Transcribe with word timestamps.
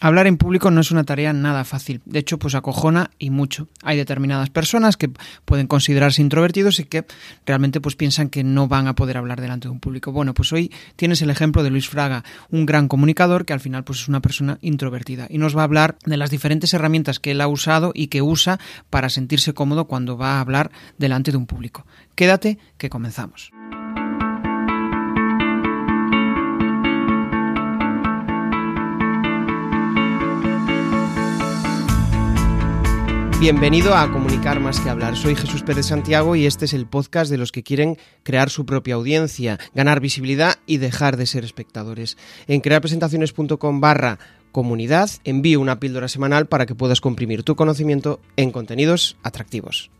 Hablar 0.00 0.26
en 0.26 0.36
público 0.36 0.72
no 0.72 0.80
es 0.80 0.90
una 0.90 1.04
tarea 1.04 1.32
nada 1.32 1.64
fácil, 1.64 2.02
de 2.04 2.18
hecho 2.18 2.36
pues 2.38 2.56
acojona 2.56 3.10
y 3.20 3.30
mucho. 3.30 3.68
Hay 3.84 3.96
determinadas 3.96 4.50
personas 4.50 4.96
que 4.96 5.10
pueden 5.44 5.68
considerarse 5.68 6.20
introvertidos 6.20 6.80
y 6.80 6.84
que 6.84 7.04
realmente 7.46 7.80
pues 7.80 7.94
piensan 7.94 8.28
que 8.28 8.42
no 8.42 8.66
van 8.66 8.88
a 8.88 8.96
poder 8.96 9.16
hablar 9.16 9.40
delante 9.40 9.68
de 9.68 9.72
un 9.72 9.78
público. 9.78 10.10
Bueno, 10.10 10.34
pues 10.34 10.52
hoy 10.52 10.72
tienes 10.96 11.22
el 11.22 11.30
ejemplo 11.30 11.62
de 11.62 11.70
Luis 11.70 11.88
Fraga, 11.88 12.24
un 12.50 12.66
gran 12.66 12.88
comunicador 12.88 13.44
que 13.44 13.52
al 13.52 13.60
final 13.60 13.84
pues 13.84 14.00
es 14.00 14.08
una 14.08 14.20
persona 14.20 14.58
introvertida 14.60 15.28
y 15.30 15.38
nos 15.38 15.56
va 15.56 15.60
a 15.60 15.64
hablar 15.64 15.96
de 16.04 16.16
las 16.16 16.30
diferentes 16.30 16.74
herramientas 16.74 17.20
que 17.20 17.30
él 17.30 17.40
ha 17.40 17.46
usado 17.46 17.92
y 17.94 18.08
que 18.08 18.22
usa 18.22 18.58
para 18.90 19.08
sentirse 19.08 19.54
cómodo 19.54 19.86
cuando 19.86 20.18
va 20.18 20.38
a 20.38 20.40
hablar 20.40 20.72
delante 20.98 21.30
de 21.30 21.36
un 21.36 21.46
público. 21.46 21.86
Quédate 22.16 22.58
que 22.76 22.90
comenzamos. 22.90 23.52
Bienvenido 33.42 33.96
a 33.96 34.08
Comunicar 34.12 34.60
más 34.60 34.78
que 34.78 34.88
hablar. 34.88 35.16
Soy 35.16 35.34
Jesús 35.34 35.64
Pérez 35.64 35.86
Santiago 35.86 36.36
y 36.36 36.46
este 36.46 36.64
es 36.64 36.74
el 36.74 36.86
podcast 36.86 37.28
de 37.28 37.38
los 37.38 37.50
que 37.50 37.64
quieren 37.64 37.96
crear 38.22 38.50
su 38.50 38.64
propia 38.64 38.94
audiencia, 38.94 39.58
ganar 39.74 39.98
visibilidad 39.98 40.54
y 40.64 40.76
dejar 40.76 41.16
de 41.16 41.26
ser 41.26 41.42
espectadores. 41.42 42.16
En 42.46 42.60
crearpresentaciones.com 42.60 43.80
barra 43.80 44.20
comunidad 44.52 45.10
envío 45.24 45.60
una 45.60 45.80
píldora 45.80 46.06
semanal 46.06 46.46
para 46.46 46.66
que 46.66 46.76
puedas 46.76 47.00
comprimir 47.00 47.42
tu 47.42 47.56
conocimiento 47.56 48.20
en 48.36 48.52
contenidos 48.52 49.18
atractivos. 49.24 49.90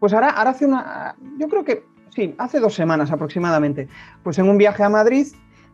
Pues 0.00 0.12
ahora, 0.12 0.28
ahora 0.28 0.50
hace 0.50 0.66
una, 0.66 1.16
yo 1.38 1.48
creo 1.48 1.64
que 1.64 1.82
sí, 2.14 2.34
hace 2.36 2.60
dos 2.60 2.74
semanas 2.74 3.10
aproximadamente, 3.10 3.88
pues 4.22 4.38
en 4.38 4.50
un 4.50 4.58
viaje 4.58 4.82
a 4.82 4.90
Madrid 4.90 5.28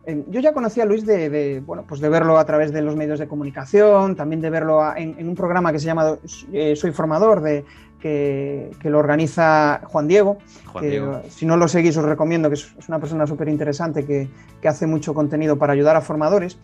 Em, 0.07 0.23
yo 0.29 0.39
ya 0.39 0.53
conocía 0.53 0.83
a 0.83 0.85
Luis 0.85 1.05
de, 1.05 1.61
bueno, 1.65 1.83
pues 1.85 1.99
de 1.99 2.07
verlo 2.07 2.37
a 2.37 2.45
través 2.45 2.71
de 2.71 2.81
los 2.81 2.95
medios 2.95 3.19
de 3.19 3.27
comunicación, 3.27 4.15
también 4.15 4.39
de 4.39 4.49
verlo 4.49 4.81
en, 4.95 5.27
un 5.27 5.35
programa 5.35 5.73
que 5.73 5.79
se 5.79 5.85
llama 5.85 6.17
eh, 6.53 6.77
Soy 6.77 6.91
Formador, 6.91 7.41
de, 7.41 7.65
que, 7.99 8.71
lo 8.85 8.99
organiza 8.99 9.81
Juan 9.83 10.07
Diego. 10.07 10.37
si 11.27 11.45
no 11.45 11.57
lo 11.57 11.67
seguís, 11.67 11.97
os 11.97 12.05
recomiendo, 12.05 12.47
que 12.47 12.53
es, 12.53 12.73
una 12.87 12.99
persona 12.99 13.27
súper 13.27 13.49
interesante 13.49 14.05
que, 14.05 14.29
hace 14.65 14.87
mucho 14.87 15.13
contenido 15.13 15.57
para 15.57 15.73
ayudar 15.73 15.97
a 15.97 16.01
formadores. 16.01 16.57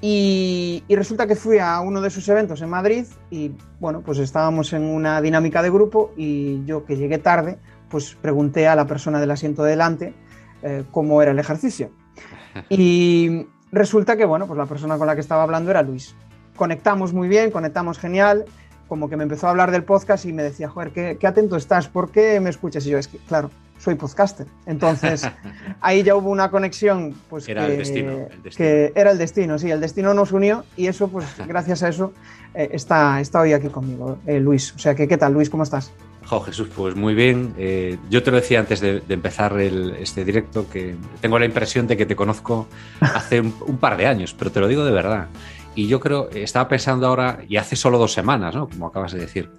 Y, 0.00 0.84
y, 0.86 0.94
resulta 0.94 1.26
que 1.26 1.34
fui 1.34 1.58
a 1.58 1.80
uno 1.80 2.00
de 2.00 2.10
sus 2.10 2.28
eventos 2.28 2.62
en 2.62 2.68
Madrid 2.68 3.06
y 3.28 3.50
bueno, 3.80 4.02
pues 4.02 4.18
estábamos 4.18 4.72
en 4.72 4.84
una 4.84 5.20
dinámica 5.20 5.62
de 5.62 5.70
grupo 5.70 6.12
y 6.16 6.64
yo 6.64 6.84
que 6.84 6.96
llegué 6.96 7.18
tarde, 7.18 7.58
pues 7.88 8.14
pregunté 8.14 8.68
a 8.68 8.76
la 8.76 8.86
persona 8.86 9.18
del 9.18 9.32
asiento 9.32 9.64
delante 9.64 10.14
eh, 10.62 10.84
cómo 10.92 11.20
era 11.22 11.32
el 11.32 11.40
ejercicio. 11.40 11.90
Y 12.68 13.46
resulta 13.72 14.16
que, 14.16 14.24
bueno, 14.24 14.46
pues 14.46 14.58
la 14.58 14.66
persona 14.66 14.98
con 14.98 15.06
la 15.06 15.14
que 15.14 15.20
estaba 15.20 15.42
hablando 15.42 15.70
era 15.70 15.82
Luis. 15.82 16.14
Conectamos 16.56 17.12
muy 17.12 17.28
bien, 17.28 17.50
conectamos 17.50 17.98
genial, 17.98 18.44
como 18.88 19.08
que 19.08 19.16
me 19.16 19.24
empezó 19.24 19.46
a 19.46 19.50
hablar 19.50 19.70
del 19.70 19.84
podcast 19.84 20.24
y 20.24 20.32
me 20.32 20.42
decía, 20.42 20.68
joder, 20.68 20.90
qué, 21.18 21.26
atento 21.26 21.56
estás, 21.56 21.88
¿por 21.88 22.10
qué 22.10 22.38
me 22.40 22.50
escuchas? 22.50 22.86
Y 22.86 22.90
yo, 22.90 22.98
es 22.98 23.08
que, 23.08 23.18
claro, 23.18 23.50
soy 23.78 23.96
podcaster. 23.96 24.46
Entonces, 24.66 25.28
ahí 25.80 26.02
ya 26.02 26.14
hubo 26.14 26.30
una 26.30 26.50
conexión, 26.50 27.14
pues 27.28 27.48
era 27.48 27.66
el, 27.66 27.78
destino, 27.78 28.28
que 28.56 28.92
era 28.94 29.10
el 29.10 29.18
destino, 29.18 29.58
sí, 29.58 29.70
el 29.70 29.80
destino 29.80 30.14
nos 30.14 30.32
unió 30.32 30.64
y 30.76 30.86
eso, 30.86 31.08
pues 31.08 31.26
gracias 31.46 31.82
a 31.82 31.88
eso, 31.88 32.12
eh, 32.54 32.68
está, 32.72 33.20
está 33.20 33.40
hoy 33.40 33.52
aquí 33.52 33.68
conmigo, 33.68 34.18
eh, 34.26 34.38
Luis. 34.38 34.72
O 34.74 34.78
sea 34.78 34.94
que, 34.94 35.08
¿qué 35.08 35.18
tal, 35.18 35.32
Luis? 35.32 35.50
¿Cómo 35.50 35.64
estás? 35.64 35.92
Jo, 36.26 36.40
Jesús, 36.40 36.68
pues 36.74 36.96
muy 36.96 37.14
bien. 37.14 37.54
Eh, 37.58 37.98
yo 38.08 38.22
te 38.22 38.30
lo 38.30 38.38
decía 38.38 38.60
antes 38.60 38.80
de, 38.80 39.02
empezar 39.08 39.60
este 39.60 40.24
directo 40.24 40.68
que 40.68 40.94
tengo 41.20 41.38
la 41.38 41.44
impresión 41.44 41.86
de 41.86 41.96
que 41.96 42.06
te 42.06 42.16
conozco 42.16 42.66
hace 43.00 43.40
un, 43.40 43.78
par 43.78 43.96
de 43.96 44.06
años, 44.06 44.34
pero 44.38 44.50
te 44.50 44.60
lo 44.60 44.68
digo 44.68 44.84
de 44.84 44.92
verdad. 44.92 45.28
Y 45.74 45.86
yo 45.86 46.00
creo, 46.00 46.30
estaba 46.30 46.68
pensando 46.68 47.06
ahora, 47.06 47.40
y 47.48 47.56
hace 47.56 47.76
solo 47.76 47.98
dos 47.98 48.12
semanas, 48.12 48.54
¿no? 48.54 48.68
Como 48.68 48.86
acabas 48.86 49.12
de 49.12 49.20
decir. 49.20 49.50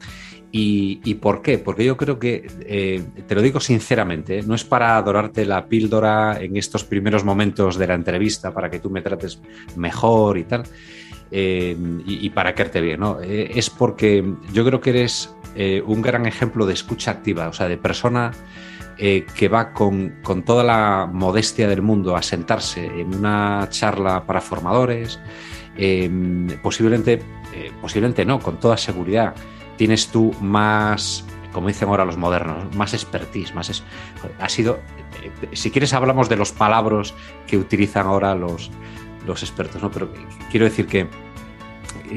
¿Y, 0.57 1.15
por 1.15 1.41
qué? 1.41 1.57
Porque 1.57 1.83
yo 1.83 1.97
creo 1.97 2.17
que, 2.17 2.47
eh, 2.61 3.03
te 3.27 3.35
lo 3.35 3.41
digo 3.41 3.59
sinceramente, 3.59 4.41
no 4.41 4.55
es 4.55 4.63
para 4.63 4.95
adorarte 4.95 5.45
la 5.45 5.65
píldora 5.65 6.37
en 6.39 6.55
estos 6.55 6.85
primeros 6.85 7.25
momentos 7.25 7.77
de 7.77 7.87
la 7.87 7.93
entrevista 7.93 8.53
para 8.53 8.69
que 8.69 8.79
tú 8.79 8.89
me 8.89 9.01
trates 9.01 9.41
mejor 9.75 10.37
y 10.37 10.45
tal, 10.45 10.63
eh, 11.31 11.75
y, 12.05 12.29
para 12.29 12.53
quererte 12.53 12.81
bien, 12.81 12.99
¿no? 12.99 13.19
es 13.21 13.69
porque 13.69 14.23
yo 14.53 14.65
creo 14.65 14.79
que 14.79 14.91
eres 14.91 15.35
eh, 15.55 15.81
un 15.85 16.01
gran 16.01 16.25
ejemplo 16.25 16.65
de 16.65 16.73
escucha 16.73 17.11
activa, 17.11 17.47
o 17.47 17.53
sea, 17.53 17.69
de 17.69 17.77
persona 17.77 18.33
eh, 18.97 19.25
que 19.37 19.47
va 19.47 19.71
con, 19.71 20.21
toda 20.45 20.65
la 20.65 21.09
modestia 21.11 21.69
del 21.69 21.81
mundo 21.81 22.17
a 22.17 22.21
sentarse 22.21 22.85
en 22.85 23.15
una 23.15 23.65
charla 23.69 24.25
para 24.25 24.41
formadores, 24.41 25.17
em, 25.77 26.47
posiblemente, 26.61 27.21
eh, 27.53 27.71
posiblemente 27.81 28.25
no, 28.25 28.39
con 28.39 28.59
toda 28.59 28.75
seguridad, 28.75 29.33
tienes 29.77 30.09
tú 30.09 30.33
más, 30.41 31.23
como 31.53 31.69
dicen 31.69 31.87
ahora 31.87 32.03
los 32.03 32.17
modernos, 32.17 32.75
más 32.75 32.93
expertise, 32.93 33.55
más 33.55 33.81
ha 34.39 34.49
sido, 34.49 34.79
si 35.53 35.71
quieres 35.71 35.93
hablamos 35.93 36.27
de 36.27 36.35
los 36.35 36.51
palabras 36.51 37.13
que 37.47 37.57
utilizan 37.57 38.07
ahora 38.07 38.35
los, 38.35 38.71
los 39.25 39.43
expertos, 39.43 39.81
¿no? 39.81 39.91
Pero 39.91 40.11
quiero 40.51 40.65
decir 40.65 40.87
que 40.87 41.07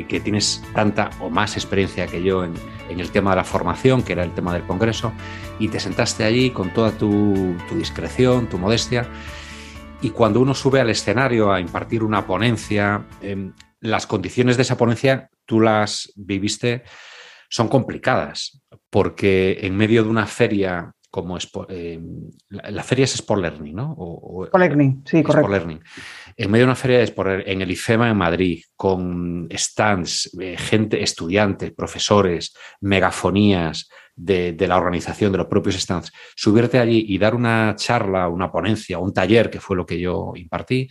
que 0.09 0.21
tienes 0.21 0.63
tanta 0.75 1.11
o 1.21 1.31
más 1.31 1.57
experiencia 1.57 2.07
que 2.07 2.23
yo 2.23 2.45
en, 2.45 2.55
el 2.89 3.11
tema 3.11 3.31
de 3.31 3.37
la 3.37 3.45
formación, 3.45 4.03
que 4.03 4.13
era 4.13 4.25
el 4.25 4.33
tema 4.33 4.53
del 4.55 4.63
Congreso, 4.65 5.13
y 5.59 5.69
te 5.69 5.79
sentaste 5.79 6.25
allí 6.25 6.51
con 6.51 6.73
toda 6.73 6.93
tu, 6.93 7.55
discreción, 7.75 8.49
tu 8.49 8.59
modestia, 8.59 9.07
y 10.01 10.11
cuando 10.11 10.41
uno 10.41 10.55
sube 10.55 10.81
al 10.81 10.89
escenario 10.91 11.53
a 11.53 11.61
impartir 11.61 12.03
una 12.03 12.27
ponencia, 12.27 13.07
em, 13.21 13.53
las 13.81 14.07
condiciones 14.07 14.57
de 14.57 14.63
esa 14.63 14.77
ponencia 14.77 15.29
tú 15.45 15.61
las 15.61 16.13
viviste, 16.17 16.85
son 17.51 17.69
complicadas, 17.69 18.63
porque 18.91 19.59
en 19.61 19.77
medio 19.77 20.03
de 20.03 20.09
una 20.09 20.27
feria 20.27 20.93
como 21.11 21.39
es, 21.39 21.51
eh, 21.69 22.01
la, 22.51 22.83
feria 22.83 23.05
es 23.05 23.15
Sport 23.15 23.41
Learning, 23.41 23.75
¿no? 23.75 23.95
O, 23.97 24.47
Learning, 24.59 25.03
sí, 25.07 25.23
correcto. 25.23 25.49
Learning. 25.49 25.81
En 26.41 26.53
medio 26.53 26.67
de 26.67 26.71
una 26.71 26.77
feria 26.77 26.99
de 27.01 27.43
en 27.47 27.63
el 27.63 27.71
IFEMA 27.73 28.11
en 28.11 28.17
Madrid, 28.17 28.63
con 28.77 29.49
stands, 29.53 30.31
eh, 30.41 30.57
gente, 30.57 31.03
estudiantes, 31.03 31.73
profesores, 31.73 32.55
megafonías 32.81 33.89
de, 34.15 34.55
la 34.69 34.77
organización, 34.77 35.33
de 35.33 35.39
los 35.39 35.49
propios 35.49 35.75
stands, 35.75 36.13
subirte 36.37 36.79
allí 36.79 37.07
y 37.09 37.19
dar 37.19 37.35
una 37.35 37.75
charla, 37.75 38.29
una 38.29 38.53
ponencia, 38.53 39.01
un 39.01 39.13
taller, 39.13 39.51
que 39.51 39.59
fue 39.59 39.77
lo 39.77 39.85
que 39.85 39.99
yo 39.99 40.33
impartí, 40.37 40.89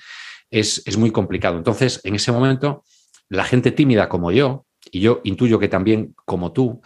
es, 0.49 0.83
es 0.85 0.97
muy 0.97 1.11
complicado. 1.11 1.57
Entonces, 1.57 2.01
en 2.03 2.15
ese 2.15 2.33
momento, 2.33 2.83
la 3.29 3.45
gente 3.45 3.71
tímida 3.71 4.09
como 4.09 4.33
yo, 4.33 4.65
y 4.91 4.99
yo 4.99 5.21
intuyo 5.23 5.59
que 5.59 5.69
también 5.69 6.13
como 6.25 6.51
tú, 6.51 6.81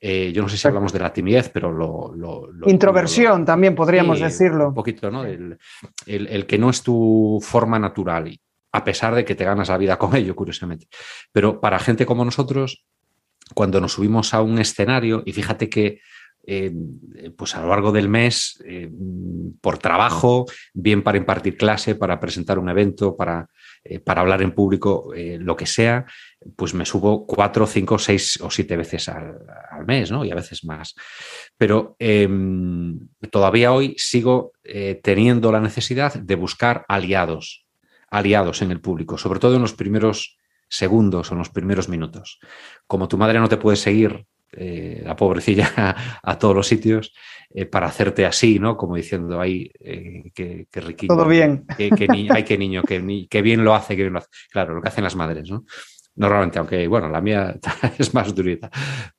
eh, 0.00 0.32
yo 0.32 0.42
no 0.42 0.48
sé 0.48 0.56
si 0.56 0.68
hablamos 0.68 0.92
de 0.92 0.98
la 0.98 1.12
timidez, 1.12 1.48
pero 1.48 1.72
lo... 1.72 2.50
Introversión 2.66 3.44
también 3.44 3.74
podríamos 3.74 4.20
decirlo. 4.20 4.68
Un 4.68 4.74
poquito, 4.74 5.10
¿no? 5.10 5.24
El, 5.24 6.46
que 6.46 6.58
no 6.58 6.70
es 6.70 6.82
tu 6.82 7.38
forma 7.42 7.78
natural, 7.78 8.38
a 8.72 8.84
pesar 8.84 9.14
de 9.14 9.24
que 9.24 9.34
te 9.34 9.44
ganas 9.44 9.68
la 9.68 9.78
vida 9.78 9.98
con 9.98 10.14
ello, 10.14 10.34
curiosamente. 10.34 10.86
Pero 11.32 11.60
para 11.60 11.78
gente 11.78 12.06
como 12.06 12.24
nosotros, 12.24 12.84
cuando 13.54 13.80
nos 13.80 13.92
subimos 13.92 14.34
a 14.34 14.42
un 14.42 14.58
escenario, 14.58 15.22
y 15.24 15.32
fíjate 15.32 15.68
que 15.68 16.00
eh, 16.48 16.72
pues 17.36 17.56
a 17.56 17.62
lo 17.62 17.68
largo 17.68 17.90
del 17.90 18.08
mes, 18.08 18.62
eh, 18.64 18.90
por 19.60 19.78
trabajo, 19.78 20.46
bien 20.74 21.02
para 21.02 21.18
impartir 21.18 21.56
clase, 21.56 21.96
para 21.96 22.20
presentar 22.20 22.58
un 22.58 22.68
evento, 22.68 23.16
para, 23.16 23.48
para 24.04 24.20
hablar 24.20 24.42
en 24.42 24.52
público, 24.52 25.12
lo 25.14 25.56
que 25.56 25.66
sea, 25.66 26.06
pues 26.54 26.74
me 26.74 26.84
subo 26.84 27.26
cuatro, 27.26 27.66
cinco, 27.66 27.98
seis 27.98 28.38
o 28.40 28.50
siete 28.50 28.76
veces 28.76 29.08
al, 29.08 29.38
mes, 29.86 30.10
¿no? 30.10 30.24
Y 30.24 30.30
a 30.30 30.34
veces 30.34 30.64
más. 30.64 30.94
Pero 31.56 31.96
em, 31.98 32.98
todavía 33.30 33.72
hoy 33.72 33.94
sigo 33.98 34.52
eh, 34.64 35.00
teniendo 35.02 35.52
la 35.52 35.60
necesidad 35.60 36.14
de 36.14 36.34
buscar 36.34 36.84
aliados, 36.88 37.66
aliados 38.10 38.62
en 38.62 38.70
el 38.70 38.80
público, 38.80 39.18
sobre 39.18 39.40
todo 39.40 39.56
en 39.56 39.62
los 39.62 39.74
primeros 39.74 40.38
segundos 40.68 41.30
o 41.30 41.34
en 41.34 41.38
los 41.38 41.50
primeros 41.50 41.88
minutos. 41.88 42.38
Como 42.86 43.08
tu 43.08 43.18
madre 43.18 43.38
no 43.38 43.48
te 43.48 43.56
puede 43.56 43.76
seguir, 43.76 44.26
eh, 44.56 45.02
la 45.04 45.14
pobrecilla, 45.14 45.94
a, 46.22 46.38
todos 46.38 46.54
los 46.54 46.66
sitios, 46.66 47.12
eh, 47.50 47.66
para 47.66 47.86
hacerte 47.86 48.24
así, 48.24 48.58
¿no? 48.58 48.76
Como 48.76 48.96
diciendo, 48.96 49.40
ay, 49.40 49.70
qué, 50.34 50.66
riquito. 50.74 51.14
Todo 51.14 51.28
bien. 51.28 51.66
Qué, 51.76 52.08
niño, 52.08 52.32
ay, 52.34 52.44
qué 52.44 52.56
niño, 52.58 52.82
qué, 52.82 53.42
bien 53.42 53.64
lo 53.64 53.74
hace, 53.74 53.96
qué 53.96 54.02
bien 54.02 54.14
lo 54.14 54.20
hace. 54.20 54.28
Claro, 54.50 54.74
lo 54.74 54.82
que 54.82 54.88
hacen 54.88 55.04
las 55.04 55.16
madres, 55.16 55.50
¿no? 55.50 55.64
Normalmente, 56.16 56.58
aunque 56.58 56.88
bueno, 56.88 57.08
la 57.10 57.20
mía 57.20 57.54
es 57.98 58.14
más 58.14 58.34
durita. 58.34 58.70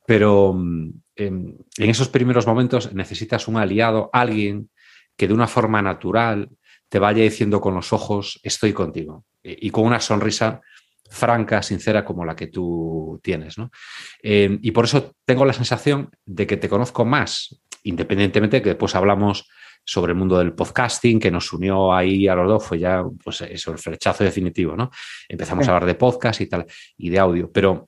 Pero 0.06 0.54
mm, 0.54 0.90
en, 1.16 1.58
esos 1.78 2.10
primeros 2.10 2.48
momentos 2.48 2.94
necesitas 2.94 3.48
un 3.48 3.58
aliado, 3.58 4.10
alguien 4.14 4.70
que 5.16 5.28
de 5.28 5.34
una 5.34 5.48
forma 5.48 5.82
natural 5.82 6.50
te 6.90 7.00
vaya 7.00 7.24
diciendo 7.24 7.60
con 7.60 7.76
los 7.76 7.94
ojos, 7.94 8.40
estoy 8.44 8.74
contigo. 8.74 9.26
Y, 9.44 9.70
con 9.70 9.86
una 9.86 10.00
sonrisa 10.00 10.62
franca, 11.10 11.62
sincera 11.62 12.04
como 12.04 12.26
la 12.26 12.36
que 12.36 12.48
tú 12.48 13.20
tienes. 13.24 13.58
¿no? 13.58 13.72
Em, 14.22 14.60
y 14.62 14.72
por 14.72 14.86
eso 14.86 15.16
tengo 15.26 15.46
la 15.46 15.54
sensación 15.54 16.10
de 16.26 16.48
que 16.48 16.58
te 16.58 16.70
conozco 16.70 17.06
más, 17.06 17.62
independientemente 17.84 18.58
de 18.58 18.64
que 18.64 18.70
después 18.70 18.96
hablamos 18.96 19.50
sobre 19.84 20.12
el 20.12 20.18
mundo 20.18 20.38
del 20.38 20.54
podcasting, 20.54 21.20
que 21.20 21.32
nos 21.32 21.52
unió 21.54 21.94
ahí 21.94 22.28
a 22.28 22.36
los 22.36 22.48
dos, 22.48 22.66
fue 22.66 22.80
ya 22.80 23.04
pues 23.24 23.42
eso, 23.42 23.72
el 23.72 23.78
flechazo 23.78 24.24
definitivo, 24.24 24.76
¿no? 24.76 24.92
Empezamos 25.30 25.66
a 25.68 25.72
hablar 25.72 25.86
de 25.86 25.96
podcast 25.96 26.42
y 26.42 26.48
tal, 26.48 26.66
y 26.98 27.10
de 27.10 27.20
audio, 27.20 27.50
pero 27.50 27.88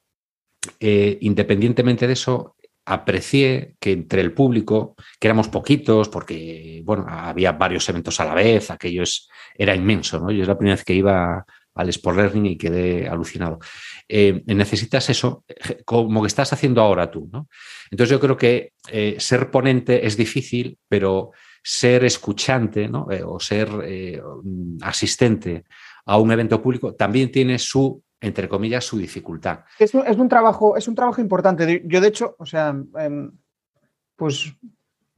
eh, 0.79 1.17
independientemente 1.21 2.07
de 2.07 2.13
eso, 2.13 2.55
aprecié 2.85 3.75
que 3.79 3.91
entre 3.91 4.21
el 4.21 4.33
público, 4.33 4.95
que 5.19 5.27
éramos 5.27 5.47
poquitos, 5.47 6.09
porque 6.09 6.81
bueno, 6.83 7.05
había 7.07 7.51
varios 7.51 7.87
eventos 7.89 8.19
a 8.19 8.25
la 8.25 8.33
vez, 8.33 8.71
aquello 8.71 9.03
era 9.55 9.75
inmenso, 9.75 10.19
¿no? 10.19 10.31
Yo 10.31 10.41
es 10.41 10.47
la 10.47 10.57
primera 10.57 10.75
vez 10.75 10.83
que 10.83 10.95
iba 10.95 11.45
al 11.79 11.89
Sport 11.89 12.17
Learning 12.17 12.45
y 12.45 12.57
quedé 12.57 13.07
alucinado. 13.07 13.59
Eh, 14.07 14.43
necesitas 14.47 15.09
eso, 15.09 15.45
como 15.85 16.21
que 16.21 16.27
estás 16.27 16.51
haciendo 16.51 16.81
ahora 16.81 17.09
tú, 17.09 17.29
¿no? 17.31 17.47
Entonces 17.89 18.11
yo 18.11 18.19
creo 18.19 18.35
que 18.35 18.73
eh, 18.89 19.15
ser 19.17 19.49
ponente 19.49 20.05
es 20.05 20.17
difícil, 20.17 20.77
pero 20.87 21.31
ser 21.63 22.03
escuchante 22.03 22.87
¿no? 22.87 23.09
Eh, 23.11 23.23
o 23.23 23.39
ser 23.39 23.69
asistente 24.81 25.63
a 26.05 26.17
un 26.17 26.31
evento 26.31 26.61
público 26.61 26.95
también 26.95 27.31
tiene 27.31 27.57
su 27.57 28.03
entre 28.21 28.49
comillas, 28.49 28.83
su 28.83 28.97
dificultad. 28.97 29.61
Es 29.79 29.93
un, 29.93 30.05
es 30.05 30.17
un, 30.17 30.27
trabajo, 30.27 30.75
es 30.75 30.89
un 30.89 30.95
trabajo 30.95 31.21
importante. 31.21 31.81
Yo, 31.85 32.01
de 32.01 32.07
hecho, 32.09 32.35
o 32.37 32.45
sea, 32.45 32.75
em, 32.97 33.31
pues 34.17 34.53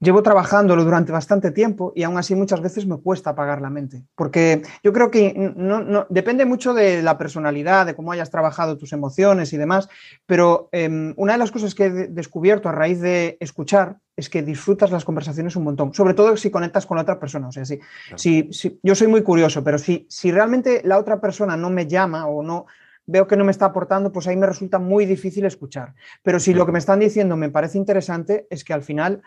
llevo 0.01 0.23
trabajándolo 0.23 0.83
durante 0.83 1.11
bastante 1.11 1.51
tiempo 1.51 1.93
y 1.95 2.03
aún 2.03 2.17
así 2.17 2.35
muchas 2.35 2.59
veces 2.59 2.85
me 2.85 2.97
cuesta 2.97 3.29
apagar 3.29 3.61
la 3.61 3.69
mente, 3.69 4.03
porque 4.15 4.63
yo 4.83 4.91
creo 4.91 5.11
que 5.11 5.53
no, 5.55 6.07
depende 6.09 6.45
mucho 6.45 6.73
de 6.73 7.03
la 7.03 7.17
personalidad, 7.17 7.85
de 7.85 7.95
cómo 7.95 8.11
hayas 8.11 8.31
trabajado 8.31 8.77
tus 8.77 8.93
emociones 8.93 9.53
y 9.53 9.57
demás, 9.57 9.87
pero 10.25 10.69
em, 10.71 11.13
una 11.17 11.33
de 11.33 11.37
las 11.37 11.51
cosas 11.51 11.75
que 11.75 11.85
he 11.85 12.07
descubierto 12.07 12.67
a 12.67 12.71
raíz 12.71 12.99
de 12.99 13.37
escuchar 13.39 13.97
es 14.15 14.29
que 14.29 14.41
disfrutas 14.41 14.91
las 14.91 15.05
conversaciones 15.05 15.55
un 15.55 15.63
montón, 15.63 15.93
sobre 15.93 16.15
todo 16.15 16.35
si 16.35 16.49
conectas 16.49 16.85
con 16.85 16.97
la 16.97 17.03
otra 17.03 17.19
persona. 17.19 17.47
O 17.47 17.51
sea, 17.51 17.63
si, 17.65 17.79
si, 18.17 18.79
yo 18.83 18.95
soy 18.95 19.07
muy 19.07 19.21
curioso, 19.21 19.63
pero 19.63 19.77
si, 19.77 20.05
si 20.09 20.31
realmente 20.31 20.81
la 20.83 20.97
otra 20.97 21.21
persona 21.21 21.55
no 21.55 21.69
me 21.69 21.87
llama 21.87 22.27
o 22.27 22.43
no, 22.43 22.65
veo 23.05 23.27
que 23.27 23.37
no 23.37 23.45
me 23.45 23.51
está 23.51 23.65
aportando, 23.65 24.11
pues 24.11 24.27
ahí 24.27 24.35
me 24.35 24.45
resulta 24.45 24.79
muy 24.79 25.05
difícil 25.05 25.45
escuchar. 25.45 25.93
Pero 26.23 26.39
si 26.39 26.53
lo 26.53 26.65
que 26.65 26.71
me 26.71 26.79
están 26.79 26.99
diciendo 26.99 27.35
me 27.35 27.49
parece 27.49 27.77
interesante, 27.77 28.47
es 28.49 28.63
que 28.63 28.73
al 28.73 28.83
final 28.83 29.21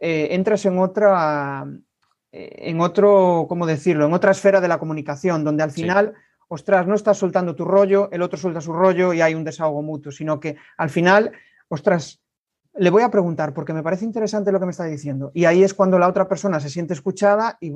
eh, 0.00 0.28
entras 0.30 0.64
en 0.66 0.78
otra, 0.78 1.66
eh, 2.32 2.50
en 2.58 2.80
otro, 2.80 3.46
¿cómo 3.48 3.66
decirlo? 3.66 4.06
En 4.06 4.12
otra 4.12 4.32
esfera 4.32 4.60
de 4.60 4.68
la 4.68 4.78
comunicación, 4.78 5.44
donde 5.44 5.62
al 5.62 5.70
final, 5.70 6.14
ostras, 6.48 6.86
no 6.86 6.94
estás 6.94 7.18
soltando 7.18 7.54
tu 7.54 7.64
rollo, 7.64 8.08
el 8.12 8.22
otro 8.22 8.38
suelta 8.38 8.60
su 8.60 8.72
rollo 8.72 9.12
y 9.12 9.20
hay 9.20 9.34
un 9.34 9.44
desahogo 9.44 9.82
mutuo, 9.82 10.12
sino 10.12 10.40
que 10.40 10.56
al 10.76 10.90
final, 10.90 11.32
ostras, 11.68 12.22
le 12.74 12.90
voy 12.90 13.02
a 13.02 13.10
preguntar 13.10 13.52
porque 13.52 13.72
me 13.72 13.82
parece 13.82 14.04
interesante 14.04 14.50
lo 14.50 14.58
que 14.58 14.66
me 14.66 14.70
está 14.70 14.84
diciendo. 14.84 15.30
Y 15.34 15.44
ahí 15.44 15.62
es 15.62 15.74
cuando 15.74 15.98
la 15.98 16.08
otra 16.08 16.26
persona 16.28 16.58
se 16.58 16.70
siente 16.70 16.94
escuchada 16.94 17.58
y, 17.60 17.72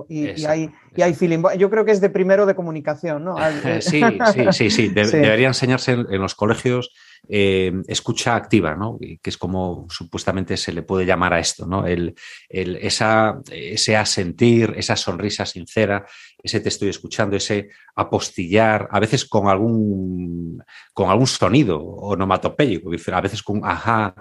hay, 0.46 1.14
feeling. 1.14 1.42
Yo 1.58 1.68
creo 1.68 1.84
que 1.84 1.92
es 1.92 2.00
de 2.00 2.08
primero 2.08 2.46
de 2.46 2.54
comunicación, 2.54 3.24
¿no? 3.24 3.36
sí, 3.80 4.02
sí, 4.32 4.52
sí, 4.52 4.70
sí. 4.70 4.88
Debería 4.94 5.48
enseñarse 5.48 5.92
en, 5.92 6.20
los 6.20 6.34
colegios 6.34 6.92
eh, 7.28 7.72
escucha 7.88 8.36
activa, 8.36 8.74
¿no? 8.74 8.98
Que 8.98 9.30
es 9.30 9.36
como 9.36 9.86
supuestamente 9.88 10.56
se 10.56 10.72
le 10.72 10.82
puede 10.82 11.06
llamar 11.06 11.34
a 11.34 11.38
esto, 11.38 11.66
¿no? 11.66 11.86
El, 11.86 12.14
esa, 12.48 13.40
ese 13.50 13.96
asentir, 13.96 14.74
esa 14.76 14.96
sonrisa 14.96 15.46
sincera, 15.46 16.06
ese 16.42 16.60
te 16.60 16.68
estoy 16.68 16.88
escuchando, 16.88 17.36
ese 17.36 17.70
apostillar, 17.94 18.88
a 18.90 19.00
veces 19.00 19.24
con 19.24 19.48
algún, 19.48 20.62
con 20.92 21.10
algún 21.10 21.26
sonido 21.26 21.80
onomatopéyico, 21.80 22.90
a 23.12 23.20
veces 23.20 23.42
con 23.42 23.64
ajá 23.64 24.14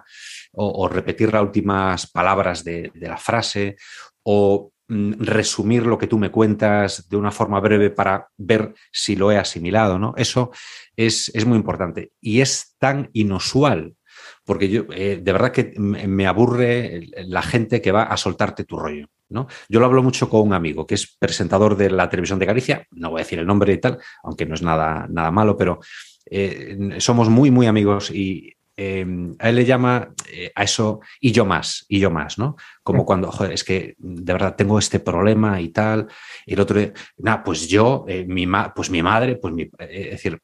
o, 0.56 0.88
repetir 0.88 1.34
las 1.34 1.44
últimas 1.44 2.08
palabras 2.08 2.64
de, 2.64 2.92
la 2.96 3.18
frase, 3.18 3.76
o 4.24 4.72
resumir 4.88 5.86
lo 5.86 5.98
que 5.98 6.08
tú 6.08 6.18
me 6.18 6.32
cuentas 6.32 7.10
de 7.10 7.18
una 7.18 7.32
forma 7.32 7.60
breve 7.60 7.90
para 7.90 8.28
ver 8.38 8.74
si 8.92 9.16
lo 9.16 9.32
he 9.32 9.38
asimilado, 9.38 9.98
¿no? 9.98 10.14
Eso 10.18 10.52
es, 10.96 11.32
muy 11.46 11.58
importante. 11.58 12.12
Y 12.22 12.42
es 12.42 12.76
tan 12.78 13.10
inusual, 13.14 13.96
porque 14.44 14.70
yo 14.70 14.86
eh, 14.94 15.20
de 15.22 15.32
verdad 15.32 15.52
que 15.52 15.74
me 15.78 16.28
aburre 16.28 17.08
la 17.26 17.42
gente 17.42 17.82
que 17.82 17.92
va 17.92 18.04
a 18.04 18.18
soltarte 18.18 18.64
tu 18.64 18.78
rollo. 18.78 19.08
¿no? 19.28 19.48
Yo 19.68 19.80
lo 19.80 19.88
hablo 19.88 20.04
mucho 20.04 20.30
con 20.30 20.42
un 20.42 20.54
amigo 20.54 20.86
que 20.86 20.96
es 20.96 21.18
presentador 21.18 21.76
de 21.76 21.90
la 21.90 22.10
televisión 22.10 22.38
de 22.38 22.46
Galicia, 22.46 22.86
no 22.92 23.10
voy 23.10 23.22
a 23.22 23.24
decir 23.24 23.40
el 23.40 23.48
nombre 23.48 23.74
y 23.74 23.80
tal, 23.80 23.98
aunque 24.24 24.46
no 24.46 24.54
es 24.54 24.62
nada, 24.62 25.08
nada 25.10 25.32
malo, 25.32 25.58
pero 25.58 25.80
eh, 26.28 26.78
somos 27.00 27.30
muy, 27.30 27.52
muy 27.52 27.68
amigos 27.68 28.12
y 28.12 28.55
Em, 28.78 29.34
a 29.40 29.50
él 29.50 29.56
le 29.56 29.66
llama 29.66 30.14
eh, 30.30 30.52
a 30.54 30.64
eso 30.64 31.00
y 31.22 31.32
yo 31.32 31.46
más, 31.46 31.86
y 31.88 32.00
yo 32.00 32.12
más, 32.12 32.38
¿no? 32.38 32.58
Como 32.84 33.06
cuando, 33.06 33.32
joder, 33.32 33.54
es 33.54 33.64
que 33.64 33.96
de 33.98 34.34
verdad 34.34 34.56
tengo 34.56 34.78
este 34.78 35.00
problema 35.00 35.62
y 35.62 35.70
tal. 35.70 36.08
Y 36.46 36.54
el 36.54 36.60
otro, 36.60 36.82
nada, 37.18 37.44
pues 37.44 37.68
yo, 37.70 38.06
eh, 38.08 38.26
mi, 38.28 38.46
pues 38.76 38.90
mi 38.90 39.02
madre, 39.02 39.38
pues 39.38 39.54
mi, 39.54 39.64
eh, 39.64 39.70
es 39.80 40.12
decir, 40.12 40.40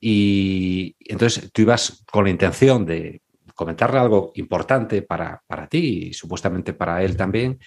y 0.00 0.94
entonces 1.00 1.50
tú 1.52 1.62
ibas 1.62 2.04
con 2.10 2.24
la 2.24 2.30
intención 2.30 2.86
de 2.86 3.22
comentarle 3.54 3.98
algo 3.98 4.32
importante 4.36 5.02
para, 5.02 5.42
para 5.46 5.66
ti 5.66 6.08
y 6.08 6.14
supuestamente 6.14 6.74
para 6.74 7.02
él 7.02 7.16
también 7.16 7.58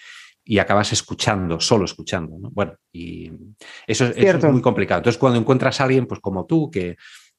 y 0.44 0.58
acabas 0.58 0.92
escuchando, 0.94 1.60
solo 1.60 1.84
escuchando. 1.84 2.38
¿no? 2.38 2.50
Bueno, 2.50 2.72
y 2.90 3.30
eso, 3.86 4.06
eso, 4.06 4.38
es 4.38 4.44
muy 4.44 4.62
complicado. 4.62 5.00
Entonces, 5.00 5.18
cuando 5.18 5.38
encuentras 5.38 5.78
a 5.80 5.84
alguien, 5.84 6.06
pues 6.06 6.20
como 6.20 6.46
tú, 6.46 6.70
que, 6.70 6.96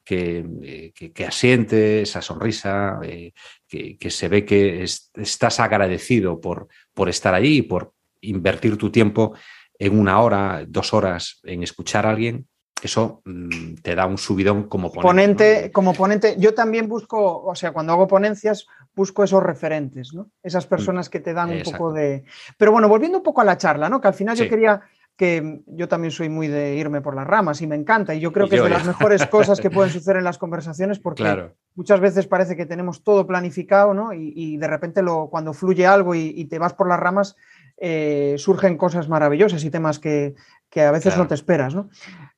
eh, 0.10 0.92
que, 0.94 1.26
asiente, 1.26 2.02
esa 2.02 2.22
sonrisa, 2.22 3.00
eh, 3.04 3.34
que, 3.68 4.10
se 4.10 4.28
ve 4.28 4.46
que 4.46 4.84
estás 4.84 5.60
agradecido 5.60 6.40
por, 6.40 6.68
por 6.94 7.10
estar 7.10 7.34
allí 7.34 7.58
y 7.58 7.62
por 7.62 7.94
invertir 8.22 8.78
tu 8.78 8.92
tiempo 8.92 9.34
en 9.78 9.98
una 9.98 10.20
hora, 10.22 10.66
dos 10.68 10.94
horas 10.94 11.40
en 11.44 11.64
escuchar 11.64 12.06
a 12.06 12.12
alguien, 12.12 12.48
eso 12.84 13.22
mm, 13.26 13.76
te 13.82 13.96
da 13.96 14.06
un 14.06 14.18
subidón 14.18 14.64
como 14.64 14.92
ponente. 14.92 15.72
Como 15.72 15.94
ponente, 15.94 16.36
yo 16.38 16.54
también 16.54 16.88
busco, 16.88 17.44
o 17.44 17.56
sea, 17.56 17.72
cuando 17.72 17.94
hago 17.94 18.08
ponencias, 18.08 18.68
busco 18.96 19.24
esos 19.24 19.44
referentes, 19.44 20.14
¿no? 20.14 20.30
Esas 20.44 20.66
mm, 20.66 20.70
personas 20.70 21.10
que 21.10 21.20
te 21.20 21.34
dan 21.34 21.52
un 21.52 21.64
poco 21.64 21.92
de... 21.94 22.24
Pero 22.58 22.72
bueno, 22.72 22.88
volviendo 22.88 23.18
un 23.18 23.24
poco 23.24 23.42
a 23.42 23.46
la 23.46 23.58
charla, 23.58 23.90
¿no? 23.90 24.00
Que 24.00 24.08
al 24.08 24.14
final 24.14 24.36
yo 24.36 24.50
quería 24.50 24.82
que 25.20 25.64
yo 25.68 25.90
también 25.90 26.12
soy 26.12 26.30
muy 26.30 26.48
de 26.48 26.76
irme 26.76 27.02
por 27.02 27.14
las 27.14 27.28
ramas 27.28 27.62
y 27.62 27.68
me 27.68 27.76
encanta. 27.76 28.16
Y 28.16 28.22
yo 28.22 28.32
creo 28.32 28.48
que 28.48 28.56
es 28.56 28.64
de 28.64 28.70
las 28.70 28.86
mejores 28.86 29.26
cosas 29.26 29.60
que 29.60 29.70
pueden 29.70 29.92
suceder 29.92 30.16
en 30.16 30.24
las 30.24 30.38
conversaciones 30.38 30.98
porque 30.98 31.52
muchas 31.76 32.00
veces 32.00 32.26
parece 32.26 32.56
que 32.56 32.66
tenemos 32.66 33.04
todo 33.04 33.28
planificado 33.28 33.94
¿no? 33.94 34.14
y, 34.14 34.56
de 34.56 34.68
repente 34.68 35.02
lo, 35.02 35.28
cuando 35.30 35.52
fluye 35.52 35.86
algo 35.86 36.16
y, 36.16 36.46
te 36.46 36.58
vas 36.58 36.74
por 36.74 36.88
las 36.88 37.02
ramas, 37.02 37.36
eh, 37.76 38.36
surgen 38.38 38.78
cosas 38.78 39.10
maravillosas 39.10 39.62
y 39.66 39.70
temas 39.70 40.00
que, 40.00 40.36
a 40.74 40.92
veces 40.92 41.18
no 41.18 41.28
te 41.28 41.36
esperas. 41.36 41.76
¿no? 41.76 41.90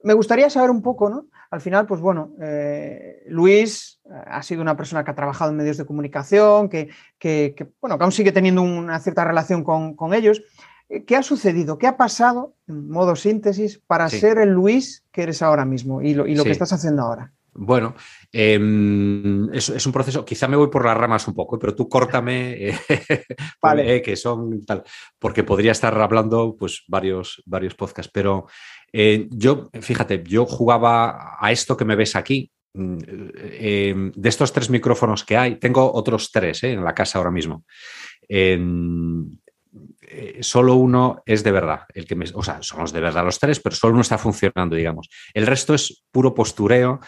Me 0.02 0.16
gustaría 0.16 0.50
saber 0.50 0.72
un 0.72 0.82
poco, 0.82 1.08
¿no? 1.08 1.28
Al 1.52 1.62
final, 1.62 1.86
pues 1.86 2.02
bueno, 2.02 2.32
eh, 2.42 3.22
Luis 3.28 4.00
eh, 4.06 4.10
ha 4.26 4.42
sido 4.42 4.62
una 4.62 4.76
persona 4.76 5.04
que 5.04 5.12
ha 5.12 5.16
trabajado 5.16 5.52
en 5.52 5.58
medios 5.58 5.78
de 5.78 5.86
comunicación, 5.86 6.68
que, 6.68 6.90
bueno, 7.80 7.98
que 7.98 8.04
aún 8.04 8.12
sigue 8.12 8.32
teniendo 8.32 8.64
una 8.64 9.00
cierta 9.00 9.24
relación 9.24 9.64
con, 9.64 9.96
con 9.96 10.16
ellos. 10.16 10.42
¿Qué 11.08 11.16
ha 11.16 11.24
sucedido? 11.24 11.78
¿Qué 11.78 11.88
ha 11.88 11.96
pasado, 11.96 12.56
en 12.68 12.90
modo 12.90 13.16
síntesis, 13.16 13.82
para 13.88 14.10
ser 14.10 14.38
el 14.40 14.50
Luis 14.50 15.06
que 15.12 15.24
eres 15.24 15.42
ahora 15.42 15.64
mismo 15.64 16.02
y 16.02 16.14
lo, 16.14 16.26
que 16.26 16.52
estás 16.52 16.74
haciendo 16.74 17.04
ahora? 17.04 17.32
Bueno, 17.54 17.96
em, 18.32 19.54
es, 19.54 19.86
un 19.86 19.92
proceso, 19.92 20.24
quizá 20.24 20.48
me 20.48 20.56
voy 20.56 20.70
por 20.70 20.86
las 20.86 20.96
ramas 20.96 21.28
un 21.28 21.34
poco, 21.34 21.60
pero 21.60 21.76
tú 21.76 21.90
córtame, 21.90 22.52
eh, 22.70 22.78
vale. 23.62 24.02
que 24.02 24.16
son 24.16 24.66
tal, 24.66 24.84
porque 25.20 25.44
podría 25.44 25.74
estar 25.74 25.98
hablando 26.00 26.56
pues 26.58 26.84
varios, 26.88 27.42
varios 27.46 27.76
podcasts, 27.76 28.12
pero 28.14 28.48
eh, 28.94 29.28
yo, 29.32 29.70
fíjate, 29.82 30.24
yo 30.26 30.46
jugaba 30.46 31.38
a 31.40 31.52
esto 31.52 31.76
que 31.76 31.86
me 31.86 31.98
ves 31.98 32.16
aquí, 32.16 32.52
mm, 32.74 32.98
em, 33.60 34.12
de 34.14 34.30
estos 34.30 34.54
tres 34.54 34.70
micrófonos 34.70 35.26
que 35.26 35.36
hay, 35.36 35.56
tengo 35.56 35.92
otros 35.94 36.32
tres 36.32 36.64
eh, 36.64 36.72
en 36.72 36.84
la 36.84 36.96
casa 36.96 37.18
ahora 37.18 37.32
mismo. 37.32 37.66
Eh, 40.02 40.40
solo 40.42 40.76
uno 40.76 41.24
es 41.26 41.44
de 41.44 41.52
verdad, 41.52 41.82
el 41.94 42.06
que 42.06 42.16
me, 42.16 42.26
o 42.34 42.44
sea, 42.44 42.62
somos 42.62 42.92
de 42.92 43.00
verdad 43.00 43.24
los 43.24 43.40
tres, 43.40 43.60
pero 43.60 43.76
solo 43.76 43.94
uno 43.94 44.02
está 44.02 44.18
funcionando, 44.18 44.76
digamos. 44.76 45.10
El 45.34 45.48
resto 45.48 45.74
es 45.74 46.04
puro 46.12 46.34
postureo, 46.34 47.00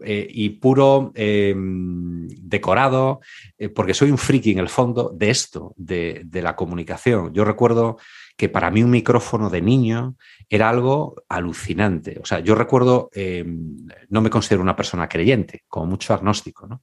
eh, 0.00 0.26
y 0.28 0.50
puro 0.50 1.12
em, 1.14 2.26
decorado, 2.28 3.20
eh, 3.56 3.68
porque 3.68 3.94
soy 3.94 4.10
un 4.10 4.18
friki 4.18 4.50
en 4.50 4.58
el 4.58 4.68
fondo 4.68 5.12
de 5.14 5.30
esto, 5.30 5.72
de, 5.76 6.26
la 6.32 6.56
comunicación. 6.56 7.32
Yo 7.32 7.44
recuerdo 7.44 7.98
que 8.36 8.48
para 8.48 8.72
mí 8.72 8.82
un 8.82 8.90
micrófono 8.90 9.50
de 9.50 9.62
niño 9.62 10.16
era 10.48 10.68
algo 10.68 11.22
alucinante. 11.28 12.18
O 12.20 12.24
sea, 12.24 12.40
yo 12.40 12.56
recuerdo, 12.56 13.08
em, 13.12 13.86
no 14.08 14.20
me 14.20 14.30
considero 14.30 14.62
una 14.62 14.74
persona 14.74 15.08
creyente, 15.08 15.62
como 15.68 15.86
mucho 15.86 16.12
agnóstico, 16.12 16.66
¿no? 16.66 16.82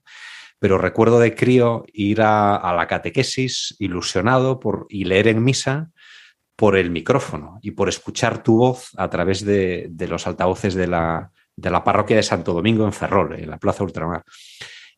Pero 0.62 0.78
recuerdo 0.78 1.18
de 1.18 1.34
crío 1.34 1.84
ir 1.92 2.22
a, 2.22 2.72
la 2.76 2.86
catequesis 2.86 3.74
ilusionado 3.80 4.60
por, 4.60 4.86
y 4.88 5.06
leer 5.06 5.26
en 5.26 5.42
misa 5.42 5.90
por 6.54 6.76
el 6.76 6.88
micrófono 6.92 7.58
y 7.62 7.72
por 7.72 7.88
escuchar 7.88 8.44
tu 8.44 8.58
voz 8.58 8.90
a 8.96 9.10
través 9.10 9.44
de, 9.44 9.90
los 10.08 10.28
altavoces 10.28 10.76
de 10.76 10.86
la, 10.86 11.32
parroquia 11.84 12.14
de 12.14 12.22
Santo 12.22 12.52
Domingo 12.52 12.84
en 12.84 12.92
Ferrol, 12.92 13.34
en 13.40 13.50
la 13.50 13.58
Plaza 13.58 13.82
Ultramar. 13.82 14.22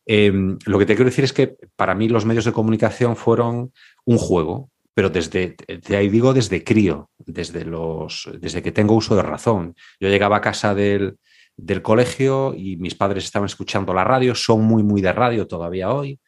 Em, 0.05 0.55
lo 0.67 0.77
que 0.77 0.85
te 0.85 0.93
quiero 0.93 1.09
decir 1.09 1.23
es 1.23 1.33
que 1.33 1.55
para 1.75 1.95
mí 1.95 2.09
los 2.09 2.25
medios 2.25 2.45
de 2.45 2.53
comunicación 2.53 3.15
fueron 3.15 3.73
un 4.05 4.17
juego 4.19 4.69
pero 4.93 5.09
desde, 5.09 5.57
de 5.67 5.97
ahí 5.97 6.07
digo 6.07 6.33
desde 6.33 6.63
crío, 6.63 7.09
desde, 7.17 7.65
los, 7.65 8.29
desde 8.39 8.63
que 8.63 8.71
tengo 8.71 8.95
uso 8.95 9.13
de 9.17 9.23
razón. 9.23 9.75
Yo 9.99 10.07
llegaba 10.07 10.37
a 10.37 10.41
casa 10.41 10.73
del, 10.73 11.17
del 11.57 11.81
colegio 11.81 12.53
y 12.55 12.77
mis 12.77 12.95
padres 12.95 13.25
estaban 13.25 13.45
escuchando 13.45 13.93
la 13.93 14.03
radio, 14.03 14.35
son 14.35 14.63
muy, 14.63 14.83
muy 14.83 15.01
de 15.01 15.13
radio 15.13 15.47
todavía 15.47 15.91
hoy. 15.91 16.19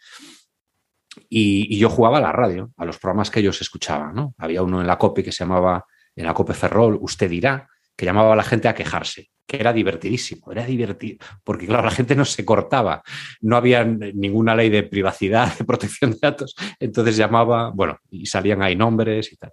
Y, 1.30 1.78
yo 1.78 1.90
jugaba 1.90 2.20
a 2.20 2.22
la 2.22 2.32
radio, 2.32 2.72
a 2.78 2.86
los 2.86 2.98
programas 2.98 3.30
que 3.30 3.40
ellos 3.40 3.60
escuchaban. 3.62 4.16
¿no? 4.16 4.36
Había 4.38 4.64
uno 4.64 4.82
en 4.82 4.88
la 4.88 4.98
COPE 4.98 5.24
que 5.24 5.32
se 5.32 5.44
llamaba, 5.44 5.86
en 6.16 6.26
la 6.26 6.34
COPE 6.34 6.54
Ferrol, 6.54 6.98
Usted 7.02 7.30
dirá, 7.30 7.68
que 7.96 8.06
llamaba 8.06 8.34
a 8.34 8.36
la 8.36 8.44
gente 8.44 8.68
a 8.68 8.76
quejarse, 8.76 9.30
que 9.48 9.58
era 9.58 9.74
divertidísimo, 9.74 10.52
era 10.52 10.64
divertido, 10.66 11.18
porque 11.44 11.66
claro, 11.66 11.86
la 11.86 11.92
gente 11.92 12.16
no 12.16 12.26
se 12.26 12.46
cortaba, 12.46 13.02
no 13.42 13.58
había 13.58 13.84
ninguna 13.84 14.56
ley 14.56 14.70
de 14.70 14.84
privacidad, 14.84 15.52
de 15.58 15.66
protección 15.66 16.12
de 16.12 16.20
datos, 16.22 16.56
entonces 16.80 17.18
llamaba, 17.18 17.72
bueno, 17.74 17.98
y 18.12 18.28
salían 18.28 18.62
ahí 18.62 18.76
nombres 18.76 19.34
y 19.34 19.38
tal. 19.38 19.52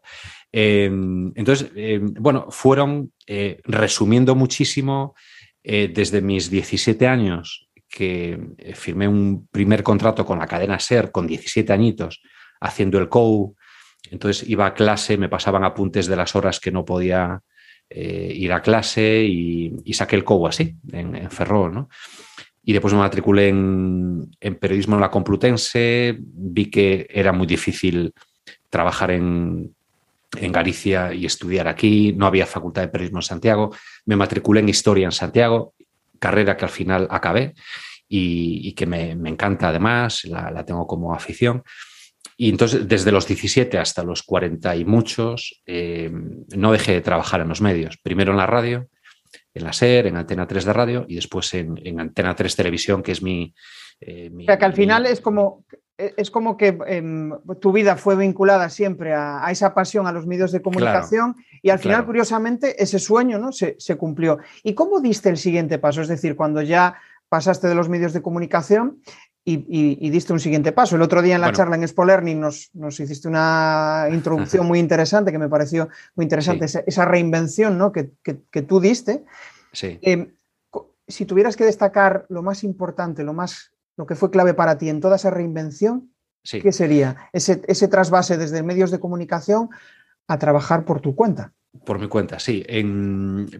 Em, 0.53 1.33
entonces, 1.35 1.71
em, 1.75 2.13
bueno, 2.15 2.47
fueron 2.51 3.13
eh, 3.27 3.61
resumiendo 3.65 4.35
muchísimo 4.35 5.15
eh, 5.67 5.91
desde 5.93 6.21
mis 6.21 6.51
17 6.51 7.07
años 7.07 7.71
que 7.89 8.39
eh, 8.59 8.75
firmé 8.75 9.09
un 9.09 9.49
primer 9.51 9.83
contrato 9.83 10.27
con 10.27 10.39
la 10.39 10.47
cadena 10.47 10.79
SER 10.79 11.11
con 11.11 11.27
17 11.27 11.73
añitos 11.73 12.21
haciendo 12.61 12.99
el 12.99 13.09
COU. 13.09 13.57
Entonces 14.11 14.47
iba 14.47 14.67
a 14.67 14.75
clase, 14.75 15.17
me 15.17 15.31
pasaban 15.31 15.65
apuntes 15.65 16.07
de 16.07 16.17
las 16.17 16.37
horas 16.37 16.61
que 16.61 16.71
no 16.71 16.85
podía 16.85 17.41
eh, 17.89 18.31
ir 18.35 18.53
a 18.53 18.61
clase 18.61 19.25
y, 19.25 19.93
saqué 19.95 20.17
el 20.17 20.25
COU 20.25 20.49
así, 20.49 20.77
en, 20.93 21.31
Ferrol. 21.31 21.73
¿no? 21.73 21.89
Y 22.63 22.75
después 22.75 22.93
me 22.93 23.01
matriculé 23.01 23.49
en, 23.49 24.29
periodismo 24.61 24.97
en 24.97 25.01
la 25.01 25.11
Complutense, 25.11 26.19
vi 26.19 26.67
que 26.67 27.07
era 27.09 27.33
muy 27.33 27.47
difícil 27.47 28.13
trabajar 28.69 29.13
en, 29.13 29.75
en 30.39 30.53
Galicia 30.53 31.13
y 31.13 31.27
estudiar 31.27 31.69
aquí, 31.69 32.13
no 32.13 32.27
había 32.27 32.47
facultad 32.47 32.83
de 32.83 32.89
periodismo 32.89 33.19
en 33.19 33.23
Santiago, 33.23 33.75
me 34.07 34.17
matriculé 34.17 34.61
en 34.61 34.69
historia 34.69 35.07
en 35.07 35.13
Santiago 35.13 35.75
carrera 36.25 36.57
que 36.57 36.65
al 36.65 36.71
final 36.71 37.07
acabé 37.11 37.55
y, 38.09 38.73
que 38.75 38.87
me, 38.87 39.11
encanta 39.11 39.69
además, 39.69 40.25
la, 40.25 40.65
tengo 40.65 40.87
como 40.87 41.15
afición. 41.15 41.63
Y 42.37 42.49
entonces, 42.49 42.87
desde 42.89 43.13
los 43.13 43.27
17 43.27 43.79
hasta 43.79 44.03
los 44.03 44.23
40 44.23 44.77
y 44.77 44.85
muchos, 44.85 45.63
eh, 45.67 46.11
no 46.57 46.73
dejé 46.73 46.93
de 46.93 47.01
trabajar 47.01 47.41
en 47.41 47.49
los 47.49 47.61
medios. 47.61 47.99
Primero 47.99 48.31
en 48.33 48.39
la 48.39 48.47
radio, 48.47 48.89
en 49.53 49.65
la 49.65 49.73
SER, 49.73 50.07
en 50.07 50.17
Antena 50.17 50.47
3 50.47 50.65
de 50.65 50.73
radio 50.73 51.07
y 51.09 51.17
después 51.17 51.53
en, 51.55 52.01
Antena 52.01 52.35
3 52.35 52.57
Televisión, 52.57 53.03
que 53.03 53.13
es 53.13 53.23
mi... 53.23 53.55
Eh, 54.01 54.31
o 54.37 54.45
sea, 54.45 54.59
que 54.59 54.65
al 54.65 54.75
final 54.75 55.07
es 55.07 55.21
como 55.21 55.65
es 55.97 56.31
como 56.31 56.57
que 56.57 56.77
em, 56.87 57.33
tu 57.61 57.73
vida 57.73 57.97
fue 57.97 58.17
vinculada 58.17 58.69
siempre 58.69 59.15
a, 59.15 59.47
esa 59.51 59.75
pasión 59.75 60.07
a 60.07 60.13
los 60.13 60.27
medios 60.27 60.51
de 60.51 60.61
comunicación 60.61 61.37
y 61.63 61.71
al 61.71 61.79
final, 61.79 62.05
curiosamente, 62.05 62.83
ese 62.83 62.99
sueño 62.99 63.39
¿no? 63.39 63.53
se, 63.53 63.77
cumplió. 63.97 64.39
¿Y 64.63 64.75
cómo 64.75 65.01
diste 65.01 65.29
el 65.29 65.37
siguiente 65.37 65.79
paso? 65.79 66.03
Es 66.03 66.09
decir, 66.09 66.35
cuando 66.35 66.63
ya 66.63 66.97
pasaste 67.29 67.69
de 67.69 67.75
los 67.75 67.89
medios 67.89 68.13
de 68.13 68.23
comunicación 68.23 69.01
y, 69.45 70.11
diste 70.11 70.33
un 70.33 70.41
siguiente 70.41 70.73
paso. 70.73 70.97
El 70.97 71.03
otro 71.03 71.23
día 71.23 71.37
en 71.37 71.43
la 71.43 71.53
charla 71.53 71.77
en 71.77 71.83
Expo 71.83 72.05
Learning 72.05 72.41
nos, 72.41 73.01
hiciste 73.01 73.29
una 73.29 74.09
introducción 74.11 74.67
muy 74.67 74.79
interesante 74.79 75.31
que 75.31 75.39
me 75.39 75.49
pareció 75.49 75.89
muy 76.17 76.25
interesante, 76.25 76.65
esa, 76.65 77.05
reinvención 77.05 77.79
¿no? 77.79 77.93
que, 77.93 78.11
tú 78.63 78.81
diste. 78.81 79.25
Sí. 79.73 79.99
Em, 80.03 80.33
si 81.07 81.27
tuvieras 81.27 81.57
que 81.57 81.65
destacar 81.65 82.27
lo 82.31 82.43
más 82.43 82.65
importante, 82.65 83.23
lo 83.23 83.35
más 83.35 83.74
lo 83.97 84.07
que 84.07 84.15
fue 84.15 84.31
clave 84.31 84.55
para 84.55 84.79
ti 84.79 84.89
en 84.89 85.01
toda 85.01 85.17
esa 85.17 85.31
reinvención, 85.31 86.13
¿qué 86.43 86.73
sería? 86.73 87.29
Ese, 87.33 87.63
ese 87.67 87.89
trasvase 87.89 88.37
desde 88.37 88.63
medios 88.63 88.91
de 88.91 89.01
comunicación 89.01 89.71
a 90.29 90.39
trabajar 90.39 90.85
por 90.85 91.01
tu 91.01 91.15
cuenta. 91.15 91.53
Por 91.85 91.99
mi 91.99 92.09
cuenta, 92.09 92.39
sí. 92.39 92.65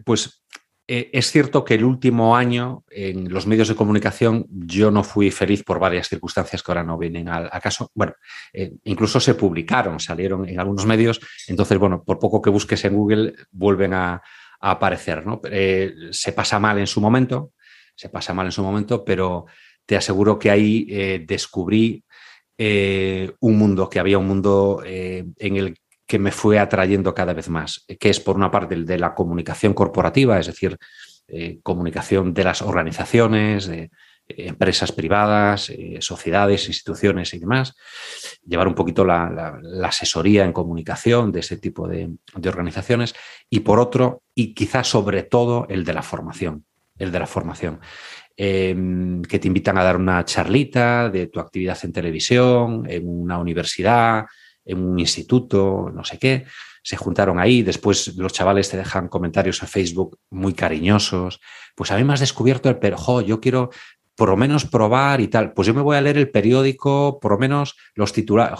pues 0.05 0.45
eh, 0.87 1.09
es 1.13 1.31
cierto 1.31 1.65
que 1.65 1.73
el 1.73 1.83
último 1.83 2.35
año 2.35 2.83
en 2.91 3.33
los 3.33 3.47
medios 3.47 3.67
de 3.67 3.75
comunicación 3.75 4.45
yo 4.49 4.91
no 4.91 5.03
fui 5.03 5.31
feliz 5.31 5.63
por 5.63 5.79
varias 5.79 6.07
circunstancias 6.07 6.61
que 6.61 6.71
ahora 6.71 6.83
no 6.83 6.97
vienen 6.97 7.27
al, 7.27 7.49
caso. 7.59 7.91
Bueno, 7.95 8.13
eh, 8.53 8.73
incluso 8.83 9.19
se 9.19 9.33
publicaron, 9.33 9.99
salieron 9.99 10.47
en 10.47 10.59
algunos 10.59 10.85
medios, 10.85 11.19
entonces, 11.47 11.79
bueno, 11.79 12.03
por 12.03 12.19
poco 12.19 12.41
que 12.41 12.51
busques 12.51 12.85
en 12.85 12.93
Google, 12.93 13.33
vuelven 13.51 13.93
a, 13.93 14.21
aparecer, 14.57 15.27
¿no? 15.27 15.41
Eh, 15.43 15.93
se 16.11 16.31
pasa 16.31 16.59
mal 16.59 16.79
en 16.79 16.87
su 16.87 16.99
momento, 16.99 17.51
se 17.93 18.09
pasa 18.09 18.33
mal 18.33 18.47
en 18.47 18.51
su 18.51 18.63
momento, 18.63 19.03
pero 19.03 19.45
te 19.85 19.95
aseguro 19.95 20.39
que 20.39 20.49
ahí 20.49 20.87
eh, 20.89 21.23
descubrí 21.25 22.03
eh, 22.57 23.31
un 23.39 23.57
mundo, 23.57 23.89
que 23.89 23.99
había 23.99 24.17
un 24.17 24.27
mundo 24.27 24.81
eh, 24.85 25.25
en 25.37 25.55
el 25.57 25.77
que 26.07 26.19
me 26.19 26.31
fue 26.31 26.59
atrayendo 26.59 27.13
cada 27.13 27.33
vez 27.33 27.49
más, 27.49 27.85
que 27.99 28.09
es 28.09 28.19
por 28.19 28.35
una 28.35 28.51
parte 28.51 28.75
el 28.75 28.85
de 28.85 28.99
la 28.99 29.15
comunicación 29.15 29.73
corporativa, 29.73 30.39
es 30.39 30.47
decir, 30.47 30.77
comunicación 31.63 32.31
de 32.31 32.43
las 32.43 32.61
organizaciones, 32.61 33.65
de 33.65 33.89
empresas 34.27 34.91
privadas, 34.91 35.71
sociedades, 36.01 36.67
instituciones 36.67 37.33
y 37.33 37.39
demás, 37.39 37.73
llevar 38.45 38.67
un 38.67 38.75
poquito 38.75 39.03
la, 39.03 39.59
asesoría 39.83 40.45
en 40.45 40.53
comunicación 40.53 41.31
de 41.31 41.39
ese 41.39 41.57
tipo 41.57 41.87
de, 41.87 42.11
de 42.35 42.49
organizaciones, 42.49 43.15
y 43.49 43.61
por 43.61 43.79
otro, 43.79 44.21
y 44.35 44.53
quizás 44.53 44.87
sobre 44.87 45.23
todo, 45.23 45.65
el 45.69 45.83
de 45.85 45.93
la 45.93 46.03
formación, 46.03 46.67
el 46.99 47.11
de 47.11 47.19
la 47.19 47.25
formación. 47.25 47.79
Em, 48.37 49.21
que 49.21 49.39
te 49.39 49.47
invitan 49.47 49.77
a 49.77 49.83
dar 49.83 49.95
una 49.95 50.25
charlita 50.25 51.09
de 51.09 51.27
tu 51.27 51.39
actividad 51.39 51.77
en 51.83 51.93
televisión, 51.93 52.83
en 52.85 53.07
una 53.07 53.37
universidad, 53.37 54.25
en 54.65 54.79
un 54.79 54.99
instituto, 54.99 55.89
no 55.93 56.03
sé 56.03 56.19
qué. 56.19 56.45
Se 56.83 56.97
juntaron 56.97 57.39
ahí, 57.39 57.63
después 57.63 58.15
los 58.17 58.33
chavales 58.33 58.69
te 58.69 58.75
dejan 58.75 59.07
comentarios 59.07 59.63
a 59.63 59.67
Facebook 59.67 60.19
muy 60.29 60.53
cariñosos. 60.53 61.39
Pues 61.75 61.91
a 61.91 61.97
mí 61.97 62.03
me 62.03 62.13
has 62.13 62.19
descubierto 62.19 62.67
el 62.67 62.77
perjo, 62.77 63.21
yo 63.21 63.39
quiero 63.39 63.69
por 64.15 64.29
lo 64.29 64.37
menos 64.37 64.65
probar 64.65 65.21
y 65.21 65.29
tal. 65.29 65.53
Pues 65.53 65.67
yo 65.67 65.73
me 65.73 65.81
voy 65.81 65.95
a 65.95 66.01
leer 66.01 66.17
el 66.17 66.29
periódico, 66.29 67.19
por 67.21 67.31
lo 67.31 67.37
menos 67.37 67.75
los 67.95 68.11
titulares. 68.11 68.59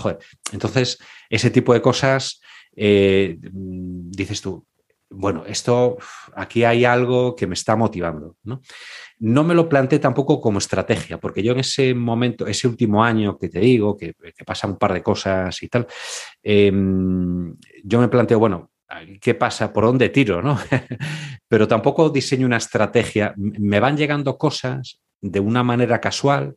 Entonces, 0.54 1.00
ese 1.30 1.50
tipo 1.50 1.74
de 1.74 1.82
cosas, 1.82 2.40
eh, 2.76 3.38
dices 3.42 4.42
tú, 4.42 4.66
bueno, 5.18 5.44
esto, 5.48 5.98
aquí 6.36 6.64
hay 6.64 6.86
algo 6.86 7.36
que 7.36 7.48
me 7.48 7.54
está 7.54 7.76
motivando, 7.76 8.38
¿no? 8.44 8.62
No 9.20 9.44
me 9.44 9.56
lo 9.56 9.70
planteé 9.70 10.00
tampoco 10.00 10.42
como 10.42 10.58
estrategia, 10.58 11.20
porque 11.20 11.42
yo 11.42 11.54
en 11.54 11.60
ese 11.60 11.94
momento, 11.94 12.46
ese 12.48 12.68
último 12.68 13.04
año 13.04 13.38
que 13.38 13.50
te 13.50 13.60
digo, 13.60 13.96
que, 13.96 14.14
pasa 14.46 14.68
un 14.68 14.78
par 14.78 14.94
de 14.94 15.02
cosas 15.02 15.64
y 15.64 15.70
tal, 15.70 15.88
em, 16.44 17.56
yo 17.84 18.00
me 18.00 18.10
planteo, 18.10 18.40
bueno, 18.40 18.72
¿qué 19.22 19.36
pasa? 19.36 19.72
¿Por 19.72 19.86
dónde 19.86 20.10
tiro? 20.10 20.42
¿no? 20.42 20.60
Pero 21.48 21.68
tampoco 21.68 22.10
diseño 22.10 22.46
una 22.46 22.58
estrategia. 22.58 23.34
Me 23.38 23.80
van 23.80 23.98
llegando 23.98 24.38
cosas 24.38 25.02
de 25.22 25.40
una 25.40 25.64
manera 25.64 26.00
casual. 26.00 26.56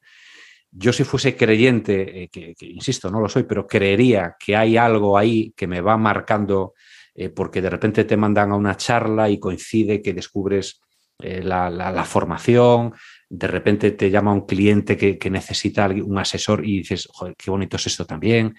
Yo 0.71 0.93
si 0.93 1.05
fuese 1.05 1.37
creyente, 1.37 2.25
eh, 2.25 2.29
que, 2.29 2.55
insisto, 2.61 3.11
no 3.11 3.21
lo 3.21 3.29
soy, 3.29 3.45
pero 3.45 3.67
creería 3.67 4.37
que 4.39 4.55
hay 4.55 4.77
algo 4.77 5.17
ahí 5.17 5.53
que 5.57 5.67
me 5.67 5.81
va 5.81 5.97
marcando, 5.97 6.75
eh, 7.21 7.31
porque 7.31 7.61
de 7.61 7.69
repente 7.69 8.05
te 8.05 8.17
mandan 8.17 8.53
a 8.53 8.55
una 8.55 8.77
charla 8.77 9.29
y 9.29 9.41
coincide 9.41 10.01
que 10.01 10.15
descubres 10.15 10.81
eh, 11.19 11.43
la, 11.43 12.05
formación, 12.05 12.95
de 13.29 13.49
repente 13.49 13.91
te 13.91 14.09
llama 14.09 14.33
un 14.33 14.47
cliente 14.47 14.97
que, 14.97 15.29
necesita 15.29 15.89
un 15.89 16.17
asesor 16.17 16.65
y 16.65 16.79
dices, 16.79 17.09
joder, 17.11 17.35
qué 17.37 17.51
bonito 17.51 17.75
es 17.77 17.89
esto 17.89 18.07
también. 18.07 18.55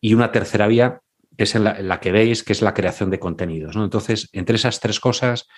Y 0.00 0.14
una 0.14 0.30
tercera 0.30 0.68
vía, 0.68 1.00
que 1.36 1.42
es 1.42 1.54
en 1.56 1.64
la, 1.64 1.98
que 1.98 2.12
veis, 2.12 2.44
que 2.44 2.52
es 2.52 2.62
la 2.62 2.74
creación 2.74 3.10
de 3.10 3.18
contenidos. 3.18 3.74
Entonces, 3.74 4.28
entre 4.30 4.54
esas 4.54 4.78
tres 4.78 5.00
cosas, 5.00 5.48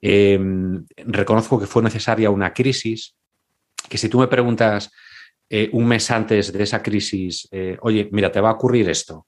em, 0.00 0.84
reconozco 0.96 1.60
que 1.60 1.68
fue 1.68 1.84
necesaria 1.84 2.28
una 2.30 2.52
crisis, 2.52 3.14
que 3.88 3.98
si 3.98 4.08
tú 4.08 4.18
me 4.18 4.26
preguntas 4.26 4.90
eh, 5.48 5.70
un 5.72 5.86
mes 5.86 6.10
antes 6.10 6.52
de 6.52 6.64
esa 6.64 6.82
crisis, 6.82 7.48
oye, 7.82 8.08
mira, 8.10 8.32
te 8.32 8.40
va 8.40 8.50
a 8.50 8.54
ocurrir 8.54 8.90
esto, 8.90 9.27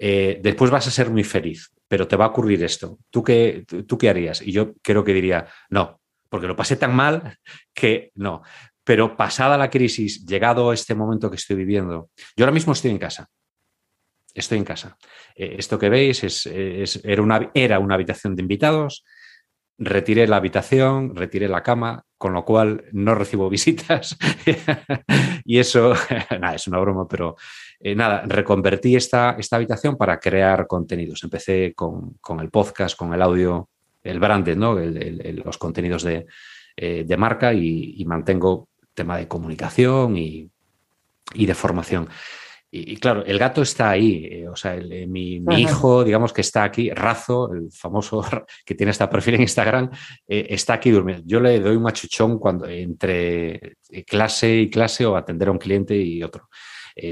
después 0.00 0.70
vas 0.70 0.86
a 0.86 0.90
ser 0.90 1.10
muy 1.10 1.24
feliz 1.24 1.70
pero 1.90 2.06
te 2.06 2.14
va 2.14 2.26
a 2.26 2.28
ocurrir 2.28 2.62
esto. 2.62 3.00
¿Tú 3.10 3.24
qué, 3.24 3.64
¿Tú 3.66 3.98
qué 3.98 4.08
harías? 4.08 4.42
Y 4.42 4.52
yo 4.52 4.74
creo 4.80 5.02
que 5.02 5.12
diría, 5.12 5.48
no, 5.70 6.00
porque 6.28 6.46
lo 6.46 6.54
pasé 6.54 6.76
tan 6.76 6.94
mal 6.94 7.36
que 7.74 8.12
no. 8.14 8.42
Pero 8.84 9.16
pasada 9.16 9.58
la 9.58 9.68
crisis, 9.68 10.24
llegado 10.24 10.72
este 10.72 10.94
momento 10.94 11.28
que 11.28 11.34
estoy 11.34 11.56
viviendo, 11.56 12.10
yo 12.36 12.44
ahora 12.44 12.52
mismo 12.52 12.74
estoy 12.74 12.92
en 12.92 12.98
casa. 12.98 13.28
Estoy 14.32 14.58
en 14.58 14.64
casa. 14.64 14.96
Eh, 15.34 15.56
esto 15.58 15.80
que 15.80 15.88
veis 15.88 16.22
es, 16.22 16.46
era, 17.02 17.22
una, 17.22 17.50
era 17.54 17.80
una 17.80 17.96
habitación 17.96 18.36
de 18.36 18.42
invitados. 18.42 19.04
Retiré 19.76 20.28
la 20.28 20.36
habitación, 20.36 21.16
retiré 21.16 21.48
la 21.48 21.64
cama, 21.64 22.04
con 22.16 22.34
lo 22.34 22.44
cual 22.44 22.84
no 22.92 23.16
recibo 23.16 23.50
visitas. 23.50 24.16
y 25.44 25.58
eso, 25.58 25.92
nada, 26.40 26.54
es 26.54 26.68
una 26.68 26.78
broma, 26.78 27.08
pero 27.08 27.34
eh, 27.80 27.94
nada, 27.94 28.22
reconvertí 28.26 28.94
esta, 28.94 29.36
esta 29.38 29.56
habitación 29.56 29.96
para 29.96 30.20
crear 30.20 30.66
contenidos. 30.66 31.24
Empecé 31.24 31.72
con, 31.74 32.18
el 32.40 32.50
podcast, 32.50 32.96
con 32.96 33.14
el 33.14 33.22
audio, 33.22 33.70
el 34.02 34.20
branded, 34.20 34.56
¿no? 34.56 34.74
los 34.74 35.58
contenidos 35.58 36.02
de, 36.02 36.26
eh, 36.76 37.16
marca 37.16 37.52
y, 37.54 38.04
mantengo 38.06 38.68
tema 38.94 39.16
de 39.16 39.28
comunicación 39.28 40.16
y, 40.16 40.50
de 41.34 41.54
formación. 41.54 42.08
y, 42.72 42.96
claro, 42.98 43.24
el 43.24 43.38
gato 43.38 43.62
está 43.62 43.90
ahí, 43.90 44.28
eh, 44.30 44.48
o 44.48 44.54
sea, 44.54 44.76
eh, 44.76 45.06
mi, 45.06 45.42
hijo, 45.56 46.04
digamos 46.04 46.32
que 46.32 46.42
está 46.42 46.62
aquí, 46.64 46.90
Razo, 46.90 47.52
el 47.52 47.72
famoso 47.72 48.22
que 48.64 48.74
tiene 48.74 48.92
esta 48.92 49.10
perfil 49.10 49.34
en 49.34 49.42
Instagram, 49.42 49.90
eh, 50.28 50.46
está 50.50 50.74
aquí 50.74 50.90
durmiendo. 50.90 51.24
Yo 51.26 51.40
le 51.40 51.58
doy 51.60 51.76
un 51.76 51.82
machuchón 51.82 52.38
cuando 52.38 52.66
entre 52.66 53.76
clase 54.06 54.54
y 54.60 54.70
clase 54.70 55.04
o 55.06 55.16
atender 55.16 55.48
a 55.48 55.52
un 55.52 55.58
cliente 55.58 55.96
y 55.96 56.22
otro. 56.22 56.48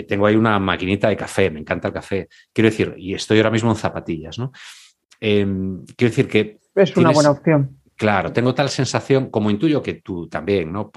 Tengo 0.06 0.26
ahí 0.26 0.36
una 0.36 0.58
maquinita 0.58 1.08
de 1.08 1.16
café, 1.16 1.50
me 1.50 1.60
encanta 1.60 1.88
el 1.88 1.94
café. 1.94 2.28
Quiero 2.52 2.70
decir, 2.70 2.94
y 2.96 3.14
estoy 3.14 3.38
ahora 3.38 3.50
mismo 3.50 3.70
en 3.70 3.76
zapatillas, 3.76 4.38
¿no? 4.38 4.52
Em, 5.20 5.84
quiero 5.96 6.10
decir 6.10 6.28
que... 6.28 6.58
Es 6.74 6.96
una 6.96 7.10
buena 7.10 7.30
opción. 7.30 7.78
Claro, 7.96 8.32
tengo 8.32 8.54
tal 8.54 8.68
sensación, 8.68 9.28
como 9.30 9.50
intuyo 9.50 9.82
que 9.82 9.94
tú 9.94 10.28
también, 10.28 10.72
¿no? 10.72 10.92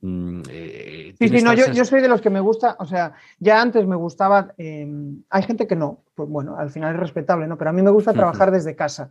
Mm, 0.00 0.42
eh, 0.48 1.14
sí, 1.18 1.28
sí, 1.28 1.42
no, 1.42 1.52
yo, 1.52 1.84
soy 1.84 2.00
de 2.00 2.08
los 2.08 2.20
que 2.20 2.30
me 2.30 2.38
gusta, 2.38 2.76
o 2.78 2.86
sea, 2.86 3.14
ya 3.40 3.60
antes 3.60 3.86
me 3.86 3.96
gustaba, 3.96 4.54
em, 4.56 5.22
hay 5.30 5.42
gente 5.42 5.66
que 5.66 5.74
no, 5.74 6.04
pues 6.14 6.28
bueno, 6.28 6.56
al 6.56 6.70
final 6.70 6.94
es 6.94 7.00
respetable, 7.00 7.48
¿no? 7.48 7.58
Pero 7.58 7.70
a 7.70 7.72
mí 7.72 7.82
me 7.82 7.90
gusta 7.90 8.12
trabajar 8.12 8.50
desde 8.52 8.76
casa. 8.76 9.10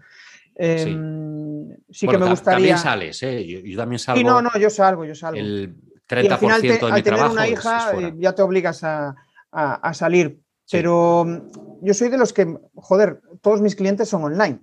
sí. 0.56 0.92
Em, 0.92 1.70
que 1.90 2.18
me 2.18 2.30
gustaría. 2.30 2.76
También 2.76 2.78
sales, 2.78 3.24
¿eh? 3.24 3.46
Yo, 3.46 3.78
también 3.78 4.00
salgo. 4.00 4.20
Sí, 4.20 4.24
no, 4.24 4.42
no, 4.42 4.52
yo 4.58 4.70
salgo, 4.70 5.04
yo 5.04 5.16
salgo. 5.16 5.38
El 5.38 5.76
30% 6.10 6.24
y 6.24 6.28
al 6.28 6.38
final 6.38 6.62
de 6.62 6.68
mi 6.68 6.92
al 6.92 7.04
tener 7.04 7.24
una 7.24 7.48
hija 7.48 7.92
eh, 8.00 8.14
ya 8.18 8.34
te 8.34 8.42
obligas 8.42 8.84
a, 8.84 9.16
salir. 9.94 10.40
Pero 10.72 11.26
yo 11.82 11.94
soy 11.94 12.10
de 12.10 12.18
los 12.18 12.34
que, 12.34 12.58
joder, 12.76 13.22
todos 13.42 13.62
mis 13.62 13.76
clientes 13.76 14.10
son 14.10 14.24
online. 14.24 14.60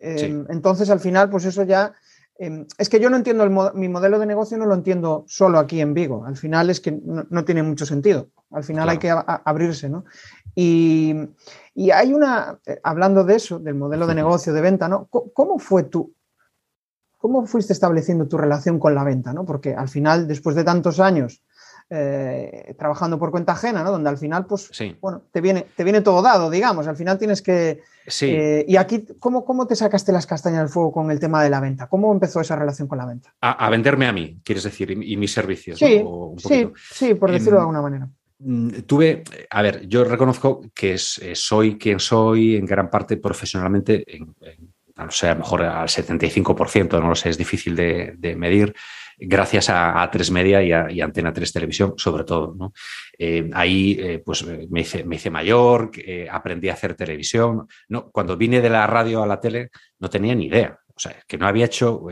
Em, 0.00 0.44
entonces, 0.50 0.90
al 0.90 1.00
final, 1.00 1.30
pues 1.30 1.44
eso 1.44 1.62
ya 1.62 1.94
Em, 2.36 2.66
es 2.78 2.88
que 2.88 2.98
yo 2.98 3.10
no 3.10 3.16
entiendo 3.16 3.48
mi 3.74 3.88
modelo 3.88 4.18
de 4.18 4.26
negocio, 4.26 4.58
no 4.58 4.66
lo 4.66 4.74
entiendo 4.74 5.24
solo 5.28 5.58
aquí 5.58 5.80
en 5.80 5.94
Vigo. 5.94 6.24
Al 6.24 6.36
final 6.36 6.68
es 6.68 6.80
que 6.80 6.90
no, 6.90 7.44
tiene 7.44 7.62
mucho 7.62 7.86
sentido. 7.86 8.30
Al 8.50 8.64
final 8.64 8.88
hay 8.88 8.98
que 8.98 9.10
abrirse, 9.10 9.88
¿no? 9.88 10.04
Y, 10.54 11.14
hay 11.92 12.12
una, 12.12 12.58
eh, 12.66 12.80
hablando 12.82 13.24
de 13.24 13.36
eso, 13.36 13.58
del 13.58 13.74
modelo 13.74 14.06
de 14.06 14.14
negocio, 14.14 14.52
de 14.52 14.60
venta, 14.60 14.88
¿no? 14.88 15.08
¿Cómo 15.08 15.58
fue 15.58 15.84
tú? 15.84 16.12
¿Cómo 17.24 17.46
fuiste 17.46 17.72
estableciendo 17.72 18.28
tu 18.28 18.36
relación 18.36 18.78
con 18.78 18.94
la 18.94 19.02
venta? 19.02 19.32
¿no? 19.32 19.46
Porque 19.46 19.74
al 19.74 19.88
final, 19.88 20.28
después 20.28 20.54
de 20.54 20.62
tantos 20.62 21.00
años 21.00 21.42
eh, 21.88 22.74
trabajando 22.78 23.18
por 23.18 23.30
cuenta 23.30 23.52
ajena, 23.52 23.82
¿no? 23.82 23.92
Donde 23.92 24.10
al 24.10 24.18
final, 24.18 24.44
pues, 24.44 24.70
bueno, 25.00 25.22
te 25.32 25.40
viene, 25.40 25.64
te 25.74 25.84
viene 25.84 26.02
todo 26.02 26.20
dado, 26.20 26.50
digamos. 26.50 26.86
Al 26.86 26.98
final 26.98 27.16
tienes 27.16 27.40
que. 27.40 27.80
Sí. 28.06 28.26
Eh, 28.26 28.66
y 28.68 28.76
aquí, 28.76 29.06
¿cómo, 29.18 29.42
¿cómo 29.42 29.66
te 29.66 29.74
sacaste 29.74 30.12
las 30.12 30.26
castañas 30.26 30.60
del 30.60 30.68
fuego 30.68 30.92
con 30.92 31.10
el 31.10 31.18
tema 31.18 31.42
de 31.42 31.48
la 31.48 31.60
venta? 31.60 31.86
¿Cómo 31.86 32.12
empezó 32.12 32.42
esa 32.42 32.56
relación 32.56 32.88
con 32.88 32.98
la 32.98 33.06
venta? 33.06 33.34
A, 33.40 33.70
venderme 33.70 34.06
a 34.06 34.12
mí, 34.12 34.42
quieres 34.44 34.64
decir, 34.64 34.90
y, 34.90 35.16
mis 35.16 35.32
servicios. 35.32 35.78
Sí, 35.78 36.04
sí, 36.36 36.68
sí, 36.92 37.14
por 37.14 37.32
decirlo 37.32 37.54
de 37.54 37.60
alguna 37.60 37.80
manera. 37.80 38.06
Mm, 38.40 38.80
tuve, 38.80 39.24
a 39.48 39.62
ver, 39.62 39.88
yo 39.88 40.04
reconozco 40.04 40.60
que 40.74 40.92
eh, 40.92 41.34
soy 41.34 41.78
quien 41.78 42.00
soy 42.00 42.56
en 42.56 42.66
gran 42.66 42.90
parte 42.90 43.16
profesionalmente, 43.16 44.04
no 44.96 45.10
sé, 45.10 45.28
a 45.28 45.34
lo 45.34 45.40
mejor 45.40 45.62
al 45.62 45.88
75%, 45.88 47.00
no 47.00 47.08
lo 47.08 47.14
sé, 47.14 47.30
es 47.30 47.38
difícil 47.38 47.74
de, 47.74 48.14
de 48.16 48.36
medir 48.36 48.74
gracias 49.18 49.70
a, 49.70 50.02
a 50.02 50.10
Tres 50.10 50.30
Media 50.30 50.62
y 50.62 50.72
a, 50.72 51.04
Antena 51.04 51.32
3 51.32 51.52
Televisión, 51.52 51.94
sobre 51.96 52.24
todo. 52.24 52.54
¿no? 52.56 52.72
Eh, 53.18 53.50
ahí 53.52 53.96
eh, 54.00 54.22
pues 54.24 54.44
me 54.44 54.80
hice, 54.80 55.04
me 55.04 55.16
hice 55.16 55.30
mayor, 55.30 55.90
eh, 55.96 56.28
aprendí 56.30 56.68
a 56.68 56.74
hacer 56.74 56.94
televisión. 56.94 57.66
No, 57.88 58.10
cuando 58.10 58.36
vine 58.36 58.60
de 58.60 58.70
la 58.70 58.86
radio 58.86 59.22
a 59.22 59.26
la 59.26 59.40
tele 59.40 59.70
no 59.98 60.10
tenía 60.10 60.34
ni 60.34 60.46
idea. 60.46 60.78
O 60.96 61.00
sea, 61.00 61.16
que 61.26 61.36
no 61.36 61.48
había 61.48 61.64
hecho, 61.64 62.04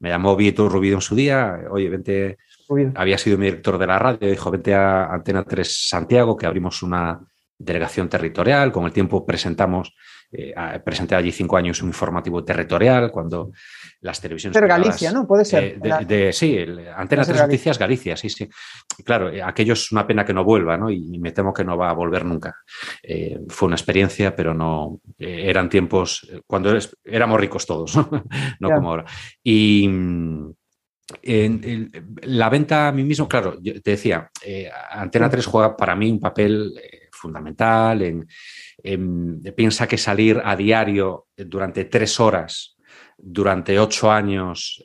me 0.00 0.08
llamó 0.08 0.34
Vieto 0.34 0.68
Rubido 0.68 0.96
en 0.96 1.00
su 1.00 1.14
día, 1.14 1.60
oye, 1.70 1.88
vente, 1.88 2.38
había 2.96 3.18
sido 3.18 3.38
mi 3.38 3.44
director 3.44 3.78
de 3.78 3.86
la 3.86 4.00
radio, 4.00 4.28
dijo, 4.28 4.50
vente 4.50 4.74
a 4.74 5.04
Antena 5.04 5.44
3 5.44 5.88
Santiago, 5.88 6.36
que 6.36 6.44
abrimos 6.46 6.82
una 6.82 7.20
delegación 7.56 8.08
territorial, 8.08 8.72
con 8.72 8.84
el 8.84 8.92
tiempo 8.92 9.24
presentamos 9.24 9.94
eh, 10.32 10.54
presenté 10.84 11.14
allí 11.14 11.30
cinco 11.30 11.56
años 11.56 11.80
un 11.82 11.88
informativo 11.88 12.44
territorial 12.44 13.10
cuando 13.10 13.52
las 14.00 14.20
televisiones. 14.20 14.54
Pero 14.54 14.66
Galicia, 14.66 15.12
¿no? 15.12 15.26
Puede 15.26 15.44
ser. 15.44 15.78
de, 15.78 16.32
sí, 16.32 16.58
Antena 16.96 17.24
Tres 17.24 17.40
Noticias 17.40 17.78
Galicia, 17.78 18.16
sí, 18.16 18.28
sí. 18.28 18.48
Claro, 19.04 19.30
eh, 19.30 19.42
aquello 19.42 19.74
es 19.74 19.92
una 19.92 20.06
pena 20.06 20.24
que 20.24 20.34
no 20.34 20.44
vuelva, 20.44 20.76
¿no? 20.76 20.90
Y 20.90 21.18
me 21.18 21.32
temo 21.32 21.52
que 21.52 21.64
no 21.64 21.76
va 21.76 21.90
a 21.90 21.94
volver 21.94 22.24
nunca. 22.24 22.56
Eh, 23.02 23.38
fue 23.48 23.66
una 23.66 23.76
experiencia, 23.76 24.34
pero 24.34 24.52
no. 24.52 25.00
eran 25.18 25.68
tiempos 25.68 26.28
cuando 26.46 26.76
éramos 27.04 27.40
ricos 27.40 27.66
todos, 27.66 27.96
¿no? 27.96 28.08
no 28.60 28.70
como 28.70 28.90
ahora. 28.90 29.04
Y. 29.42 29.84
En, 31.22 31.92
la 32.22 32.48
venta 32.48 32.88
a 32.88 32.92
mí 32.92 33.04
mismo, 33.04 33.28
claro, 33.28 33.56
te 33.62 33.92
decía, 33.92 34.28
Antena 34.90 35.30
3 35.30 35.46
juega 35.46 35.76
para 35.76 35.94
mí 35.94 36.10
un 36.10 36.18
papel 36.18 36.74
fundamental 37.12 38.02
en, 38.02 38.26
Em, 38.82 39.42
piensa 39.54 39.86
que 39.88 39.98
salir 39.98 40.40
a 40.44 40.54
diario 40.54 41.26
durante 41.36 41.84
tres 41.86 42.20
horas, 42.20 42.76
durante 43.16 43.78
ocho 43.78 44.10
años 44.10 44.82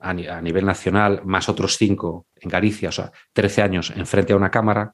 a, 0.00 0.12
nivel 0.42 0.66
nacional, 0.66 1.22
más 1.24 1.48
otros 1.48 1.76
cinco 1.76 2.26
en 2.34 2.50
Galicia, 2.50 2.88
o 2.88 2.92
sea, 2.92 3.12
trece 3.32 3.62
años 3.62 3.92
enfrente 3.94 4.32
a 4.32 4.36
una 4.36 4.50
cámara, 4.50 4.92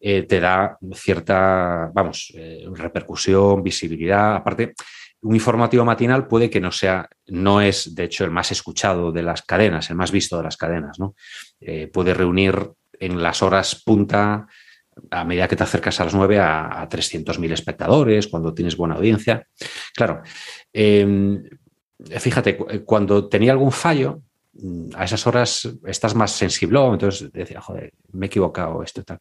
eh, 0.00 0.22
te 0.22 0.40
da 0.40 0.76
cierta, 0.94 1.90
vamos, 1.94 2.32
eh, 2.34 2.64
repercusión, 2.72 3.62
visibilidad. 3.62 4.34
Aparte, 4.34 4.74
un 5.22 5.34
informativo 5.34 5.84
matinal 5.84 6.26
puede 6.26 6.48
que 6.48 6.60
no 6.60 6.72
sea, 6.72 7.08
no 7.26 7.60
es 7.60 7.94
de 7.94 8.04
hecho 8.04 8.24
el 8.24 8.30
más 8.30 8.50
escuchado 8.50 9.12
de 9.12 9.22
las 9.22 9.42
cadenas, 9.42 9.90
el 9.90 9.96
más 9.96 10.10
visto 10.10 10.38
de 10.38 10.44
las 10.44 10.56
cadenas, 10.56 10.98
¿no? 10.98 11.14
Eh, 11.60 11.88
puede 11.88 12.14
reunir 12.14 12.72
en 12.98 13.22
las 13.22 13.42
horas 13.42 13.82
punta 13.84 14.46
a 15.10 15.24
medida 15.24 15.48
que 15.48 15.56
te 15.56 15.62
acercas 15.62 16.00
a 16.00 16.04
las 16.04 16.14
9 16.14 16.38
a, 16.38 16.88
300.000 16.88 17.52
espectadores, 17.52 18.28
cuando 18.28 18.54
tienes 18.54 18.76
buena 18.76 18.96
audiencia. 18.96 19.46
Claro, 19.94 20.22
em, 20.72 21.42
fíjate, 22.18 22.56
cuando 22.84 23.28
tenía 23.28 23.52
algún 23.52 23.72
fallo, 23.72 24.22
mm, 24.54 24.90
a 24.94 25.04
esas 25.04 25.26
horas 25.26 25.68
estás 25.86 26.14
más 26.14 26.32
sensible, 26.32 26.80
entonces 26.84 27.32
decía, 27.32 27.60
joder, 27.60 27.92
me 28.12 28.26
he 28.26 28.28
equivocado, 28.28 28.82
esto 28.82 29.00
y 29.00 29.04
tal. 29.04 29.18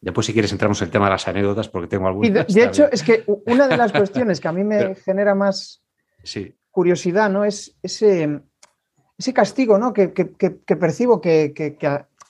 Después, 0.00 0.26
si 0.26 0.32
quieres, 0.32 0.52
entramos 0.52 0.80
en 0.80 0.86
el 0.86 0.92
tema 0.92 1.06
de 1.06 1.12
las 1.12 1.26
anécdotas, 1.26 1.68
porque 1.68 1.88
tengo 1.88 2.06
algunas. 2.06 2.46
de, 2.46 2.64
hecho, 2.64 2.88
es 2.90 3.02
que 3.02 3.24
una 3.46 3.66
de 3.66 3.76
las 3.76 3.92
cuestiones 3.92 4.40
que 4.40 4.48
a 4.48 4.52
mí 4.52 4.62
me 4.62 4.94
genera 4.94 5.34
más 5.34 5.82
curiosidad, 6.70 7.28
¿no? 7.30 7.44
Es 7.44 7.76
ese, 7.82 8.40
ese 9.18 9.32
castigo, 9.32 9.78
¿no? 9.78 9.92
Que, 9.92 10.08
percibo 10.08 11.20
que, 11.20 11.76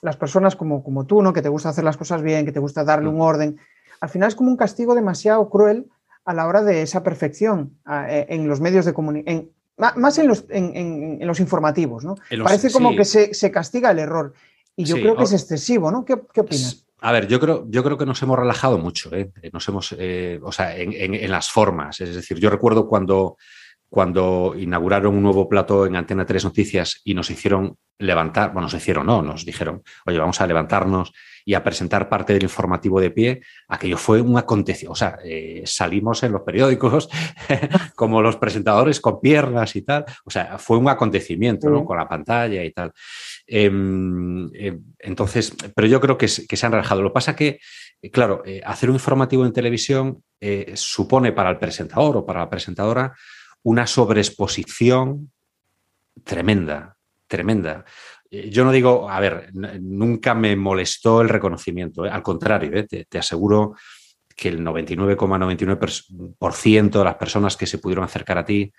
las 0.01 0.17
personas 0.17 0.55
como, 0.55 0.83
como 0.83 1.05
tú, 1.05 1.21
¿no? 1.21 1.33
Que 1.33 1.41
te 1.41 1.49
gusta 1.49 1.69
hacer 1.69 1.83
las 1.83 1.97
cosas 1.97 2.21
bien, 2.21 2.45
que 2.45 2.51
te 2.51 2.59
gusta 2.59 2.83
darle 2.83 3.09
un 3.09 3.17
mm. 3.17 3.21
orden, 3.21 3.59
al 4.01 4.09
final 4.09 4.29
es 4.29 4.35
como 4.35 4.49
un 4.49 4.57
castigo 4.57 4.95
demasiado 4.95 5.49
cruel 5.49 5.87
a 6.25 6.33
la 6.33 6.47
hora 6.47 6.61
de 6.61 6.81
esa 6.81 7.03
perfección 7.03 7.77
e, 8.07 8.27
en 8.29 8.47
los 8.47 8.61
medios 8.61 8.85
de 8.85 8.93
comunicación, 8.93 9.49
más 9.77 10.17
en 10.17 10.27
los, 10.27 10.45
en, 10.49 11.25
los 11.25 11.39
informativos, 11.39 12.03
¿no? 12.03 12.15
Parece 12.43 12.69
como 12.69 12.95
que 12.95 13.05
se, 13.05 13.51
castiga 13.51 13.91
el 13.91 13.99
error. 13.99 14.33
Y 14.75 14.83
yo 14.83 14.95
creo 14.95 15.15
que 15.15 15.23
es 15.23 15.33
excesivo, 15.33 15.89
¿no? 15.89 16.03
¿Qué, 16.03 16.13
opinas? 16.13 16.85
A 16.99 17.13
ver, 17.13 17.27
yo 17.27 17.39
creo, 17.39 17.65
yo 17.69 17.81
creo 17.81 17.97
que 17.97 18.05
nos 18.05 18.21
hemos 18.21 18.37
relajado 18.37 18.77
mucho, 18.77 19.13
¿eh? 19.15 19.31
Nos 19.53 19.67
hemos, 19.69 19.95
eh, 19.97 20.39
o 20.43 20.51
sea, 20.51 20.75
en, 20.75 21.31
las 21.31 21.49
formas. 21.49 22.01
Es 22.01 22.13
decir, 22.13 22.37
yo 22.39 22.49
recuerdo 22.49 22.87
cuando 22.87 23.37
cuando 23.89 24.53
inauguraron 24.57 25.15
un 25.15 25.23
nuevo 25.23 25.49
plato 25.49 25.85
en 25.85 25.95
Antena 25.95 26.25
3 26.25 26.45
Noticias 26.45 27.01
y 27.03 27.15
nos 27.15 27.29
hicieron 27.31 27.75
levantar, 27.97 28.53
bueno, 28.53 28.67
nos 28.67 28.73
hicieron, 28.73 29.05
no, 29.05 29.21
nos 29.21 29.45
dijeron, 29.45 29.83
oye, 30.05 30.19
vamos 30.19 30.39
a 30.39 30.47
levantarnos 30.47 31.11
y 31.43 31.53
a 31.53 31.63
presentar 31.63 32.07
parte 32.07 32.33
del 32.33 32.43
informativo 32.43 33.01
de 33.01 33.11
pie, 33.11 33.41
aquello 33.67 33.97
fue 33.97 34.21
un 34.21 34.37
acontecimiento, 34.37 34.93
o 34.93 34.95
sea, 34.95 35.17
eh, 35.25 35.63
salimos 35.65 36.23
en 36.23 36.31
los 36.31 36.43
periódicos 36.43 37.09
como 37.95 38.21
los 38.21 38.37
presentadores 38.37 39.01
con 39.01 39.19
piernas 39.19 39.75
y 39.75 39.81
tal, 39.81 40.05
o 40.23 40.29
sea, 40.29 40.57
fue 40.59 40.77
un 40.77 40.87
acontecimiento, 40.87 41.69
¿no? 41.69 41.83
Con 41.83 41.97
la 41.97 42.07
pantalla 42.07 42.63
y 42.63 42.71
tal. 42.71 42.93
Em, 43.47 44.49
em, 44.53 44.83
entonces, 44.99 45.55
pero 45.75 45.87
yo 45.87 45.99
creo 45.99 46.17
que, 46.17 46.27
se 46.27 46.65
han 46.65 46.71
relajado. 46.71 47.01
Lo 47.01 47.09
que 47.09 47.13
pasa 47.13 47.35
que, 47.35 47.59
claro, 48.11 48.43
eh, 48.45 48.61
hacer 48.63 48.89
un 48.89 48.95
informativo 48.97 49.45
en 49.45 49.51
televisión 49.51 50.23
eh, 50.39 50.73
supone 50.75 51.31
para 51.31 51.49
el 51.49 51.57
presentador 51.57 52.17
o 52.17 52.25
para 52.25 52.41
la 52.41 52.49
presentadora 52.49 53.13
una 53.63 53.87
sobreexposición 53.87 55.31
tremenda, 56.23 56.95
tremenda. 57.27 57.83
Eh, 58.29 58.49
yo 58.49 58.63
no 58.63 58.71
digo, 58.71 59.09
a 59.09 59.19
ver, 59.19 59.49
nunca 59.53 60.33
me 60.33 60.55
molestó 60.55 61.19
el 61.21 61.27
reconocimiento, 61.29 62.05
¿eh? 62.05 62.09
al 62.09 62.23
contrario, 62.23 62.71
¿eh? 62.73 62.87
te, 62.87 63.17
aseguro 63.17 63.75
que 64.35 64.49
el 64.49 64.61
99,99% 64.61 66.97
de 66.97 67.03
las 67.03 67.15
personas 67.15 67.57
que 67.57 67.67
se 67.67 67.79
pudieron 67.79 68.05
acercar 68.05 68.37
a 68.37 68.45
ti 68.45 68.71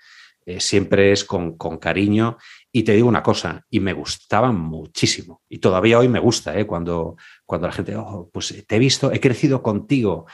siempre 0.57 1.11
es 1.11 1.23
con, 1.23 1.55
cariño. 1.77 2.39
Y 2.73 2.83
te 2.83 2.93
digo 2.93 3.07
una 3.07 3.21
cosa, 3.21 3.65
y 3.69 3.81
me 3.81 3.91
gustaba 3.91 4.51
muchísimo. 4.51 5.41
Y 5.49 5.57
todavía 5.57 5.99
hoy 5.99 6.07
me 6.07 6.19
gusta, 6.19 6.53
cuando, 6.65 7.17
cuando 7.45 7.67
la 7.67 7.73
gente, 7.73 7.95
oh, 7.97 8.29
pues 8.31 8.65
te 8.65 8.75
he 8.75 8.79
visto, 8.79 9.11
he 9.11 9.19
crecido 9.19 9.61
contigo, 9.61 10.25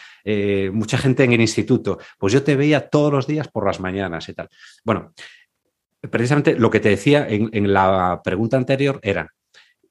mucha 0.71 0.99
gente 0.99 1.23
en 1.23 1.33
el 1.33 1.41
instituto, 1.41 1.97
pues 2.19 2.33
yo 2.33 2.43
te 2.43 2.55
veía 2.55 2.89
todos 2.89 3.11
los 3.11 3.25
días 3.25 3.47
por 3.47 3.65
las 3.65 3.79
mañanas 3.79 4.29
y 4.29 4.33
tal. 4.33 4.49
Bueno, 4.83 5.13
precisamente 6.11 6.57
lo 6.59 6.69
que 6.69 6.79
te 6.79 6.89
decía 6.89 7.25
en, 7.27 7.73
la 7.73 8.21
pregunta 8.23 8.57
anterior 8.57 8.99
era 9.01 9.33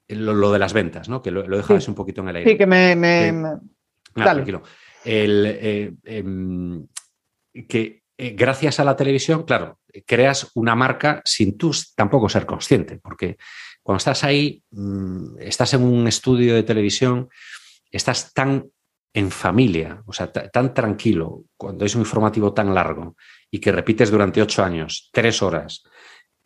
lo, 0.09 0.53
de 0.53 0.59
las 0.59 0.73
ventas, 0.73 1.09
¿no? 1.09 1.23
Que 1.23 1.31
lo, 1.31 1.47
lo 1.47 1.57
dejabas 1.57 1.89
un 1.89 1.95
poquito 1.95 2.21
en 2.21 2.29
el 2.29 2.37
aire. 2.37 2.51
Sí, 2.53 2.59
que 2.59 2.67
me, 2.67 2.97
tranquilo. 4.15 4.63
El, 5.05 5.99
em, 6.05 6.87
que 7.69 8.03
gracias 8.17 8.81
a 8.81 8.85
la 8.85 8.97
televisión, 8.97 9.45
claro, 9.45 9.79
creas 10.05 10.51
una 10.55 10.75
marca 10.75 11.23
sin 11.25 11.57
tú 11.57 11.73
tampoco 11.95 12.29
ser 12.29 12.47
consciente, 12.47 12.99
porque 12.99 13.37
cuando 13.83 13.99
estás 13.99 14.25
ahí, 14.25 14.63
mm, 14.71 15.39
estás 15.41 15.75
en 15.75 15.83
un 15.83 16.09
estudio 16.09 16.55
de 16.55 16.63
televisión, 16.63 17.29
estás 17.91 18.33
tan 18.33 18.67
en 19.15 19.31
familia, 19.31 20.03
o 20.05 20.13
sea, 20.13 20.31
tan 20.31 20.75
tranquilo, 20.75 21.45
cuando 21.57 21.87
es 21.87 21.95
un 21.95 22.03
informativo 22.03 22.53
tan 22.53 22.75
largo 22.75 23.17
y 23.51 23.61
que 23.61 23.73
repites 23.73 24.11
durante 24.11 24.43
ocho 24.43 24.63
años, 24.63 25.09
tres 25.13 25.41
horas, 25.41 25.85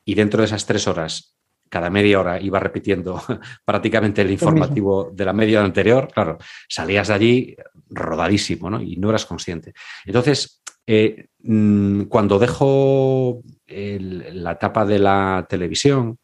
y 0.04 0.14
dentro 0.14 0.40
de 0.40 0.46
esas 0.46 0.66
tres 0.66 0.86
horas, 0.86 1.34
cada 1.68 1.88
media 1.88 2.20
hora 2.20 2.40
iba 2.40 2.60
repitiendo 2.60 3.20
prácticamente 3.64 4.22
el 4.22 4.30
informativo 4.30 5.10
de 5.12 5.24
la 5.24 5.32
media 5.32 5.64
anterior, 5.64 6.08
claro, 6.12 6.38
salías 6.68 7.08
de 7.08 7.14
allí 7.14 7.56
rodadísimo, 7.88 8.70
¿no? 8.70 8.80
Y 8.82 8.96
no 8.96 9.10
eras 9.10 9.24
consciente. 9.26 9.72
Entonces, 10.04 10.59
eh, 10.92 11.28
mm, 11.44 12.06
cuando 12.06 12.40
dejo 12.40 13.42
la 13.68 14.50
etapa 14.50 14.84
de 14.84 14.98
la 14.98 15.46
televisión, 15.48 16.18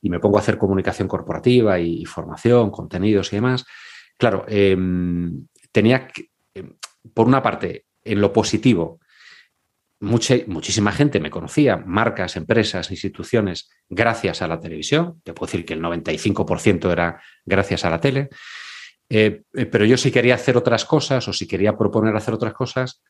y 0.00 0.08
me 0.08 0.20
pongo 0.20 0.38
a 0.38 0.40
hacer 0.40 0.56
comunicación 0.56 1.06
corporativa 1.06 1.78
y, 1.78 2.06
formación, 2.06 2.70
contenidos 2.70 3.30
y 3.30 3.36
demás, 3.36 3.66
claro, 4.16 4.46
em, 4.48 5.46
tenía 5.70 6.08
em, 6.54 6.76
por 7.12 7.26
una 7.26 7.42
parte, 7.42 7.84
en 8.02 8.22
lo 8.22 8.32
positivo, 8.32 9.00
muchísima 10.00 10.90
gente 10.90 11.20
me 11.20 11.30
conocía, 11.30 11.76
marcas, 11.76 12.36
empresas, 12.36 12.90
instituciones, 12.90 13.68
gracias 13.90 14.40
a 14.40 14.48
la 14.48 14.58
televisión. 14.58 15.20
Te 15.24 15.34
puedo 15.34 15.50
decir 15.50 15.66
que 15.66 15.74
el 15.74 15.82
95% 15.82 16.90
era 16.90 17.20
gracias 17.44 17.84
a 17.84 17.90
la 17.90 18.00
tele. 18.00 18.30
Eh, 19.10 19.42
eh, 19.52 19.66
pero 19.66 19.84
yo 19.84 19.98
si 19.98 20.10
quería 20.10 20.36
hacer 20.36 20.56
otras 20.56 20.86
cosas 20.86 21.28
o 21.28 21.34
si 21.34 21.46
quería 21.46 21.76
proponer 21.76 22.16
hacer 22.16 22.32
otras 22.32 22.54
cosas, 22.54 23.02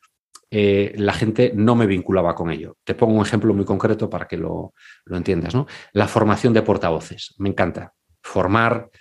eh, 0.55 0.93
la 0.97 1.13
gente 1.13 1.51
no 1.55 1.73
me 1.73 1.87
vinculaba 1.87 2.35
con 2.35 2.51
ello. 2.51 2.77
Te 2.83 2.93
pongo 2.93 3.15
un 3.15 3.25
ejemplo 3.25 3.55
muy 3.55 3.65
concreto 3.65 4.07
para 4.07 4.27
que 4.27 4.37
lo, 4.37 4.75
entiendas. 5.09 5.55
¿no? 5.55 5.65
La 5.93 6.07
formación 6.07 6.53
de 6.53 6.61
portavoces. 6.61 7.33
Me 7.39 7.49
encanta 7.49 7.93
formar 8.21 8.91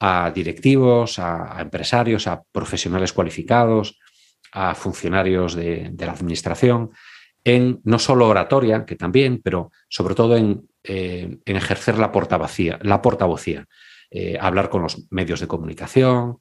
a 0.00 0.30
directivos, 0.34 1.18
a, 1.18 1.58
empresarios, 1.60 2.26
a 2.26 2.42
profesionales 2.50 3.12
cualificados, 3.12 3.98
a 4.52 4.74
funcionarios 4.74 5.54
de, 5.54 5.92
la 5.98 6.12
administración, 6.12 6.92
en 7.44 7.82
no 7.84 7.98
solo 7.98 8.28
oratoria, 8.28 8.86
que 8.86 8.96
también, 8.96 9.42
pero 9.44 9.70
sobre 9.90 10.14
todo 10.14 10.34
en, 10.38 10.66
eh, 10.82 11.36
ejercer 11.44 11.98
la 11.98 12.10
portavocía, 12.10 12.78
la 12.80 13.02
portavocía 13.02 13.66
eh, 14.10 14.38
hablar 14.40 14.70
con 14.70 14.80
los 14.80 15.06
medios 15.10 15.40
de 15.40 15.46
comunicación, 15.46 16.38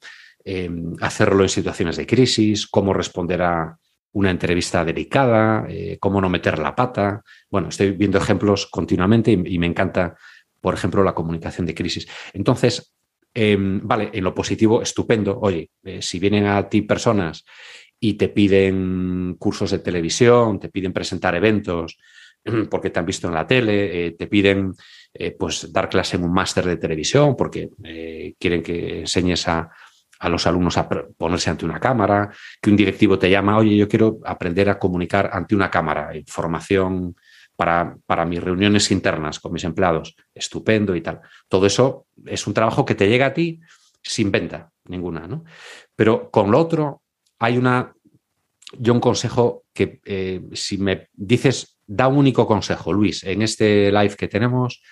hacerlo 1.01 1.43
en 1.43 1.49
situaciones 1.49 1.97
de 1.97 2.07
crisis, 2.07 2.65
cómo 2.67 2.93
responder 2.93 3.41
a, 3.43 3.77
una 4.13 4.31
entrevista 4.31 4.83
delicada, 4.83 5.65
eh, 5.69 5.97
cómo 5.99 6.19
no 6.19 6.29
meter 6.29 6.59
la 6.59 6.75
pata. 6.75 7.23
Bueno, 7.49 7.69
estoy 7.69 7.91
viendo 7.91 8.17
ejemplos 8.17 8.67
continuamente 8.67 9.31
y, 9.31 9.59
me 9.59 9.67
encanta, 9.67 10.15
por 10.59 10.73
ejemplo, 10.73 11.03
la 11.03 11.13
comunicación 11.13 11.65
de 11.65 11.75
crisis. 11.75 12.07
Entonces, 12.33 12.93
em, 13.33 13.79
vale, 13.83 14.09
en 14.13 14.23
lo 14.23 14.33
positivo, 14.33 14.81
estupendo. 14.81 15.39
Oye, 15.39 15.69
eh, 15.83 16.01
si 16.01 16.19
vienen 16.19 16.45
a 16.45 16.67
ti 16.67 16.81
personas 16.81 17.45
y 17.99 18.15
te 18.15 18.29
piden 18.29 19.35
cursos 19.39 19.71
de 19.71 19.79
televisión, 19.79 20.59
te 20.59 20.69
piden 20.69 20.91
presentar 20.91 21.35
eventos 21.35 21.97
porque 22.69 22.89
te 22.89 22.99
han 22.99 23.05
visto 23.05 23.27
en 23.27 23.33
la 23.33 23.47
tele, 23.47 24.07
eh, 24.07 24.11
te 24.11 24.27
piden 24.27 24.73
pues 25.37 25.73
dar 25.73 25.89
clase 25.89 26.15
en 26.15 26.23
un 26.23 26.31
máster 26.31 26.65
de 26.65 26.77
televisión 26.77 27.35
porque 27.35 27.67
quieren 28.39 28.63
que 28.63 29.01
enseñes 29.01 29.45
a, 29.49 29.69
a 30.21 30.29
los 30.29 30.45
alumnos 30.45 30.77
a 30.77 30.87
ponerse 30.87 31.49
ante 31.49 31.65
una 31.65 31.79
cámara, 31.79 32.29
que 32.61 32.69
un 32.69 32.77
directivo 32.77 33.17
te 33.17 33.27
llama, 33.27 33.57
oye, 33.57 33.75
yo 33.75 33.87
quiero 33.87 34.19
aprender 34.23 34.69
a 34.69 34.77
comunicar 34.77 35.31
ante 35.33 35.55
una 35.55 35.71
cámara, 35.71 36.11
formación 36.27 37.15
para, 37.55 37.97
para, 38.05 38.23
mis 38.23 38.41
reuniones 38.41 38.91
internas 38.91 39.39
con 39.39 39.51
mis 39.51 39.63
empleados, 39.63 40.15
estupendo 40.35 40.95
y 40.95 41.01
tal. 41.01 41.21
Todo 41.47 41.65
eso 41.65 42.05
es 42.23 42.45
un 42.45 42.53
trabajo 42.53 42.85
que 42.85 42.93
te 42.93 43.09
llega 43.09 43.25
a 43.25 43.33
ti 43.33 43.61
sin 44.03 44.31
venta 44.31 44.71
ninguna, 44.85 45.27
¿no? 45.27 45.43
Pero 45.95 46.29
con 46.29 46.51
lo 46.51 46.59
otro 46.59 47.01
hay 47.39 47.57
una, 47.57 47.91
yo 48.77 48.93
un 48.93 48.99
consejo 48.99 49.63
que 49.73 50.01
eh, 50.05 50.41
si 50.53 50.77
me 50.77 51.09
dices, 51.13 51.79
da 51.87 52.07
un 52.07 52.17
único 52.17 52.45
consejo, 52.45 52.93
Luis, 52.93 53.23
en 53.23 53.41
este 53.41 53.91
live 53.91 54.15
que 54.15 54.27
tenemos 54.27 54.83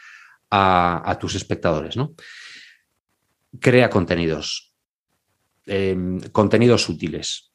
a, 0.50 1.08
a 1.08 1.20
tus 1.20 1.36
espectadores, 1.36 1.96
¿no? 1.96 2.16
Crea 3.60 3.92
contenidos, 3.92 4.69
Em, 5.72 6.20
contenidos 6.32 6.90
útiles, 6.90 7.52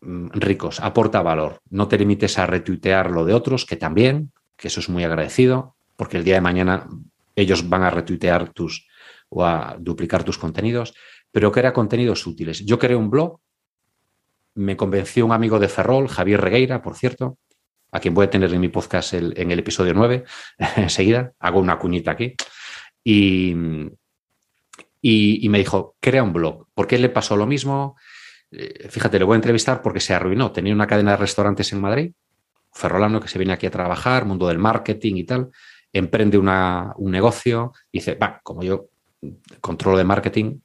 mm, 0.00 0.28
ricos, 0.34 0.78
aporta 0.78 1.20
valor. 1.20 1.58
No 1.68 1.88
te 1.88 1.98
limites 1.98 2.38
a 2.38 2.46
retuitear 2.46 3.10
lo 3.10 3.24
de 3.24 3.34
otros, 3.34 3.66
que 3.66 3.74
también, 3.74 4.30
que 4.56 4.68
eso 4.68 4.78
es 4.78 4.88
muy 4.88 5.02
agradecido, 5.02 5.74
porque 5.96 6.16
el 6.16 6.22
día 6.22 6.36
de 6.36 6.42
mañana 6.42 6.86
ellos 7.34 7.68
van 7.68 7.82
a 7.82 7.90
retuitear 7.90 8.52
tus 8.52 8.86
o 9.30 9.44
a 9.44 9.76
duplicar 9.80 10.22
tus 10.22 10.38
contenidos, 10.38 10.94
pero 11.32 11.52
era 11.56 11.72
contenidos 11.72 12.24
útiles. 12.28 12.64
Yo 12.64 12.78
creé 12.78 12.94
un 12.94 13.10
blog, 13.10 13.40
me 14.54 14.76
convenció 14.76 15.26
un 15.26 15.32
amigo 15.32 15.58
de 15.58 15.68
Ferrol, 15.68 16.06
Javier 16.06 16.40
Regueira, 16.40 16.80
por 16.80 16.94
cierto, 16.94 17.36
a 17.90 17.98
quien 17.98 18.14
voy 18.14 18.26
a 18.26 18.30
tener 18.30 18.54
en 18.54 18.60
mi 18.60 18.68
podcast 18.68 19.14
en 19.14 19.50
el 19.50 19.58
episodio 19.58 19.92
9, 19.92 20.22
enseguida, 20.76 21.32
hago 21.40 21.58
una 21.58 21.80
cuñita 21.80 22.12
aquí, 22.12 22.36
y, 23.02 23.56
y, 25.08 25.48
me 25.50 25.58
dijo, 25.58 25.94
crea 26.00 26.24
un 26.24 26.32
blog. 26.32 26.66
¿Por 26.74 26.88
qué 26.88 26.98
le 26.98 27.08
pasó 27.08 27.36
lo 27.36 27.46
mismo? 27.46 27.96
Eh, 28.50 28.88
fíjate, 28.88 29.20
le 29.20 29.24
voy 29.24 29.34
a 29.34 29.36
entrevistar 29.36 29.80
porque 29.80 30.00
se 30.00 30.14
arruinó. 30.14 30.50
Tenía 30.50 30.74
una 30.74 30.88
cadena 30.88 31.12
de 31.12 31.18
restaurantes 31.18 31.72
en 31.72 31.80
Madrid, 31.80 32.12
ferrolano 32.72 33.20
que 33.20 33.28
se 33.28 33.38
viene 33.38 33.52
aquí 33.52 33.66
a 33.66 33.70
trabajar, 33.70 34.24
mundo 34.24 34.48
del 34.48 34.58
marketing 34.58 35.14
y 35.14 35.24
tal, 35.24 35.50
emprende 35.92 36.38
un 36.38 37.10
negocio, 37.12 37.72
dice, 37.92 38.16
va, 38.16 38.40
como 38.42 38.64
yo 38.64 38.88
controlo 39.60 39.96
de 39.96 40.02
marketing, 40.02 40.58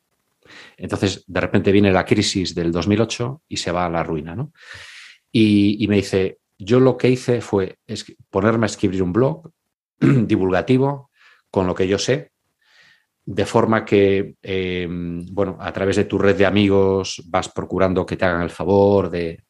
entonces 0.75 1.23
de 1.27 1.39
repente 1.39 1.71
viene 1.71 1.91
la 1.91 2.03
crisis 2.03 2.55
del 2.55 2.71
2008 2.71 3.43
y 3.47 3.57
se 3.57 3.71
va 3.71 3.85
a 3.85 3.89
la 3.89 4.01
ruina, 4.01 4.35
¿no? 4.35 4.53
Y, 5.31 5.83
y 5.83 5.87
me 5.87 5.97
dice, 5.97 6.39
yo 6.57 6.79
lo 6.79 6.97
que 6.97 7.09
hice 7.09 7.41
fue 7.41 7.77
ponerme 8.31 8.65
a 8.65 8.73
escribir 8.73 9.03
un 9.03 9.13
blog 9.13 9.51
divulgativo 9.99 11.11
con 11.51 11.67
lo 11.67 11.75
que 11.75 11.87
yo 11.87 11.99
sé, 11.99 12.30
de 13.33 13.45
forma 13.45 13.85
que, 13.85 14.35
eh, 14.41 14.87
bueno, 14.89 15.57
a 15.59 15.71
través 15.71 15.95
de 15.95 16.03
tu 16.03 16.17
red 16.17 16.35
de 16.35 16.45
amigos 16.45 17.23
vas 17.27 17.47
procurando 17.47 18.05
que 18.05 18.17
te 18.17 18.25
hagan 18.25 18.41
el 18.41 18.49
favor 18.49 19.09
de, 19.09 19.43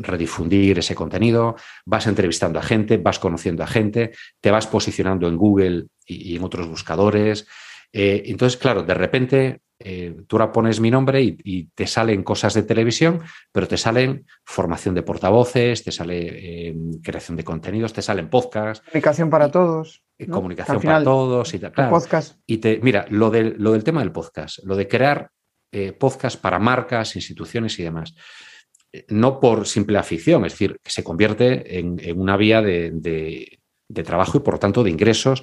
redifundir 0.00 0.78
ese 0.78 0.94
contenido, 0.94 1.56
vas 1.86 2.06
entrevistando 2.06 2.58
a 2.58 2.62
gente, 2.62 2.96
vas 2.96 3.18
conociendo 3.18 3.62
a 3.62 3.66
gente, 3.66 4.12
te 4.40 4.50
vas 4.50 4.66
posicionando 4.66 5.28
en 5.28 5.36
Google 5.36 5.86
y, 6.06 6.36
en 6.36 6.44
otros 6.44 6.68
buscadores. 6.68 7.46
Eh, 7.92 8.22
entonces, 8.26 8.58
claro, 8.58 8.82
de 8.82 8.94
repente 8.94 9.60
eh, 9.78 10.16
tú 10.26 10.36
ahora 10.36 10.52
pones 10.52 10.80
mi 10.80 10.90
nombre 10.90 11.22
y, 11.22 11.66
te 11.74 11.86
salen 11.86 12.22
cosas 12.22 12.54
de 12.54 12.62
televisión, 12.62 13.20
pero 13.52 13.68
te 13.68 13.76
salen 13.76 14.26
formación 14.44 14.94
de 14.94 15.02
portavoces, 15.02 15.84
te 15.84 15.92
sale 15.92 16.68
eh, 16.68 16.74
creación 17.02 17.36
de 17.36 17.44
contenidos, 17.44 17.92
te 17.92 18.02
salen 18.02 18.30
podcasts. 18.30 18.84
Comunicación 18.86 19.30
para 19.30 19.50
todos. 19.50 20.03
Comunicación 20.30 20.80
para 20.80 21.02
todos 21.02 21.52
y 21.54 21.58
tal. 21.58 21.72
podcast. 21.90 22.38
Y 22.46 22.58
te, 22.58 22.78
mira, 22.82 23.06
lo 23.10 23.30
del, 23.30 23.56
lo 23.58 23.72
del 23.72 23.82
tema 23.82 24.00
del 24.00 24.12
podcast, 24.12 24.58
lo 24.64 24.76
de 24.76 24.86
crear 24.86 25.30
eh, 25.72 25.92
podcast 25.92 26.40
para 26.40 26.60
marcas, 26.60 27.16
instituciones 27.16 27.78
y 27.78 27.82
demás. 27.82 28.14
No 29.08 29.40
por 29.40 29.66
simple 29.66 29.98
afición, 29.98 30.44
es 30.44 30.52
decir, 30.52 30.78
que 30.82 30.92
se 30.92 31.02
convierte 31.02 31.80
en, 31.80 31.98
una 32.16 32.36
vía 32.36 32.62
de, 32.62 32.92
de, 32.92 34.02
trabajo 34.04 34.38
y 34.38 34.40
por 34.40 34.54
lo 34.54 34.60
tanto 34.60 34.84
de 34.84 34.90
ingresos. 34.90 35.42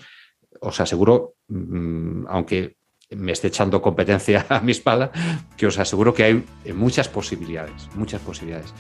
Os 0.62 0.80
aseguro, 0.80 1.36
mm, 1.50 2.28
aunque 2.30 2.78
me 3.10 3.34
esté 3.34 3.48
echando 3.48 3.82
competencia 3.82 4.46
a 4.50 4.62
mi 4.62 4.72
espalda, 4.72 5.12
que 5.58 5.68
os 5.68 5.78
aseguro 5.78 6.14
que 6.14 6.24
hay 6.24 6.46
muchas 6.74 7.10
posibilidades, 7.10 7.90
muchas 7.96 8.22
posibilidades. 8.22 8.74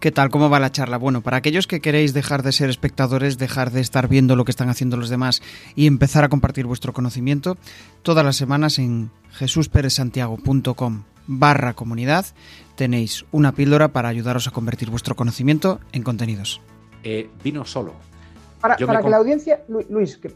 ¿Qué 0.00 0.12
tal? 0.12 0.28
¿Cómo 0.28 0.50
va 0.50 0.60
la 0.60 0.70
charla? 0.70 0.98
Bueno, 0.98 1.22
para 1.22 1.38
aquellos 1.38 1.66
que 1.66 1.80
queréis 1.80 2.12
dejar 2.12 2.42
de 2.42 2.52
ser 2.52 2.68
espectadores, 2.68 3.38
dejar 3.38 3.70
de 3.70 3.80
estar 3.80 4.08
viendo 4.08 4.36
lo 4.36 4.44
que 4.44 4.50
están 4.50 4.68
haciendo 4.68 4.98
los 4.98 5.08
demás 5.08 5.40
y 5.74 5.86
empezar 5.86 6.22
a 6.22 6.28
compartir 6.28 6.66
vuestro 6.66 6.92
conocimiento, 6.92 7.56
todas 8.02 8.24
las 8.24 8.36
semanas 8.36 8.78
en 8.78 9.10
jesusperezsantiago.com 9.32 11.04
barra 11.26 11.72
comunidad 11.72 12.26
tenéis 12.76 13.24
una 13.32 13.52
píldora 13.52 13.88
para 13.88 14.10
ayudaros 14.10 14.46
a 14.46 14.50
convertir 14.50 14.90
vuestro 14.90 15.16
conocimiento 15.16 15.80
en 15.92 16.02
contenidos. 16.02 16.60
Eh, 17.02 17.30
vino 17.42 17.64
solo. 17.64 17.94
Para, 18.60 18.76
que 18.76 18.84
la 18.84 19.16
audiencia, 19.16 19.62
Luis, 19.88 20.18
que 20.18 20.34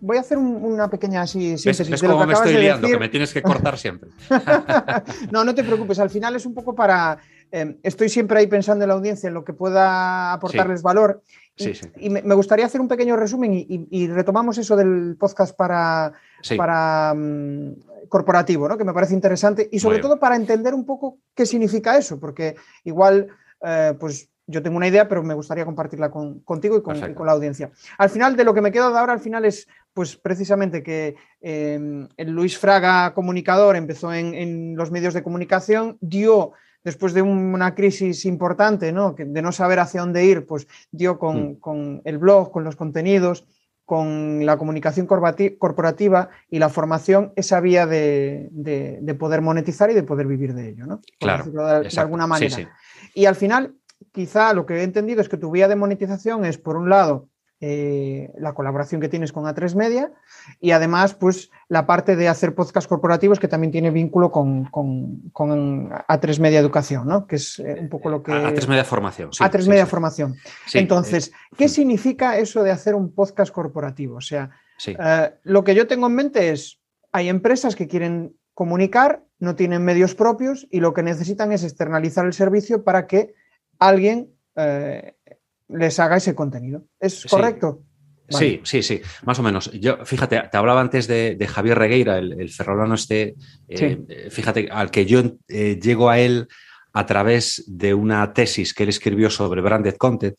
voy 0.00 0.16
a 0.16 0.20
hacer 0.20 0.38
una 0.38 0.88
pequeña 0.88 1.26
síntesis 1.26 1.90
¿Ves, 1.90 2.00
cómo 2.00 2.26
me 2.26 2.32
estoy 2.32 2.56
liando, 2.56 2.88
que 2.88 2.98
me 2.98 3.08
tienes 3.08 3.32
que 3.32 3.42
cortar 3.42 3.76
siempre. 3.78 4.10
no, 5.30 5.44
no 5.44 5.54
te 5.54 5.62
preocupes, 5.62 5.98
al 5.98 6.10
final 6.10 6.34
es 6.36 6.46
un 6.46 6.54
poco 6.54 6.74
para... 6.74 7.18
Em, 7.50 7.76
estoy 7.82 8.08
siempre 8.08 8.38
ahí 8.38 8.46
pensando 8.46 8.84
en 8.84 8.88
la 8.88 8.94
audiencia, 8.94 9.28
en 9.28 9.34
lo 9.34 9.44
que 9.44 9.52
pueda 9.52 10.32
aportarles 10.32 10.82
valor. 10.82 11.22
Y, 11.96 12.10
me, 12.10 12.34
gustaría 12.34 12.66
hacer 12.66 12.80
un 12.80 12.88
pequeño 12.88 13.16
resumen 13.16 13.52
y, 13.54 14.08
retomamos 14.08 14.58
eso 14.58 14.76
del 14.76 15.16
podcast 15.18 15.56
para, 15.56 16.12
para 16.56 17.14
mm, 17.14 18.08
corporativo, 18.08 18.68
¿no? 18.68 18.76
que 18.76 18.84
me 18.84 18.92
parece 18.92 19.14
interesante 19.14 19.68
y 19.72 19.78
sobre 19.78 20.00
todo 20.00 20.18
para 20.18 20.36
entender 20.36 20.74
un 20.74 20.84
poco 20.84 21.18
qué 21.34 21.46
significa 21.46 21.96
eso, 21.96 22.20
porque 22.20 22.56
igual, 22.84 23.28
eh, 23.62 23.94
pues 23.98 24.28
yo 24.46 24.62
tengo 24.62 24.76
una 24.76 24.86
idea, 24.86 25.08
pero 25.08 25.22
me 25.22 25.34
gustaría 25.34 25.64
compartirla 25.64 26.10
contigo 26.10 26.76
y 26.76 26.82
con, 26.82 27.00
la 27.00 27.32
audiencia. 27.32 27.70
Al 27.98 28.10
final, 28.10 28.36
de 28.36 28.44
lo 28.44 28.54
que 28.54 28.60
me 28.60 28.70
quedo 28.70 28.92
de 28.92 28.98
ahora, 28.98 29.12
al 29.12 29.20
final 29.20 29.44
es, 29.44 29.66
pues 29.92 30.16
precisamente 30.16 30.82
que 30.82 31.16
em, 31.40 32.08
el 32.16 32.30
Luis 32.30 32.56
Fraga, 32.56 33.12
comunicador, 33.12 33.74
empezó 33.74 34.12
en, 34.12 34.76
los 34.76 34.92
medios 34.92 35.14
de 35.14 35.24
comunicación, 35.24 35.98
dio, 36.00 36.52
después 36.86 37.14
de 37.14 37.20
una 37.20 37.74
crisis 37.74 38.24
importante, 38.26 38.92
¿no? 38.92 39.16
de 39.18 39.42
no 39.42 39.50
saber 39.50 39.80
hacia 39.80 40.02
dónde 40.02 40.24
ir, 40.24 40.46
pues 40.46 40.68
dio 40.92 41.18
con, 41.18 41.50
mm. 41.50 41.54
con 41.56 42.00
el 42.04 42.18
blog, 42.18 42.52
con 42.52 42.62
los 42.62 42.76
contenidos, 42.76 43.44
con 43.84 44.46
la 44.46 44.56
comunicación 44.56 45.08
corporativa 45.08 46.28
y 46.48 46.60
la 46.60 46.68
formación 46.68 47.32
esa 47.34 47.58
vía 47.58 47.88
de, 47.88 49.16
poder 49.18 49.42
monetizar 49.42 49.90
y 49.90 49.94
de 49.94 50.04
poder 50.04 50.28
vivir 50.28 50.54
de 50.54 50.68
ello, 50.68 50.86
¿no? 50.86 51.00
claro, 51.18 51.46
de, 51.46 51.90
alguna 51.98 52.28
manera. 52.28 52.72
Y 53.14 53.24
al 53.24 53.34
final, 53.34 53.74
quizá 54.12 54.52
lo 54.52 54.64
que 54.64 54.74
he 54.74 54.82
entendido 54.84 55.20
es 55.20 55.28
que 55.28 55.38
tu 55.38 55.50
vía 55.50 55.66
de 55.66 55.74
monetización 55.74 56.44
es, 56.44 56.56
por 56.56 56.76
un 56.76 56.88
lado, 56.88 57.28
eh, 57.60 58.30
la 58.38 58.52
colaboración 58.52 59.00
que 59.00 59.08
tienes 59.08 59.32
con 59.32 59.44
A3 59.44 59.74
Media 59.76 60.12
y 60.60 60.72
además, 60.72 61.14
pues, 61.14 61.50
la 61.68 61.86
parte 61.86 62.14
de 62.14 62.28
hacer 62.28 62.54
podcast 62.54 62.86
corporativos 62.86 63.40
que 63.40 63.48
también 63.48 63.72
tiene 63.72 63.90
vínculo 63.90 64.30
con, 64.30 64.70
A3 64.70 66.40
Media 66.40 66.60
Educación, 66.60 67.08
¿no? 67.08 67.26
Que 67.26 67.36
es 67.36 67.58
eh, 67.58 67.78
un 67.80 67.88
poco 67.88 68.10
lo 68.10 68.22
que... 68.22 68.32
A3 68.32 68.68
Media 68.68 68.84
Formación. 68.84 69.32
Sí, 69.32 69.42
A3 69.42 69.68
Media 69.68 69.86
Formación. 69.86 70.36
Entonces, 70.74 71.32
¿qué 71.56 71.66
mm. 71.66 71.70
significa 71.70 72.38
eso 72.38 72.62
de 72.62 72.70
hacer 72.70 72.94
un 72.94 73.14
podcast 73.14 73.52
corporativo? 73.52 74.16
O 74.16 74.20
sea, 74.20 74.50
eh, 74.86 75.34
lo 75.42 75.64
que 75.64 75.74
yo 75.74 75.86
tengo 75.86 76.08
en 76.08 76.14
mente 76.14 76.50
es, 76.50 76.80
hay 77.10 77.30
empresas 77.30 77.74
que 77.74 77.88
quieren 77.88 78.36
comunicar, 78.52 79.24
no 79.38 79.54
tienen 79.54 79.82
medios 79.82 80.14
propios 80.14 80.66
y 80.70 80.80
lo 80.80 80.92
que 80.92 81.02
necesitan 81.02 81.52
es 81.52 81.64
externalizar 81.64 82.26
el 82.26 82.32
servicio 82.32 82.84
para 82.84 83.06
que 83.06 83.34
alguien 83.78 84.30
eh, 84.56 85.14
les 85.68 85.98
haga 85.98 86.16
ese 86.16 86.34
contenido. 86.34 86.84
¿Es 87.00 87.24
correcto? 87.26 87.82
Sí, 88.28 88.60
sí, 88.64 88.82
sí, 88.82 89.00
más 89.24 89.38
o 89.38 89.42
menos. 89.42 89.70
Yo, 89.72 90.04
fíjate, 90.04 90.42
te 90.50 90.56
hablaba 90.56 90.80
antes 90.80 91.06
de, 91.06 91.46
Javier 91.48 91.78
Regueira, 91.78 92.18
el, 92.18 92.50
ferrolano 92.50 92.94
este, 92.94 93.36
eh, 93.68 94.28
fíjate, 94.30 94.68
al 94.70 94.90
que 94.90 95.06
yo 95.06 95.22
eh, 95.48 95.78
llego 95.80 96.10
a 96.10 96.18
él 96.18 96.48
a 96.92 97.06
través 97.06 97.64
de 97.68 97.94
una 97.94 98.32
tesis 98.32 98.74
que 98.74 98.82
él 98.82 98.88
escribió 98.88 99.30
sobre 99.30 99.60
branded 99.60 99.96
content, 99.96 100.34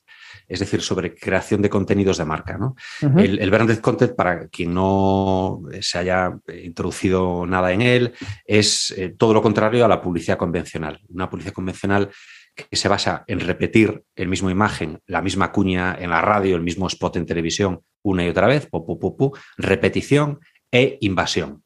es 0.47 0.59
decir, 0.59 0.81
sobre 0.81 1.13
creación 1.13 1.61
de 1.61 1.69
contenidos 1.69 2.17
de 2.17 2.25
marca. 2.25 2.57
¿no? 2.57 2.75
el, 3.17 3.51
branded 3.51 3.77
content, 3.77 4.15
para 4.15 4.47
quien 4.47 4.73
no 4.73 5.61
se 5.79 5.99
haya 5.99 6.37
introducido 6.63 7.45
nada 7.45 7.71
en 7.71 7.81
él, 7.81 8.13
es 8.43 8.95
todo 9.17 9.33
lo 9.33 9.41
contrario 9.41 9.85
a 9.85 9.87
la 9.87 10.01
publicidad 10.01 10.37
convencional. 10.37 10.99
Una 11.09 11.29
publicidad 11.29 11.53
convencional 11.53 12.09
que 12.57 12.75
se 12.75 12.89
basa 12.89 13.23
en 13.27 13.39
repetir 13.39 14.03
el 14.15 14.27
mismo 14.27 14.49
imagen, 14.49 14.99
la 15.05 15.21
misma 15.21 15.51
cuña 15.51 15.95
en 15.97 16.09
la 16.09 16.21
radio, 16.21 16.55
el 16.55 16.63
mismo 16.63 16.87
spot 16.87 17.15
en 17.17 17.25
televisión 17.25 17.81
una 18.03 18.25
y 18.25 18.29
otra 18.29 18.47
vez, 18.47 18.67
repetición 19.57 20.39
e 20.71 20.97
invasión. 21.01 21.63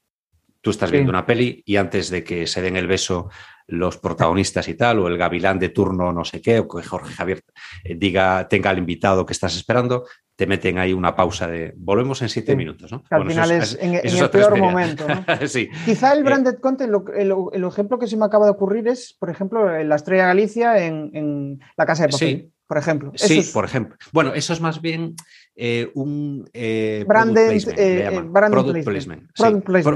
Tú 0.62 0.70
estás 0.70 0.92
viendo 0.92 1.10
una 1.10 1.26
peli 1.26 1.64
y 1.66 1.78
antes 1.78 2.10
de 2.10 2.24
que 2.24 2.46
se 2.46 2.62
den 2.62 2.76
el 2.76 2.86
beso 2.86 3.30
los 3.68 3.98
protagonistas 3.98 4.68
y 4.68 4.76
tal, 4.76 5.00
o 5.00 5.08
el 5.08 5.18
gavilán 5.18 5.58
de 5.58 5.70
turno 5.70 6.12
no 6.12 6.26
sé 6.26 6.42
qué, 6.42 6.60
o 6.60 6.68
que 6.68 6.84
Jorge 6.84 7.14
Javier 7.14 7.42
eh, 7.84 7.96
diga, 7.96 8.48
tenga 8.48 8.70
al 8.70 8.78
invitado 8.78 9.26
que 9.26 9.34
estás 9.34 9.56
esperando, 9.56 10.06
te 10.42 10.48
meten 10.48 10.80
ahí 10.80 10.92
una 10.92 11.16
pausa 11.16 11.48
de 11.48 11.72
volvemos 11.78 12.20
en 12.24 12.30
siete 12.30 12.56
minutos. 12.56 12.92
¿no? 12.92 13.04
al 13.12 13.28
final 13.28 13.52
es, 13.52 13.78
en, 13.80 13.94
el 13.94 14.30
peor 14.32 14.58
momento. 14.58 15.06
Quizá 15.86 16.14
el 16.14 16.24
branded 16.24 16.56
content, 16.56 16.92
el, 17.16 17.64
ejemplo 17.64 18.00
que 18.00 18.08
se 18.08 18.18
me 18.18 18.26
acaba 18.26 18.46
de 18.46 18.52
ocurrir 18.54 18.88
es, 18.88 19.16
por 19.20 19.30
ejemplo, 19.30 19.84
la 19.84 19.96
Estrella 19.96 20.26
Galicia 20.26 20.84
en, 20.84 21.60
la 21.78 21.86
Casa 21.86 22.08
de 22.08 22.10
Papel. 22.10 22.52
Por 22.66 22.78
ejemplo. 22.80 23.12
sí, 23.14 23.48
por 23.54 23.66
ejemplo. 23.66 23.98
Bueno, 24.14 24.34
eso 24.34 24.54
es 24.54 24.62
más 24.62 24.82
bien 24.82 25.14
eh, 25.56 25.92
un 25.94 26.50
eh, 26.54 27.06
branded, 27.08 27.62
product 28.50 28.84
placement. 28.84 29.32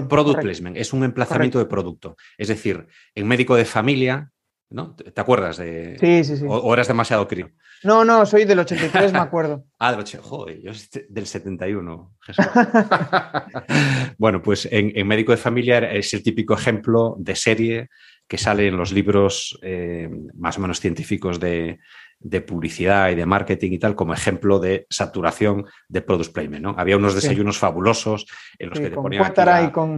product 0.08 0.42
placement. 0.42 0.78
Es 0.78 0.94
un 0.94 1.06
emplazamiento 1.06 1.58
de 1.58 1.66
producto. 1.66 2.18
Es 2.38 2.50
decir, 2.50 2.86
en 3.16 3.28
médico 3.28 3.56
de 3.56 3.66
familia, 3.66 4.32
¿no? 4.70 4.96
¿Te 4.96 5.22
acuerdas 5.22 5.58
de...? 5.58 5.98
Sí, 6.00 6.24
sí, 6.24 6.38
sí. 6.38 6.46
O, 6.48 6.74
eras 6.74 6.88
demasiado 6.88 7.28
crío. 7.28 7.52
No, 7.84 8.04
no, 8.04 8.26
soy 8.26 8.46
del 8.46 8.60
83, 8.60 9.14
me 9.14 9.20
acuerdo. 9.20 9.66
ah, 9.80 9.92
del 9.92 10.02
83, 10.02 10.30
joder, 10.30 10.62
yo 10.62 10.74
soy 10.74 11.06
del 11.10 11.28
71, 11.28 12.14
bueno, 14.18 14.42
pues 14.42 14.68
en, 14.72 15.08
médico 15.08 15.32
de 15.32 15.38
familia 15.38 15.78
es 15.92 16.14
el 16.14 16.24
típico 16.24 16.54
ejemplo 16.54 17.16
de 17.20 17.36
serie 17.36 17.90
que 18.28 18.38
sale 18.38 18.68
en 18.68 18.78
los 18.78 18.92
libros 18.92 19.60
eh, 19.62 20.10
más 20.34 20.58
o 20.58 20.62
menos 20.62 20.80
científicos 20.80 21.40
de, 21.40 21.80
de 22.26 22.42
publicidad 22.42 23.12
y 23.12 23.16
de 23.16 23.28
marketing 23.28 23.74
y 23.74 23.78
tal 23.78 23.94
como 23.94 24.12
ejemplo 24.12 24.58
de 24.58 24.88
saturación 24.90 25.64
de 25.88 26.02
product 26.02 26.34
placement. 26.34 26.64
¿no? 26.64 26.76
Había 26.76 26.98
unos 26.98 27.14
desayunos 27.14 27.60
fabulosos 27.60 28.26
en 28.58 28.70
los 28.70 28.80
que 28.80 28.90
te 28.90 28.96
ponían 28.96 29.32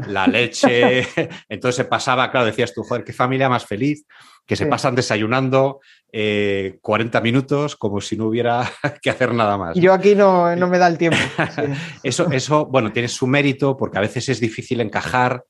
la, 0.07 0.27
leche, 0.27 1.07
entonces 1.49 1.77
se 1.77 1.85
pasaba, 1.85 2.29
claro, 2.29 2.45
decías 2.45 2.73
tú, 2.73 2.83
joder, 2.83 3.05
qué 3.05 3.13
familia 3.13 3.47
más 3.47 3.65
feliz, 3.65 4.05
que 4.45 4.57
se 4.57 4.65
pasan 4.65 4.93
desayunando 4.93 5.79
40 6.11 6.11
eh, 6.11 7.21
minutos 7.21 7.77
como 7.77 8.01
si 8.01 8.17
no 8.17 8.25
hubiera 8.25 8.69
que 9.01 9.09
hacer 9.09 9.33
nada 9.33 9.57
más. 9.57 9.77
Yo 9.77 9.93
aquí 9.93 10.13
no, 10.13 10.53
no 10.53 10.67
me 10.67 10.77
da 10.79 10.87
el 10.87 10.97
tiempo. 10.97 11.19
eso, 12.03 12.29
eso, 12.29 12.65
bueno, 12.65 12.91
tiene 12.91 13.07
su 13.07 13.25
mérito 13.25 13.77
porque 13.77 13.99
a 13.99 14.01
veces 14.01 14.27
es 14.27 14.41
difícil 14.41 14.81
encajar 14.81 15.45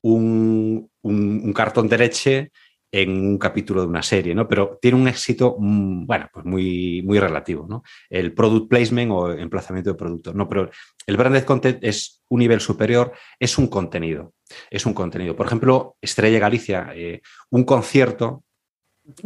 un, 0.00 0.88
un 1.02 1.52
cartón 1.52 1.88
de 1.88 1.98
leche 1.98 2.52
en 2.96 3.10
un 3.10 3.38
capítulo 3.38 3.80
de 3.80 3.88
una 3.88 4.04
serie, 4.04 4.36
¿no? 4.36 4.46
Pero 4.46 4.78
tiene 4.80 4.96
un 4.96 5.08
éxito, 5.08 5.56
mm, 5.58 6.06
bueno, 6.06 6.28
pues 6.32 6.46
muy, 6.46 7.02
muy 7.02 7.18
relativo, 7.18 7.66
¿no? 7.68 7.82
El 8.08 8.32
product 8.32 8.68
placement 8.68 9.10
o 9.10 9.32
emplazamiento 9.32 9.90
de 9.90 9.96
producto, 9.96 10.32
no, 10.32 10.48
pero 10.48 10.70
el 11.04 11.16
branded 11.16 11.42
content 11.42 11.82
es 11.82 12.22
un 12.28 12.38
nivel 12.38 12.60
superior, 12.60 13.12
es 13.40 13.58
un 13.58 13.66
contenido, 13.66 14.34
es 14.70 14.86
un 14.86 14.94
contenido. 14.94 15.34
Por 15.34 15.46
ejemplo, 15.46 15.96
Estrella 16.00 16.38
Galicia, 16.38 16.92
eh, 16.94 17.20
un 17.50 17.64
concierto 17.64 18.44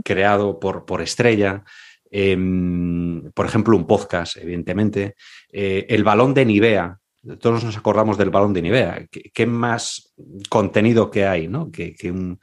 creado 0.03 0.59
por, 0.59 0.87
por 0.87 1.03
Estrella, 1.03 1.63
em, 2.11 3.31
por 3.33 3.45
ejemplo, 3.45 3.77
un 3.77 3.87
podcast, 3.87 4.39
evidentemente, 4.39 5.15
eh, 5.53 5.85
el 5.91 6.05
balón 6.05 6.33
de 6.33 6.47
Nivea, 6.47 6.99
todos 7.37 7.65
nos 7.65 7.77
acordamos 7.77 8.17
del 8.17 8.31
balón 8.31 8.53
de 8.53 8.63
Nivea. 8.63 9.07
¿Qué, 9.11 9.47
más 9.47 10.15
contenido 10.49 11.11
que 11.11 11.27
hay, 11.27 11.49
¿no? 11.49 11.71
Que, 11.71 11.95
un, 12.11 12.41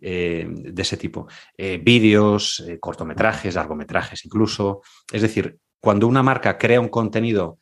eh, 0.00 0.46
de 0.48 0.82
ese 0.82 0.96
tipo. 0.96 1.26
Eh, 1.56 1.80
vídeos, 1.82 2.64
eh, 2.66 2.78
cortometrajes, 2.78 3.54
largometrajes 3.54 4.24
incluso. 4.24 4.82
Es 5.12 5.22
decir, 5.22 5.58
cuando 5.80 6.06
una 6.06 6.22
marca 6.22 6.58
crea 6.58 6.80
un 6.80 6.88
contenido 6.88 7.58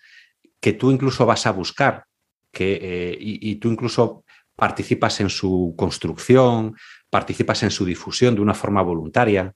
que 0.60 0.72
tú 0.72 0.90
incluso 0.90 1.26
vas 1.26 1.46
a 1.46 1.52
buscar 1.52 2.04
que, 2.52 3.16
y, 3.20 3.56
tú 3.56 3.70
incluso 3.70 4.24
participas 4.54 5.20
en 5.20 5.28
su 5.28 5.74
construcción, 5.76 6.74
participas 7.10 7.62
en 7.62 7.70
su 7.70 7.84
difusión 7.84 8.34
de 8.34 8.40
una 8.40 8.54
forma 8.54 8.80
voluntaria 8.80 9.54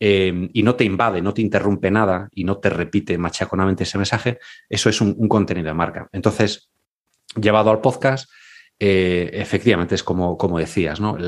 y 0.00 0.62
no 0.62 0.76
te 0.76 0.84
invade, 0.84 1.20
no 1.20 1.34
te 1.34 1.42
interrumpe 1.42 1.90
nada 1.90 2.28
y 2.32 2.44
no 2.44 2.56
te 2.56 2.70
repite 2.70 3.18
machaconamente 3.18 3.82
ese 3.82 3.98
mensaje, 3.98 4.38
eso 4.68 4.88
es 4.88 5.00
un 5.02 5.28
contenido 5.28 5.66
de 5.66 5.74
marca. 5.74 6.08
Entonces, 6.12 6.70
llevado 7.36 7.70
al 7.70 7.82
podcast, 7.82 8.30
eh, 8.82 9.30
efectivamente 9.34 9.94
es 9.94 10.02
como, 10.02 10.38
como 10.38 10.58
decías, 10.58 11.00
¿no? 11.00 11.18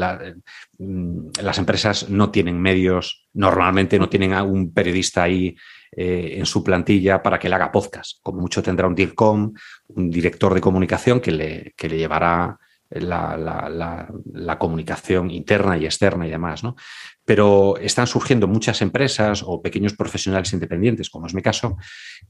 Mm, 0.78 1.26
las 1.42 1.58
empresas 1.58 2.08
no 2.08 2.30
tienen 2.30 2.58
medios, 2.58 3.28
normalmente 3.34 3.98
no 3.98 4.08
tienen 4.08 4.32
a 4.32 4.42
un 4.42 4.72
periodista 4.72 5.24
ahí 5.24 5.54
eh, 5.94 6.36
en 6.38 6.46
su 6.46 6.64
plantilla 6.64 7.22
para 7.22 7.38
que 7.38 7.50
le 7.50 7.54
haga 7.54 7.70
podcast. 7.70 8.20
Como 8.22 8.40
mucho 8.40 8.62
tendrá 8.62 8.86
un 8.86 8.94
DIRCOM, 8.94 9.52
un 9.88 10.10
director 10.10 10.54
de 10.54 10.62
comunicación 10.62 11.20
que 11.20 11.30
le, 11.30 11.74
que 11.76 11.90
le 11.90 11.98
llevará 11.98 12.58
la, 12.88 14.56
comunicación 14.58 15.30
interna 15.30 15.76
y 15.76 15.84
externa 15.84 16.26
y 16.26 16.30
demás, 16.30 16.64
¿no? 16.64 16.76
Pero 17.24 17.76
están 17.78 18.06
surgiendo 18.06 18.48
muchas 18.48 18.82
empresas 18.82 19.44
o 19.46 19.62
pequeños 19.62 19.94
profesionales 19.94 20.52
independientes, 20.52 21.08
como 21.08 21.26
es 21.26 21.34
mi 21.34 21.42
caso, 21.42 21.76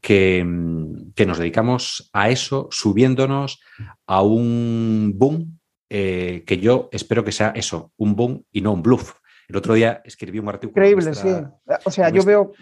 que, 0.00 0.46
que 1.14 1.26
nos 1.26 1.38
dedicamos 1.38 2.10
a 2.12 2.28
eso, 2.28 2.68
subiéndonos 2.70 3.60
a 4.06 4.22
un 4.22 5.12
boom 5.14 5.58
eh, 5.88 6.44
que 6.46 6.58
yo 6.58 6.88
espero 6.92 7.24
que 7.24 7.32
sea 7.32 7.52
eso, 7.54 7.92
un 7.96 8.16
boom 8.16 8.44
y 8.52 8.60
no 8.60 8.72
un 8.72 8.82
bluff. 8.82 9.14
El 9.48 9.56
otro 9.56 9.74
día 9.74 10.00
escribí 10.04 10.38
un 10.38 10.48
artículo. 10.48 10.86
Increíble, 10.86 11.14
sí. 11.14 11.28
O 11.84 11.90
sea, 11.90 12.08
yo 12.08 12.22
veo 12.24 12.52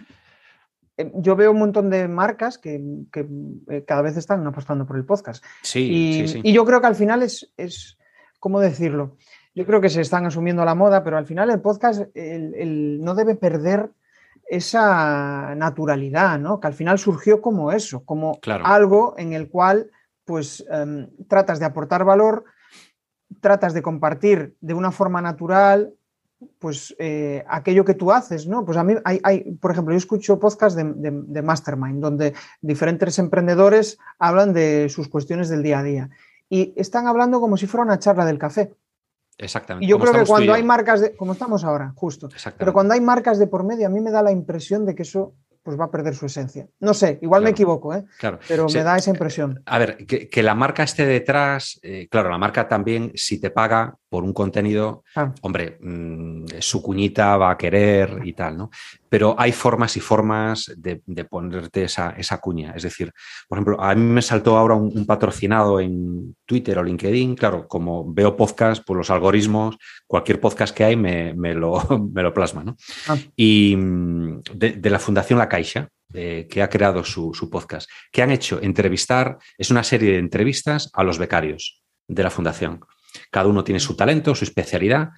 eh, 1.01 1.11
yo 1.15 1.35
veo 1.35 1.53
un 1.53 1.59
montón 1.59 1.89
de 1.89 2.09
marcas 2.09 2.59
que, 2.59 2.75
eh, 2.75 3.85
cada 3.87 4.03
vez 4.03 4.17
están 4.17 4.47
apostando 4.47 4.87
por 4.87 4.97
el 4.97 5.05
podcast. 5.05 5.43
Sí, 5.63 5.81
y, 5.91 6.29
sí, 6.29 6.41
y 6.43 6.53
yo 6.53 6.65
creo 6.67 6.81
que 6.81 6.89
al 6.89 6.95
final 6.95 7.23
es, 7.23 7.53
es, 7.57 7.97
¿cómo 8.39 8.61
decirlo? 8.61 9.17
Yo 9.55 9.67
creo 9.67 9.81
que 9.81 9.89
se 9.89 10.01
están 10.01 10.27
asumiendo 10.27 10.65
la 10.65 10.75
moda, 10.75 11.03
pero 11.03 11.19
al 11.19 11.27
final 11.27 11.51
el 11.51 11.61
podcast 11.61 12.03
no 12.15 13.15
debe 13.15 13.35
perder 13.35 13.91
esa 14.47 15.55
naturalidad, 15.55 16.39
¿no? 16.39 16.61
Que 16.61 16.67
al 16.67 16.75
final 16.75 16.99
surgió 16.99 17.41
como 17.41 17.73
eso, 17.73 18.05
como 18.05 18.39
algo 18.65 19.15
en 19.17 19.33
el 19.33 19.49
cual 19.49 19.91
pues 20.25 20.65
em, 20.71 21.09
tratas 21.29 21.59
de 21.59 21.67
aportar 21.67 22.05
valor, 22.05 22.45
tratas 23.41 23.75
de 23.75 23.83
compartir 23.83 24.57
de 24.61 24.75
una 24.75 24.93
forma 24.93 25.21
natural 25.21 25.95
pues 26.59 26.95
eh, 26.99 27.45
aquello 27.49 27.85
que 27.85 27.95
tú 27.95 28.13
haces, 28.13 28.47
¿no? 28.47 28.65
Pues 28.65 28.79
a 28.79 28.85
mí 28.85 28.95
hay, 29.05 29.53
por 29.61 29.73
ejemplo, 29.73 29.93
yo 29.93 29.99
escucho 29.99 30.39
podcasts 30.39 30.77
de, 30.77 31.43
Mastermind, 31.43 32.01
donde 32.01 32.35
diferentes 32.63 33.19
emprendedores 33.19 33.99
hablan 34.19 34.53
de 34.53 34.89
sus 34.89 35.09
cuestiones 35.09 35.49
del 35.49 35.63
día 35.63 35.81
a 35.81 35.83
día. 35.83 36.11
Y 36.49 36.73
están 36.77 37.07
hablando 37.07 37.41
como 37.41 37.57
si 37.57 37.67
fuera 37.67 37.85
una 37.85 37.99
charla 37.99 38.25
del 38.25 38.39
café. 38.39 38.75
Exactamente. 39.41 39.87
Y 39.87 39.89
yo 39.89 39.99
creo 39.99 40.13
que 40.13 40.25
cuando 40.25 40.53
hay 40.53 40.63
marcas 40.63 41.01
de. 41.01 41.17
como 41.17 41.33
estamos 41.33 41.65
ahora, 41.65 41.93
justo. 41.97 42.29
Pero 42.59 42.73
cuando 42.73 42.95
hay 42.95 43.01
marcas 43.01 43.39
de 43.39 43.47
por 43.47 43.65
medio, 43.65 43.87
a 43.87 43.91
mí 43.91 44.01
me 44.01 44.11
da 44.11 44.23
la 44.23 44.33
impresión 44.33 44.85
de 44.85 44.95
que 44.95 45.03
eso 45.03 45.35
pues 45.63 45.79
va 45.79 45.87
a 45.87 45.91
perder 45.91 46.15
su 46.15 46.27
esencia. 46.27 46.67
No 46.81 46.95
sé, 46.95 47.19
igual 47.23 47.43
me 47.43 47.51
equivoco, 47.51 47.95
¿eh? 47.95 48.05
claro. 48.19 48.39
pero 48.49 48.67
me 48.67 48.83
da 48.83 48.97
esa 48.97 49.11
impresión. 49.11 49.63
A 49.67 49.79
ver, 49.79 50.07
que, 50.07 50.43
la 50.43 50.55
marca 50.55 50.83
esté 50.83 51.07
detrás, 51.07 51.79
eh, 51.83 52.09
claro, 52.11 52.31
la 52.31 52.39
marca 52.39 52.67
también, 52.67 53.13
si 53.15 53.41
te 53.41 53.51
paga 53.51 53.95
por 54.11 54.25
un 54.25 54.33
contenido, 54.33 55.05
hombre, 55.43 55.79
mm, 55.81 56.47
su 56.59 56.83
cuñita 56.83 57.37
va 57.37 57.53
a 57.53 57.57
querer 57.57 58.21
y 58.25 58.33
tal, 58.33 58.59
¿no? 58.59 58.71
Pero 59.09 59.37
hay 59.39 59.53
formas 59.53 59.97
y 59.97 60.01
formas 60.01 60.73
de, 60.77 61.01
ponerte 61.25 61.85
esa, 61.85 62.39
cuña. 62.41 62.73
Es 62.75 62.83
decir, 62.83 63.13
por 63.49 63.59
ejemplo, 63.59 63.81
a 63.81 63.95
mí 63.95 64.03
me 64.03 64.23
saltó 64.23 64.57
ahora 64.57 64.75
un, 64.75 65.07
patrocinado 65.07 65.81
en 65.81 66.37
Twitter 66.45 66.77
o 66.79 66.83
LinkedIn. 66.83 67.37
Claro, 67.37 67.69
como 67.69 68.13
veo 68.13 68.37
podcast, 68.37 68.83
pues 68.85 68.97
los 68.97 69.11
algoritmos, 69.11 69.77
cualquier 70.09 70.41
podcast 70.41 70.75
que 70.77 70.85
hay 70.85 70.97
me, 70.97 71.33
lo, 71.55 71.81
me 72.13 72.23
lo, 72.23 72.35
plasma, 72.35 72.65
¿no? 72.65 72.77
Ah. 73.09 73.17
Y 73.37 73.77
mm, 73.77 74.41
de, 74.55 74.91
la 74.91 74.99
Fundación 74.99 75.39
La 75.39 75.49
Caixa, 75.51 75.91
eh, 76.15 76.49
que 76.51 76.63
ha 76.63 76.71
creado 76.71 77.05
su, 77.05 77.35
su 77.35 77.51
podcast, 77.51 77.91
que 78.11 78.23
han 78.23 78.31
hecho 78.31 78.59
entrevistar, 78.63 79.37
es 79.59 79.71
una 79.71 79.85
serie 79.85 80.13
de 80.13 80.19
entrevistas 80.19 80.89
a 80.95 81.05
los 81.05 81.19
becarios 81.19 81.83
de 82.09 82.23
la 82.23 82.31
Fundación 82.31 82.81
cada 83.31 83.49
uno 83.49 83.65
tiene 83.65 83.81
su 83.81 83.97
talento, 83.97 84.35
su 84.35 84.45
especialidad, 84.45 85.11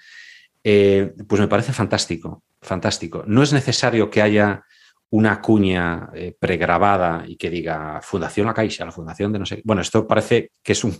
eh, 0.65 1.13
pues 1.29 1.41
me 1.41 1.49
parece 1.49 1.73
fantástico, 1.73 2.45
fantástico. 2.61 3.25
No 3.27 3.43
es 3.43 3.53
necesario 3.53 4.11
que 4.11 4.23
haya 4.23 4.65
una 5.13 5.41
cuña 5.43 6.09
eh, 6.15 6.35
pregrabada 6.39 7.25
y 7.27 7.37
que 7.37 7.51
diga 7.51 8.01
Fundación 8.03 8.47
La 8.47 8.55
Caixa, 8.55 8.85
la 8.85 8.93
Fundación 8.93 9.31
de 9.33 9.39
no 9.39 9.47
sé. 9.47 9.61
Bueno, 9.65 9.83
esto 9.83 10.07
parece 10.07 10.51
que 10.63 10.73
es 10.73 10.85
un, 10.85 10.97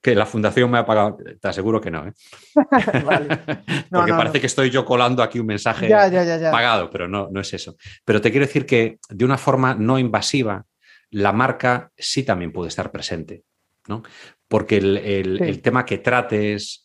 que 0.00 0.14
la 0.14 0.24
Fundación 0.24 0.70
me 0.70 0.78
ha 0.78 0.86
pagado. 0.86 1.16
Te 1.40 1.48
aseguro 1.48 1.80
que 1.80 1.90
no. 1.90 2.06
¿eh? 2.06 2.12
Porque 3.90 4.12
parece 4.12 4.40
que 4.40 4.46
estoy 4.46 4.70
yo 4.70 4.84
colando 4.84 5.22
aquí 5.22 5.40
un 5.40 5.46
mensaje 5.46 5.88
pagado, 5.88 6.88
pero 6.90 7.08
no, 7.08 7.28
no 7.30 7.40
es 7.40 7.52
eso. 7.54 7.76
Pero 8.04 8.20
te 8.20 8.30
quiero 8.30 8.46
decir 8.46 8.66
que 8.66 8.98
de 9.08 9.24
una 9.24 9.36
forma 9.36 9.74
no 9.74 9.98
invasiva, 9.98 10.64
la 11.10 11.32
marca 11.32 11.90
sí 11.96 12.22
también 12.22 12.52
puede 12.52 12.68
estar 12.68 12.92
presente. 12.92 13.42
¿no? 13.86 14.02
porque 14.48 14.76
el, 14.76 15.60
tema 15.62 15.84
que 15.84 15.98
trates... 15.98 16.83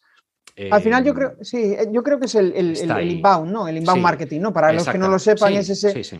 Al 0.71 0.81
final 0.81 1.03
yo 1.03 1.13
creo, 1.13 1.33
sí, 1.41 1.57
eh, 1.57 1.87
yo 1.91 2.03
creo 2.03 2.19
que 2.19 2.25
es 2.25 2.35
el, 2.35 2.53
inbound, 2.55 3.51
¿no? 3.51 3.67
El 3.67 3.77
inbound 3.77 4.01
marketing, 4.01 4.41
¿no? 4.41 4.53
Para 4.53 4.73
los 4.73 4.87
que 4.87 4.97
no 4.97 5.07
lo 5.07 5.19
sepan, 5.19 5.53
es 5.53 5.69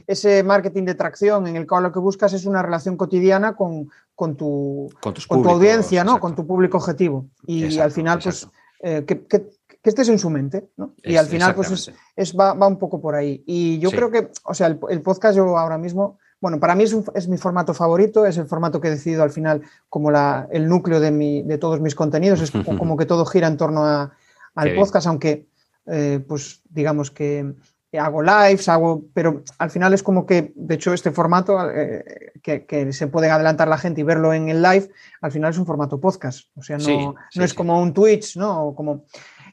ese, 0.08 0.44
marketing 0.44 0.84
de 0.84 0.96
tracción 0.96 1.48
en 1.48 1.56
el 1.56 1.68
cual 1.68 1.84
lo 1.84 1.92
que 1.92 2.00
buscas 2.00 2.34
es 2.34 2.46
una 2.46 2.62
relación 2.62 2.96
cotidiana 2.96 3.56
con, 3.56 3.90
con 4.16 4.36
tu, 4.36 4.90
con, 5.02 5.14
tu 5.14 5.50
audiencia, 5.50 6.04
¿no? 6.04 6.20
Con 6.20 6.36
tu 6.36 6.46
público 6.48 6.78
objetivo. 6.78 7.26
Y 7.46 7.80
al 7.80 7.92
final, 7.92 8.20
pues, 8.24 8.48
eh, 8.82 9.04
que, 9.06 9.50
estés 9.84 10.10
en 10.10 10.20
su 10.20 10.30
mente, 10.30 10.70
¿no? 10.78 10.94
Y 11.04 11.16
al 11.16 11.26
final, 11.26 11.56
pues, 11.56 11.92
es, 12.16 12.36
va, 12.36 12.54
un 12.68 12.78
poco 12.78 13.02
por 13.02 13.16
ahí. 13.16 13.44
Y 13.46 13.80
yo 13.80 13.92
creo 13.92 14.10
que, 14.10 14.30
o 14.44 14.54
sea, 14.54 14.68
el 14.68 15.02
podcast 15.02 15.36
yo 15.36 15.58
ahora 15.58 15.78
mismo 15.78 16.18
bueno, 16.42 16.60
para 16.60 16.74
mí 16.74 16.86
es, 16.86 17.28
mi 17.28 17.38
formato 17.38 17.74
favorito, 17.74 18.26
es 18.26 18.38
el 18.38 18.46
formato 18.46 18.80
que 18.80 18.88
he 18.88 18.92
decidido 18.92 19.24
al 19.24 19.32
final 19.32 19.62
como 19.90 20.10
el 20.52 20.70
núcleo 20.70 21.00
de, 21.02 21.58
todos 21.60 21.82
mis 21.82 21.96
contenidos, 21.96 22.42
es 22.42 22.52
como 22.78 22.96
que 22.96 23.06
todo 23.06 23.26
gira 23.26 23.48
en 23.48 23.58
torno 23.58 24.12
al 24.60 24.76
podcast, 24.76 25.08
aunque 25.08 25.48
eh, 25.86 26.24
pues 26.28 26.62
digamos 26.70 27.12
que 27.12 27.54
hago 27.98 28.22
lives, 28.22 28.70
hago, 28.70 29.06
pero 29.14 29.44
al 29.58 29.72
final 29.72 29.94
es 29.94 30.04
como 30.04 30.26
que, 30.26 30.52
de 30.56 30.76
hecho, 30.76 30.94
este 30.94 31.12
formato 31.12 31.58
eh, 31.72 32.34
que, 32.44 32.94
se 32.94 33.08
puede 33.08 33.30
adelantar 33.30 33.68
la 33.68 33.80
gente 33.80 34.02
y 34.02 34.04
verlo 34.04 34.34
en 34.34 34.50
el 34.50 34.62
live, 34.62 34.90
al 35.22 35.32
final 35.32 35.52
es 35.52 35.58
un 35.58 35.66
formato 35.66 36.00
podcast, 36.00 36.50
o 36.56 36.62
sea, 36.62 36.78
no, 36.78 37.16
es 37.34 37.54
como 37.54 37.82
un 37.82 37.94
Twitch, 37.94 38.38
¿no? 38.38 38.74
Como... 38.76 39.06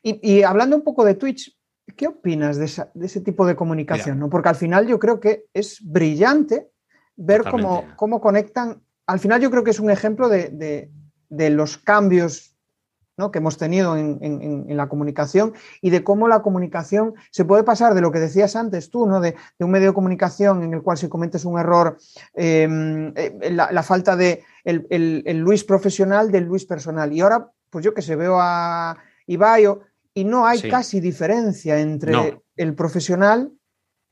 Y, 0.02 0.42
hablando 0.42 0.76
un 0.76 0.82
poco 0.82 1.04
de 1.04 1.14
Twitch, 1.14 1.56
¿qué 1.96 2.06
opinas 2.06 2.58
de, 2.58 2.66
ese 3.04 3.20
tipo 3.22 3.46
de 3.46 3.56
comunicación? 3.56 4.18
¿no? 4.18 4.28
Porque 4.28 4.48
al 4.48 4.54
final 4.54 4.86
yo 4.86 4.98
creo 4.98 5.18
que 5.18 5.46
es 5.52 5.78
brillante 5.82 6.68
ver 7.16 7.42
cómo, 7.42 7.84
cómo, 7.96 8.20
conectan. 8.20 8.82
Al 9.06 9.18
final 9.18 9.40
yo 9.40 9.50
creo 9.50 9.64
que 9.64 9.70
es 9.70 9.80
un 9.80 9.90
ejemplo 9.90 10.28
de, 10.28 10.90
los 11.30 11.78
cambios 11.78 12.55
que 13.16 13.38
hemos 13.38 13.56
tenido 13.56 13.96
en, 13.96 14.66
la 14.68 14.88
comunicación 14.88 15.54
y 15.80 15.90
de 15.90 16.04
cómo 16.04 16.28
la 16.28 16.42
comunicación 16.42 17.14
se 17.30 17.46
puede 17.46 17.64
pasar 17.64 17.94
de 17.94 18.02
lo 18.02 18.12
que 18.12 18.18
decías 18.18 18.56
antes 18.56 18.90
tú, 18.90 19.06
¿no? 19.06 19.20
de, 19.20 19.34
un 19.58 19.70
medio 19.70 19.88
de 19.88 19.94
comunicación 19.94 20.62
en 20.62 20.74
el 20.74 20.82
cual 20.82 20.98
si 20.98 21.08
cometes 21.08 21.44
un 21.46 21.58
error, 21.58 21.96
em, 22.34 23.12
eh, 23.16 23.50
la, 23.50 23.82
falta 23.82 24.16
de 24.16 24.44
el, 24.64 25.38
Luis 25.38 25.64
profesional 25.64 26.30
del 26.30 26.44
Luis 26.44 26.66
personal. 26.66 27.12
Y 27.12 27.20
ahora, 27.20 27.50
pues 27.70 27.84
yo 27.84 27.94
que 27.94 28.02
se 28.02 28.16
veo 28.16 28.38
a 28.38 28.98
Ibayo 29.26 29.80
y 30.12 30.24
no 30.24 30.46
hay 30.46 30.68
casi 30.68 31.00
diferencia 31.00 31.80
entre 31.80 32.42
el 32.56 32.74
profesional 32.74 33.50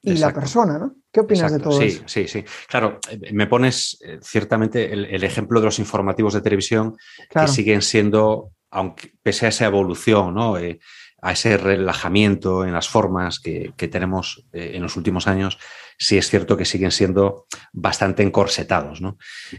y 0.00 0.16
la 0.16 0.32
persona, 0.32 0.78
¿no? 0.78 0.96
¿Qué 1.10 1.20
opinas 1.20 1.52
de 1.52 1.60
todo 1.60 1.78
sí, 1.78 1.86
eso? 1.86 2.02
Sí, 2.06 2.26
sí, 2.26 2.44
Claro, 2.68 2.98
eh, 3.08 3.32
me 3.32 3.46
pones 3.46 3.98
eh, 4.00 4.18
ciertamente 4.20 4.92
el, 4.92 5.22
ejemplo 5.22 5.60
de 5.60 5.66
los 5.66 5.78
informativos 5.78 6.34
de 6.34 6.40
televisión 6.40 6.96
que 7.30 7.46
siguen 7.46 7.82
siendo, 7.82 8.50
aunque 8.74 9.12
pese 9.22 9.46
a 9.46 9.48
esa 9.48 9.66
evolución. 9.66 10.36
Eh, 10.60 10.78
a 11.26 11.32
ese 11.32 11.56
relajamiento 11.56 12.66
en 12.66 12.74
las 12.74 12.86
formas 12.86 13.40
que, 13.40 13.72
tenemos 13.90 14.44
en 14.52 14.82
los 14.82 14.94
últimos 14.94 15.26
años, 15.26 15.58
sí 15.96 16.18
es 16.18 16.28
cierto 16.28 16.54
que 16.54 16.66
siguen 16.66 16.90
siendo 16.90 17.46
bastante 17.72 18.22
encorsetados. 18.22 19.00
¿no? 19.00 19.16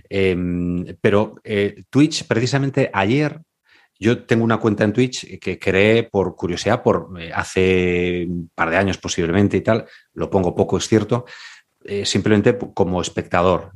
Em, 0.08 0.86
pero 1.02 1.34
Twitch, 1.90 2.28
precisamente 2.28 2.92
ayer, 2.94 3.42
yo 3.98 4.26
tengo 4.26 4.44
una 4.44 4.58
cuenta 4.58 4.84
en 4.84 4.94
Twitch 4.94 5.40
que 5.40 5.58
creé 5.58 6.04
por 6.04 6.36
curiosidad, 6.36 6.84
por 6.84 7.10
eh, 7.20 7.32
hace 7.34 8.26
un 8.28 8.52
par 8.54 8.70
de 8.70 8.78
años 8.78 8.98
posiblemente 8.98 9.58
y 9.58 9.62
tal, 9.62 9.86
lo 10.14 10.30
pongo 10.30 10.56
poco, 10.56 10.78
es 10.78 10.88
cierto, 10.88 11.26
eh, 11.84 12.06
simplemente 12.06 12.58
como 12.74 13.02
espectador. 13.02 13.72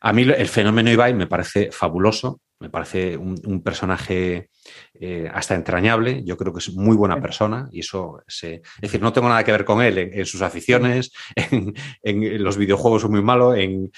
A 0.00 0.12
mí 0.12 0.22
el 0.22 0.48
fenómeno 0.48 0.90
Ibai 0.90 1.14
me 1.14 1.26
parece 1.26 1.70
fabuloso, 1.72 2.40
me 2.58 2.70
parece 2.70 3.16
un, 3.16 3.62
personaje 3.62 4.48
eh, 4.94 5.30
hasta 5.32 5.54
entrañable. 5.54 6.22
Yo 6.24 6.36
creo 6.36 6.52
que 6.52 6.60
es 6.60 6.72
muy 6.72 6.96
buena 6.96 7.20
persona 7.20 7.68
y 7.70 7.80
eso 7.80 8.22
es 8.26 8.60
decir, 8.80 9.02
no 9.02 9.12
tengo 9.12 9.28
nada 9.28 9.44
que 9.44 9.52
ver 9.52 9.64
con 9.64 9.82
él 9.82 9.98
en, 9.98 10.24
sus 10.24 10.40
aficiones, 10.40 11.12
en, 12.02 12.42
los 12.42 12.56
videojuegos 12.56 13.02
son 13.02 13.10
muy 13.10 13.22
malo, 13.22 13.54
en, 13.54 13.90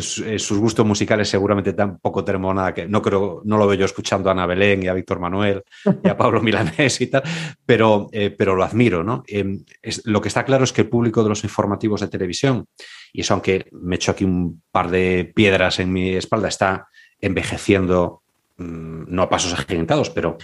sus 0.00 0.58
gustos 0.58 0.86
musicales 0.86 1.28
seguramente 1.28 1.74
tampoco 1.74 2.24
tenemos 2.24 2.54
nada 2.54 2.72
que. 2.72 2.86
No 2.88 3.02
creo, 3.02 3.42
no 3.44 3.58
lo 3.58 3.66
veo 3.66 3.80
yo 3.80 3.84
escuchando 3.84 4.30
a 4.30 4.32
Ana 4.32 4.46
Belén 4.46 4.82
y 4.82 4.88
a 4.88 4.94
Víctor 4.94 5.20
Manuel 5.20 5.62
y 6.02 6.08
a 6.08 6.16
Pablo 6.16 6.40
Milanés 6.40 7.00
y 7.00 7.08
tal, 7.08 7.22
pero, 7.66 8.08
eh, 8.12 8.30
pero 8.30 8.54
lo 8.54 8.64
admiro, 8.64 9.04
¿no? 9.04 9.24
Em, 9.26 9.62
lo 10.04 10.20
que 10.22 10.28
está 10.28 10.44
claro 10.44 10.64
es 10.64 10.72
que 10.72 10.82
el 10.82 10.88
público 10.88 11.22
de 11.22 11.28
los 11.28 11.44
informativos 11.44 12.00
de 12.00 12.08
televisión, 12.08 12.66
y 13.12 13.20
eso 13.20 13.34
aunque 13.34 13.66
me 13.72 13.96
echo 13.96 14.12
aquí 14.12 14.24
un 14.24 14.62
par 14.70 14.90
de 14.90 15.30
piedras 15.34 15.80
en 15.80 15.92
mi 15.92 16.14
espalda, 16.14 16.48
está 16.48 16.88
envejeciendo 17.20 18.22
mm, 18.56 19.04
no 19.08 19.22
a 19.22 19.28
pasos 19.28 19.52
agigantados, 19.52 20.10
pero 20.10 20.38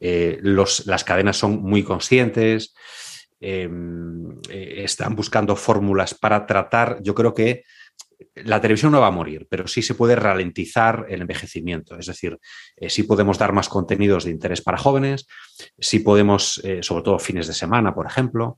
eh, 0.00 0.40
las 0.42 1.04
cadenas 1.04 1.36
son 1.36 1.62
muy 1.62 1.82
conscientes, 1.82 2.74
em, 3.40 4.40
eh, 4.50 4.82
están 4.84 5.14
buscando 5.14 5.56
fórmulas 5.56 6.14
para 6.14 6.46
tratar, 6.46 6.98
yo 7.02 7.14
creo 7.14 7.34
que 7.34 7.64
la 8.36 8.60
televisión 8.60 8.92
no 8.92 9.00
va 9.00 9.08
a 9.08 9.12
morir, 9.12 9.48
pero 9.50 9.66
sí 9.66 9.82
se 9.82 9.96
puede 9.96 10.14
ralentizar 10.14 11.06
el 11.08 11.22
envejecimiento. 11.22 11.98
Es 11.98 12.06
decir, 12.06 12.38
eh, 12.76 12.88
sí 12.88 13.02
podemos 13.02 13.36
dar 13.36 13.52
más 13.52 13.68
contenidos 13.68 14.24
de 14.24 14.30
interés 14.30 14.60
para 14.60 14.78
jóvenes, 14.78 15.26
sí 15.78 15.98
podemos, 15.98 16.62
sobre 16.82 17.02
todo 17.02 17.18
fines 17.18 17.48
de 17.48 17.52
semana, 17.52 17.94
por 17.94 18.06
ejemplo, 18.06 18.56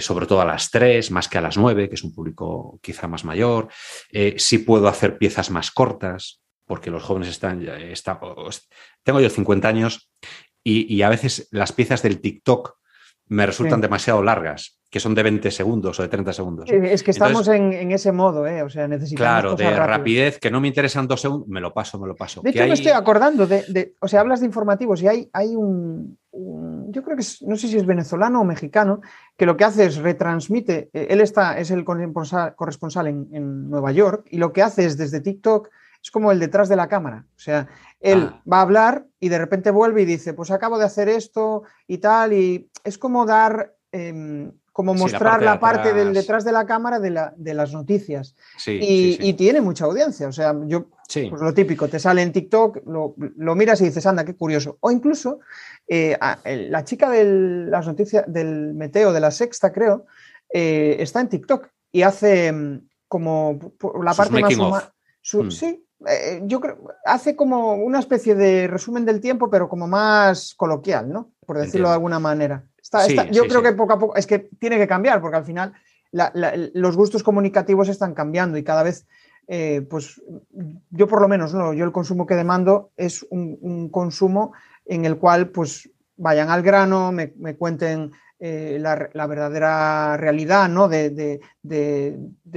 sobre 0.00 0.24
todo 0.24 0.40
a 0.40 0.46
las 0.46 0.70
3, 0.70 1.10
más 1.10 1.28
que 1.28 1.36
a 1.36 1.42
las 1.42 1.58
9, 1.58 1.90
que 1.90 1.96
es 1.96 2.02
un 2.02 2.14
público 2.14 2.78
quizá 2.82 3.06
más 3.06 3.24
mayor. 3.24 3.68
sí 4.36 4.58
puedo 4.58 4.88
hacer 4.88 5.18
piezas 5.18 5.50
más 5.50 5.70
cortas, 5.70 6.43
porque 6.66 6.90
los 6.90 7.02
jóvenes 7.02 7.28
están, 7.28 7.64
tengo 9.02 9.20
yo 9.20 9.30
50 9.30 9.68
años 9.68 10.10
y, 10.62 11.02
a 11.02 11.08
veces 11.10 11.48
las 11.50 11.72
piezas 11.72 12.02
del 12.02 12.20
TikTok 12.20 12.76
me 13.26 13.46
resultan 13.46 13.80
demasiado 13.80 14.22
largas, 14.22 14.80
que 14.90 15.00
son 15.00 15.14
de 15.14 15.22
20 15.22 15.50
segundos 15.50 15.98
o 15.98 16.02
de 16.02 16.08
30 16.08 16.32
segundos. 16.32 16.70
Es 16.70 17.02
que 17.02 17.10
estamos 17.10 17.48
en, 17.48 17.90
ese 17.90 18.12
modo, 18.12 18.46
¿eh? 18.46 18.62
o 18.62 18.70
sea, 18.70 18.88
necesitamos. 18.88 19.18
Claro, 19.18 19.56
de 19.56 19.70
rapidez, 19.74 20.38
que 20.38 20.50
no 20.50 20.60
me 20.60 20.68
interesan 20.68 21.06
dos 21.06 21.20
segundos, 21.20 21.48
me 21.48 21.60
lo 21.60 21.74
paso, 21.74 21.98
me 21.98 22.06
lo 22.06 22.14
paso. 22.14 22.40
De 22.42 22.50
hecho, 22.50 22.66
me 22.66 22.74
estoy 22.74 22.92
acordando 22.92 23.46
de, 23.46 23.94
o 24.00 24.08
sea, 24.08 24.20
hablas 24.20 24.40
de 24.40 24.46
informativos 24.46 25.02
y 25.02 25.08
hay, 25.08 25.28
hay 25.32 25.54
un, 25.54 26.18
yo 26.94 27.02
creo 27.02 27.16
que 27.16 27.24
no 27.46 27.56
sé 27.56 27.68
si 27.68 27.76
es 27.76 27.86
venezolano 27.86 28.40
o 28.40 28.44
mexicano, 28.44 29.00
que 29.36 29.46
lo 29.46 29.56
que 29.56 29.64
hace 29.64 29.84
es 29.84 29.96
retransmite, 29.96 30.90
eh, 30.92 31.08
él 31.10 31.20
está, 31.20 31.58
es 31.58 31.70
el 31.70 31.84
corresponsal 31.84 33.06
en, 33.08 33.68
Nueva 33.68 33.92
York 33.92 34.26
y 34.30 34.38
lo 34.38 34.52
que 34.52 34.62
hace 34.62 34.84
es 34.84 34.96
desde 34.96 35.20
TikTok, 35.20 35.68
es 36.04 36.10
como 36.10 36.30
el 36.30 36.38
detrás 36.38 36.68
de 36.68 36.76
la 36.76 36.86
cámara, 36.86 37.24
o 37.34 37.40
sea, 37.40 37.66
él 37.98 38.30
ah. 38.30 38.42
va 38.50 38.58
a 38.58 38.62
hablar 38.62 39.06
y 39.18 39.30
de 39.30 39.38
repente 39.38 39.70
vuelve 39.70 40.02
y 40.02 40.04
dice, 40.04 40.34
pues 40.34 40.50
acabo 40.50 40.78
de 40.78 40.84
hacer 40.84 41.08
esto 41.08 41.62
y 41.88 41.98
tal, 41.98 42.34
y 42.34 42.70
es 42.84 42.98
como 42.98 43.24
dar... 43.24 43.74
Em, 43.90 44.52
como 44.74 44.92
mostrar 44.92 45.40
la 45.40 45.60
parte, 45.60 45.92
del 45.92 46.12
detrás 46.12 46.44
de 46.44 46.50
la 46.50 46.66
cámara 46.66 46.98
de, 46.98 47.10
la, 47.10 47.32
de 47.36 47.54
las 47.54 47.72
noticias. 47.72 48.34
y, 48.66 49.32
tiene 49.34 49.60
mucha 49.60 49.84
audiencia. 49.84 50.26
O 50.26 50.32
sea, 50.32 50.52
yo, 50.66 50.88
pues 51.08 51.40
lo 51.40 51.54
típico, 51.54 51.86
te 51.86 52.00
sale 52.00 52.22
en 52.22 52.32
TikTok, 52.32 52.78
lo, 52.84 53.54
miras 53.54 53.80
y 53.80 53.84
dices, 53.84 54.04
anda, 54.04 54.24
qué 54.24 54.34
curioso. 54.34 54.76
O 54.80 54.90
incluso 54.90 55.38
eh, 55.86 56.18
la 56.44 56.82
chica 56.82 57.08
de 57.08 57.24
las 57.68 57.86
noticias 57.86 58.24
del 58.26 58.74
Meteo, 58.74 59.12
de 59.12 59.20
la 59.20 59.30
Sexta, 59.30 59.72
creo, 59.72 60.06
eh, 60.52 60.96
está 60.98 61.20
en 61.20 61.28
TikTok 61.28 61.68
y 61.92 62.02
hace 62.02 62.50
mm, 62.50 62.88
como 63.06 63.60
la 64.02 64.14
parte 64.14 64.40
más 64.40 64.92
hmm. 65.32 65.50
Sí, 65.50 65.83
eh, 66.06 66.42
yo 66.44 66.60
creo, 66.60 66.78
hace 67.04 67.36
como 67.36 67.74
una 67.74 67.98
especie 67.98 68.34
de 68.34 68.66
resumen 68.66 69.04
del 69.04 69.20
tiempo, 69.20 69.50
pero 69.50 69.68
como 69.68 69.86
más 69.86 70.54
coloquial, 70.54 71.10
¿no? 71.10 71.30
Por 71.46 71.58
decirlo 71.58 71.88
de 71.88 71.94
alguna 71.94 72.18
manera 72.18 72.64
yo 73.30 73.46
creo 73.46 73.62
que 73.62 73.72
poco 73.72 73.92
a 73.92 73.98
poco, 73.98 74.16
es 74.16 74.26
que 74.26 74.38
tiene 74.38 74.78
que 74.78 74.86
cambiar, 74.86 75.20
porque 75.20 75.36
al 75.36 75.44
final 75.44 75.72
los 76.74 76.96
gustos 76.96 77.22
comunicativos 77.22 77.88
están 77.88 78.14
cambiando 78.14 78.56
y 78.56 78.62
cada 78.62 78.82
vez, 78.82 79.06
eh, 79.48 79.82
pues 79.88 80.22
yo 80.90 81.08
por 81.08 81.20
lo 81.20 81.28
menos, 81.28 81.54
¿no? 81.54 81.72
yo 81.72 81.84
el 81.84 81.92
consumo 81.92 82.26
que 82.26 82.36
demando 82.36 82.90
es 82.96 83.26
un, 83.30 83.88
consumo 83.90 84.52
en 84.86 85.04
el 85.04 85.16
cual 85.16 85.48
pues 85.48 85.90
vayan 86.16 86.50
al 86.50 86.62
grano, 86.62 87.10
me, 87.10 87.56
cuenten 87.56 88.12
eh, 88.38 88.78
la, 88.80 89.26
verdadera 89.26 90.16
realidad 90.16 90.68
¿no? 90.68 90.88
de, 90.88 91.40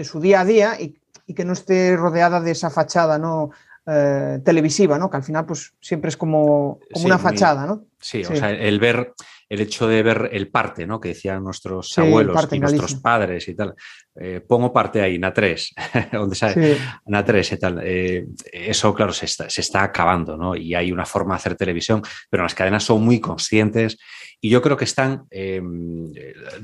su 0.03 0.19
día 0.19 0.41
a 0.41 0.45
día 0.45 0.79
y, 0.79 0.99
que 1.33 1.45
no 1.45 1.53
esté 1.53 1.95
rodeada 1.95 2.39
de 2.39 2.51
esa 2.51 2.69
fachada 2.69 3.17
¿no? 3.17 3.51
Eh, 3.85 4.39
televisiva, 4.43 4.97
¿no? 4.97 5.09
que 5.09 5.17
al 5.17 5.23
final 5.23 5.45
pues 5.45 5.73
siempre 5.79 6.09
es 6.09 6.17
como, 6.17 6.79
una 6.95 7.17
fachada. 7.17 7.65
¿no? 7.65 7.85
Sí, 7.99 8.23
o 8.23 8.35
sea, 8.35 8.51
el 8.51 8.79
ver 8.79 9.13
el 9.49 9.61
hecho 9.61 9.87
de 9.87 10.03
ver 10.03 10.29
el 10.33 10.49
parte, 10.49 10.85
¿no? 10.85 10.99
Que 10.99 11.09
decían 11.09 11.43
nuestros 11.43 11.97
abuelos 11.97 12.47
y 12.51 12.59
nuestros 12.59 12.95
padres 12.95 13.47
y 13.47 13.55
tal. 13.55 13.75
Eh, 14.19 14.41
pongo 14.45 14.73
parte 14.73 15.01
ahí, 15.01 15.17
na 15.17 15.31
3, 15.31 15.73
donde 16.11 16.35
sale 16.35 16.77
na 17.05 17.23
3 17.23 17.51
y 17.53 17.57
tal. 17.57 17.79
Eh, 17.83 18.27
eso, 18.51 18.93
claro, 18.93 19.13
se 19.13 19.25
está, 19.25 19.83
acabando, 19.83 20.35
¿no? 20.35 20.55
Y 20.55 20.75
hay 20.75 20.91
una 20.91 21.05
forma 21.05 21.35
de 21.35 21.37
hacer 21.37 21.55
televisión, 21.55 22.01
pero 22.29 22.43
las 22.43 22.55
cadenas 22.55 22.83
son 22.83 23.03
muy 23.03 23.21
conscientes 23.21 23.97
y 24.41 24.49
yo 24.49 24.61
creo 24.61 24.75
que 24.75 24.85
están. 24.85 25.25
Eh, 25.31 25.61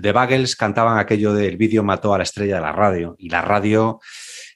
The 0.02 0.12
Bagels 0.12 0.56
cantaban 0.56 0.98
aquello 0.98 1.34
del 1.34 1.56
vídeo 1.58 1.84
mató 1.84 2.14
a 2.14 2.18
la 2.18 2.24
estrella 2.24 2.56
de 2.56 2.62
la 2.62 2.74
radio 2.74 3.16
y 3.18 3.30
la 3.30 3.42
radio. 3.42 4.00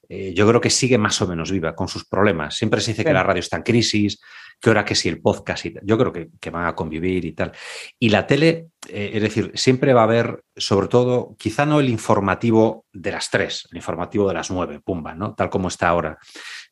Yo 0.09 0.47
creo 0.47 0.61
que 0.61 0.69
sigue 0.69 0.97
más 0.97 1.21
o 1.21 1.27
menos 1.27 1.51
viva 1.51 1.75
con 1.75 1.87
sus 1.87 2.05
problemas. 2.05 2.55
Siempre 2.55 2.81
se 2.81 2.91
dice 2.91 3.03
que 3.03 3.13
la 3.13 3.23
radio 3.23 3.39
está 3.39 3.57
en 3.57 3.63
crisis, 3.63 4.19
que 4.59 4.69
ahora 4.69 4.85
que 4.85 4.95
si 4.95 5.09
el 5.09 5.21
podcast 5.21 5.65
y 5.65 5.75
yo 5.83 5.97
creo 5.97 6.11
que, 6.11 6.49
van 6.49 6.65
a 6.65 6.75
convivir 6.75 7.25
y 7.25 7.33
tal. 7.33 7.51
Y 7.99 8.09
la 8.09 8.25
tele, 8.25 8.67
eh, 8.89 9.11
es 9.13 9.21
decir, 9.21 9.51
siempre 9.55 9.93
va 9.93 10.01
a 10.01 10.05
haber, 10.05 10.43
sobre 10.55 10.87
todo, 10.87 11.35
quizá 11.37 11.65
no 11.65 11.79
el 11.79 11.89
informativo 11.89 12.85
de 12.91 13.11
las 13.11 13.29
tres, 13.29 13.67
el 13.71 13.77
informativo 13.77 14.27
de 14.27 14.33
las 14.33 14.49
nueve, 14.49 14.79
pumba, 14.83 15.13
¿no? 15.13 15.35
Tal 15.35 15.49
como 15.49 15.67
está 15.67 15.89
ahora. 15.89 16.17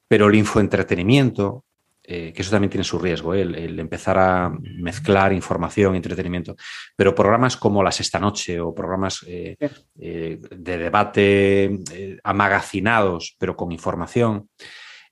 Pero 0.08 0.28
el 0.28 0.36
infoentretenimiento, 0.36 1.66
eh, 2.08 2.32
que 2.34 2.42
eso 2.42 2.52
también 2.52 2.70
tiene 2.70 2.84
su 2.84 3.00
riesgo, 3.00 3.34
¿eh? 3.34 3.42
el, 3.42 3.80
empezar 3.80 4.18
a 4.18 4.52
mezclar 4.78 5.34
información 5.34 5.94
y 5.94 5.98
entretenimiento. 5.98 6.56
Pero 6.96 7.16
programas 7.16 7.58
como 7.58 7.84
Las 7.84 8.00
Esta 8.00 8.20
Noche 8.20 8.60
o 8.60 8.74
programas 8.74 9.26
de 9.26 10.38
debate 10.56 11.80
amagacinados, 12.24 13.36
pero 13.40 13.56
con 13.56 13.72
información, 13.72 14.50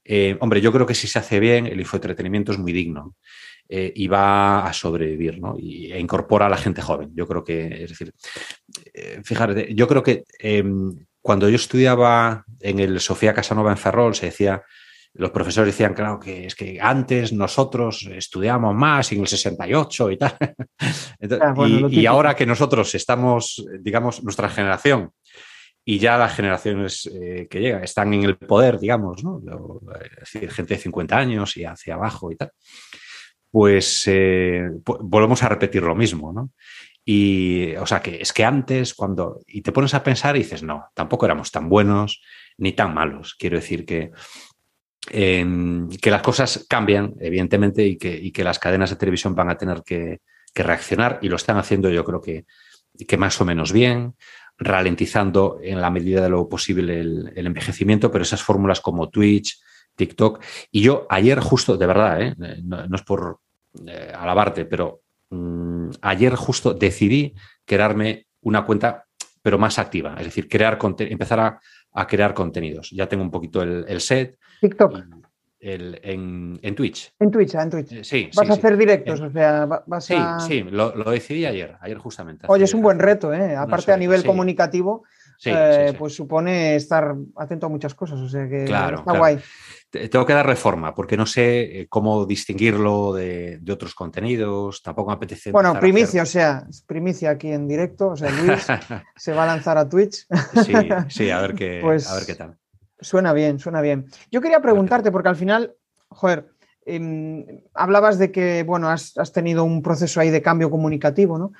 eh, 0.05 0.37
hombre, 0.41 0.61
yo 0.61 0.71
creo 0.71 0.85
que 0.85 0.95
si 0.95 1.07
se 1.07 1.19
hace 1.19 1.39
bien, 1.39 1.65
el 1.65 1.79
infoentretenimiento 1.79 2.51
es 2.51 2.57
muy 2.57 2.73
digno 2.73 3.15
eh, 3.69 3.91
y 3.95 4.07
va 4.07 4.65
a 4.65 4.73
sobrevivir, 4.73 5.39
¿no? 5.39 5.55
Y, 5.57 5.91
e 5.91 5.99
incorpora 5.99 6.47
a 6.47 6.49
la 6.49 6.57
gente 6.57 6.81
joven. 6.81 7.11
Yo 7.15 7.27
creo 7.27 7.43
que, 7.43 7.83
es 7.83 7.89
decir, 7.89 8.13
eh, 8.93 9.21
fíjate, 9.23 9.73
yo 9.73 9.87
creo 9.87 10.03
que 10.03 10.25
em, 10.39 11.05
cuando 11.21 11.47
yo 11.49 11.55
estudiaba 11.55 12.45
en 12.59 12.79
el 12.79 12.99
Sofía 12.99 13.33
Casanova 13.33 13.71
en 13.71 13.77
Ferrol, 13.77 14.15
se 14.15 14.27
decía, 14.27 14.63
los 15.15 15.31
profesores 15.31 15.73
decían, 15.73 15.93
claro, 15.93 16.19
que 16.19 16.47
es 16.47 16.55
que 16.55 16.79
antes 16.81 17.33
nosotros 17.33 18.09
estudiamos 18.11 18.73
más 18.73 19.11
en 19.11 19.21
el 19.21 19.27
68 19.27 20.11
y 20.11 20.17
tal. 20.17 20.37
Ah, 21.39 21.53
y, 21.65 22.01
y, 22.01 22.05
ahora 22.05 22.35
que 22.35 22.45
nosotros 22.45 22.93
estamos, 22.95 23.65
digamos, 23.79 24.21
nuestra 24.23 24.49
generación 24.49 25.11
y 25.85 25.99
ya 25.99 26.17
las 26.17 26.35
generaciones 26.35 27.09
eh, 27.13 27.47
que 27.49 27.59
llegan 27.59 27.83
están 27.83 28.13
en 28.13 28.23
el 28.23 28.37
poder, 28.37 28.79
digamos, 28.79 29.23
¿no? 29.23 29.41
Es 30.21 30.33
decir, 30.33 30.51
gente 30.51 30.75
de 30.75 30.81
50 30.81 31.17
años 31.17 31.57
y 31.57 31.65
hacia 31.65 31.95
abajo 31.95 32.31
y 32.31 32.35
tal, 32.35 32.51
pues 33.51 34.03
eh, 34.07 34.69
volvemos 34.83 35.43
a 35.43 35.49
repetir 35.49 35.83
lo 35.83 35.95
mismo, 35.95 36.33
¿no? 36.33 36.51
Y, 37.05 37.75
o 37.75 37.85
sea, 37.85 38.01
que 38.01 38.21
es 38.21 38.31
que 38.31 38.45
antes, 38.45 38.93
cuando, 38.93 39.41
y 39.45 39.61
te 39.61 39.73
pones 39.73 39.93
a 39.93 40.03
pensar 40.03 40.35
y 40.35 40.39
dices, 40.39 40.63
no, 40.63 40.85
tampoco 40.93 41.25
éramos 41.25 41.51
tan 41.51 41.67
buenos 41.67 42.21
ni 42.57 42.71
tan 42.71 42.93
malos. 42.93 43.35
Quiero 43.37 43.57
decir 43.57 43.85
que, 43.85 44.11
que 45.09 46.11
las 46.11 46.21
cosas 46.21 46.65
cambian, 46.69 47.13
evidentemente, 47.19 47.85
y 47.85 47.97
que, 47.97 48.15
y 48.15 48.31
que, 48.31 48.43
las 48.43 48.59
cadenas 48.59 48.89
de 48.89 48.95
televisión 48.95 49.35
van 49.35 49.49
a 49.49 49.57
tener 49.57 49.83
que, 49.83 50.21
reaccionar 50.55 51.17
y 51.21 51.29
lo 51.29 51.35
están 51.35 51.57
haciendo 51.57 51.89
yo 51.89 52.03
creo 52.05 52.21
que, 52.21 52.45
más 53.17 53.41
o 53.41 53.45
menos 53.45 53.71
bien 53.71 54.13
ralentizando 54.57 55.59
en 55.63 55.81
la 55.81 55.89
medida 55.89 56.21
de 56.21 56.29
lo 56.29 56.47
posible 56.47 56.99
el, 56.99 57.31
envejecimiento, 57.35 58.11
pero 58.11 58.21
esas 58.21 58.43
fórmulas 58.43 58.79
como 58.79 59.09
Twitch, 59.09 59.59
TikTok. 59.95 60.43
Y 60.71 60.81
yo 60.81 61.07
ayer 61.09 61.39
justo, 61.39 61.75
de 61.75 61.87
verdad, 61.87 62.21
¿eh? 62.21 62.35
no, 62.63 62.95
es 62.95 63.01
por 63.01 63.39
eh, 63.87 64.13
alabarte, 64.15 64.65
pero 64.65 65.01
mm, 65.31 65.89
ayer 66.01 66.35
justo 66.35 66.73
decidí 66.73 67.33
crearme 67.65 68.27
una 68.41 68.65
cuenta, 68.65 69.05
pero 69.41 69.57
más 69.57 69.79
activa, 69.79 70.15
es 70.17 70.25
decir, 70.25 70.47
crear 70.47 70.77
empezar 70.99 71.39
a, 71.39 72.07
crear 72.07 72.33
contenidos. 72.33 72.89
Ya 72.91 73.07
tengo 73.07 73.23
un 73.23 73.31
poquito 73.31 73.61
el, 73.61 74.01
set. 74.01 74.37
TikTok 74.63 75.23
en, 75.63 76.59
en, 76.61 76.75
Twitch. 76.75 77.13
En 77.19 77.31
Twitch, 77.31 77.55
ah, 77.55 77.63
en 77.63 77.69
Twitch. 77.69 77.91
Eh, 77.91 78.03
sí, 78.03 78.29
vas 78.35 78.49
a 78.49 78.53
hacer 78.53 78.77
directos, 78.77 79.21
o 79.21 79.31
sea, 79.31 79.65
vas 79.65 80.05
sí, 80.05 80.15
Sí, 80.47 80.63
lo, 80.63 80.91
decidí 80.91 81.45
ayer, 81.45 81.77
ayer 81.79 81.97
justamente. 81.97 82.45
Oye, 82.49 82.65
es 82.65 82.73
un 82.73 82.81
buen 82.81 82.99
reto, 82.99 83.33
¿eh? 83.33 83.55
Aparte 83.55 83.93
a 83.93 83.97
nivel 83.97 84.25
comunicativo, 84.25 85.03
eh, 85.45 85.93
pues 85.97 86.15
supone 86.15 86.75
estar 86.75 87.15
atento 87.37 87.67
a 87.67 87.69
muchas 87.69 87.95
cosas, 87.95 88.19
o 88.19 88.27
sea 88.27 88.47
que 88.47 88.65
está 88.65 89.17
guay. 89.17 89.39
Tengo 89.89 90.25
que 90.25 90.33
dar 90.33 90.45
reforma 90.45 90.95
porque 90.95 91.15
no 91.15 91.27
sé 91.27 91.81
eh, 91.81 91.87
cómo 91.87 92.25
distinguirlo 92.25 93.13
de, 93.13 93.61
otros 93.71 93.93
contenidos, 93.93 94.81
tampoco 94.81 95.11
me 95.11 95.15
apetece. 95.15 95.51
Bueno, 95.51 95.79
primicia, 95.79 96.23
o 96.23 96.25
sea, 96.25 96.65
primicia 96.87 97.29
aquí 97.29 97.51
en 97.51 97.67
directo, 97.67 98.09
o 98.09 98.17
sea, 98.17 98.31
Luis 98.31 98.65
se 99.15 99.33
va 99.33 99.43
a 99.43 99.47
lanzar 99.47 99.77
a 99.77 99.87
Twitch. 99.87 100.25
sí, 100.65 100.73
sí, 101.09 101.29
a 101.29 101.39
ver 101.41 101.53
qué, 101.53 101.79
pues, 101.81 102.09
a 102.09 102.15
ver 102.15 102.25
qué 102.25 102.35
tal. 102.35 102.57
Suena 103.03 103.33
bien, 103.33 103.59
suena 103.59 103.81
bien. 103.81 104.07
Yo 104.31 104.41
quería 104.41 104.61
preguntarte, 104.61 105.11
porque 105.11 105.29
al 105.29 105.35
final, 105.35 105.75
joder, 106.07 106.49
em, 106.85 107.45
hablabas 107.73 108.17
de 108.17 108.31
que, 108.31 108.63
bueno, 108.63 108.89
has, 108.89 109.13
tenido 109.33 109.63
un 109.63 109.81
proceso 109.81 110.19
ahí 110.19 110.29
de 110.29 110.41
cambio 110.41 110.71
comunicativo, 110.71 111.37
¿no? 111.37 111.51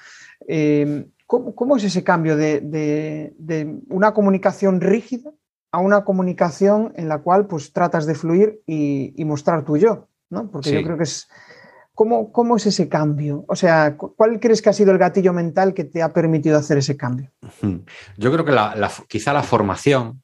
Em, 0.47 1.11
¿cómo, 1.27 1.77
es 1.77 1.83
ese 1.83 2.03
cambio 2.03 2.37
de, 2.37 3.81
una 3.89 4.13
comunicación 4.13 4.81
rígida 4.81 5.31
a 5.71 5.79
una 5.79 6.03
comunicación 6.03 6.93
en 6.95 7.09
la 7.09 7.19
cual 7.19 7.47
pues 7.47 7.73
tratas 7.73 8.05
de 8.05 8.15
fluir 8.15 8.61
y, 8.65 9.23
mostrar 9.25 9.65
tu 9.65 9.77
yo, 9.77 10.07
¿no? 10.29 10.49
Porque 10.49 10.71
yo 10.71 10.83
creo 10.83 10.97
que 10.97 11.03
es... 11.03 11.27
¿Cómo, 11.95 12.31
¿Cómo, 12.31 12.55
es 12.55 12.65
ese 12.65 12.89
cambio? 12.89 13.45
O 13.47 13.55
sea, 13.55 13.95
¿cuál 13.97 14.39
crees 14.39 14.63
que 14.63 14.69
ha 14.69 14.73
sido 14.73 14.91
el 14.91 14.97
gatillo 14.97 15.31
mental 15.31 15.75
que 15.75 15.83
te 15.83 16.01
ha 16.01 16.11
permitido 16.11 16.57
hacer 16.57 16.79
ese 16.79 16.97
cambio? 16.97 17.31
Yo 18.17 18.31
creo 18.31 18.43
que 18.43 18.55
quizá 19.07 19.31
la 19.31 19.43
formación 19.43 20.22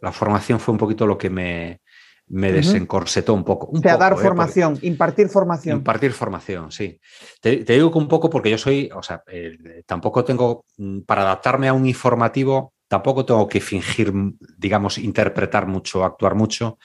la 0.00 0.12
formación 0.12 0.60
fue 0.60 0.72
un 0.72 0.78
poquito 0.78 1.06
lo 1.06 1.18
que 1.18 1.30
me, 1.30 1.80
me 2.28 2.52
desencorsetó 2.52 3.34
un 3.34 3.44
poco. 3.44 3.70
o 3.72 3.78
sea, 3.78 3.96
dar 3.96 4.12
¿eh? 4.12 4.16
formación, 4.16 4.78
impartir 4.82 5.28
formación. 5.28 5.78
Impartir 5.78 6.12
formación, 6.12 6.70
sí. 6.70 7.00
Te, 7.40 7.64
digo 7.64 7.90
que 7.90 7.98
un 7.98 8.08
poco 8.08 8.28
porque 8.28 8.50
yo 8.50 8.58
soy, 8.58 8.90
o 8.94 9.02
sea, 9.02 9.22
eh, 9.26 9.82
tampoco 9.86 10.24
tengo, 10.24 10.64
mm, 10.76 11.00
para 11.00 11.22
adaptarme 11.22 11.68
a 11.68 11.72
un 11.72 11.86
informativo, 11.86 12.74
tampoco 12.86 13.24
tengo 13.24 13.48
que 13.48 13.60
fingir, 13.60 14.12
digamos, 14.56 14.98
interpretar 14.98 15.66
mucho, 15.66 16.04
actuar 16.04 16.34
mucho, 16.34 16.78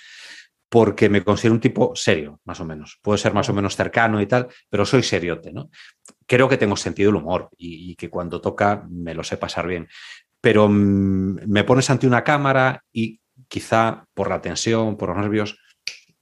porque 0.69 1.07
me 1.07 1.23
considero 1.23 1.53
un 1.53 1.61
tipo 1.61 1.95
serio, 1.95 2.39
más 2.45 2.59
o 2.59 2.65
menos. 2.65 2.99
Puedo 3.01 3.17
ser 3.17 3.33
más 3.33 3.47
o 3.49 3.53
menos 3.53 3.75
cercano 3.75 4.19
y 4.21 4.25
tal, 4.25 4.47
pero 4.69 4.85
soy 4.85 5.03
seriote, 5.03 5.51
¿no? 5.53 5.69
Creo 6.25 6.49
que 6.49 6.57
tengo 6.57 6.75
sentido 6.75 7.11
del 7.11 7.21
humor 7.21 7.49
y, 7.57 7.91
y 7.91 7.95
que 7.95 8.09
cuando 8.09 8.41
toca 8.41 8.85
me 8.89 9.13
lo 9.13 9.23
sé 9.23 9.37
pasar 9.37 9.67
bien 9.67 9.87
pero 10.43 10.67
mm, 10.67 11.47
me 11.47 11.63
pones 11.63 11.89
ante 11.89 12.05
una 12.05 12.21
cámara 12.21 12.83
y 12.91 13.21
quizá 13.47 14.05
por 14.13 14.27
la 14.27 14.41
tensión, 14.41 14.97
por 14.97 15.07
los 15.07 15.17
nervios, 15.17 15.57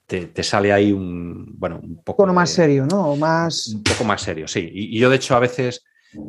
te, 0.06 0.44
sale 0.44 0.72
ahí 0.72 0.92
un, 0.92 1.46
bueno, 1.58 1.80
un 1.82 2.04
poco... 2.04 2.28
más 2.28 2.52
serio, 2.52 2.86
¿no? 2.86 3.16
más... 3.16 3.70
Un 3.70 3.82
poco 3.82 4.04
más 4.04 4.22
serio, 4.22 4.48
sí. 4.48 4.70
Y, 4.72 5.00
yo, 5.00 5.10
de 5.10 5.16
hecho, 5.16 5.36
a 5.36 5.40
veces 5.40 5.84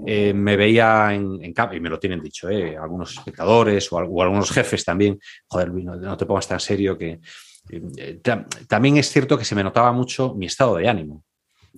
eh, 0.06 0.32
me 0.32 0.56
veía 0.56 1.12
en, 1.12 1.38
en 1.42 1.52
y 1.72 1.80
me 1.80 1.90
lo 1.90 1.98
tienen 1.98 2.22
dicho, 2.22 2.48
eh, 2.48 2.78
algunos 2.78 3.12
espectadores 3.12 3.92
o, 3.92 3.98
algunos 3.98 4.50
jefes 4.52 4.86
también, 4.86 5.18
joder, 5.48 5.74
no, 5.74 5.96
no 5.96 6.16
te 6.16 6.24
pongas 6.24 6.48
tan 6.48 6.60
serio 6.60 6.96
que... 6.96 7.20
Eh, 7.68 8.22
también 8.68 8.96
es 8.96 9.10
cierto 9.10 9.36
que 9.36 9.44
se 9.44 9.54
me 9.54 9.64
notaba 9.64 9.92
mucho 9.92 10.34
mi 10.34 10.46
estado 10.46 10.76
de 10.76 10.88
ánimo. 10.88 11.24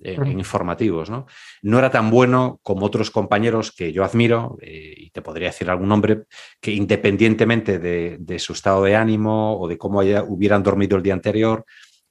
En, 0.03 0.39
informativos. 0.39 1.09
¿no? 1.09 1.25
no 1.61 1.79
era 1.79 1.89
tan 1.89 2.09
bueno 2.09 2.59
como 2.63 2.85
otros 2.85 3.11
compañeros 3.11 3.71
que 3.71 3.93
yo 3.93 4.03
admiro, 4.03 4.57
y 4.61 5.09
te 5.11 5.21
podría 5.21 5.47
decir 5.47 5.69
algún 5.69 5.89
nombre, 5.89 6.23
que 6.59 6.71
independientemente 6.71 7.79
de, 7.79 8.39
su 8.39 8.53
estado 8.53 8.83
de 8.83 8.95
ánimo 8.95 9.57
o 9.59 9.67
de 9.67 9.77
cómo 9.77 9.99
hubieran 9.99 10.63
dormido 10.63 10.97
el 10.97 11.03
día 11.03 11.13
anterior, 11.13 11.65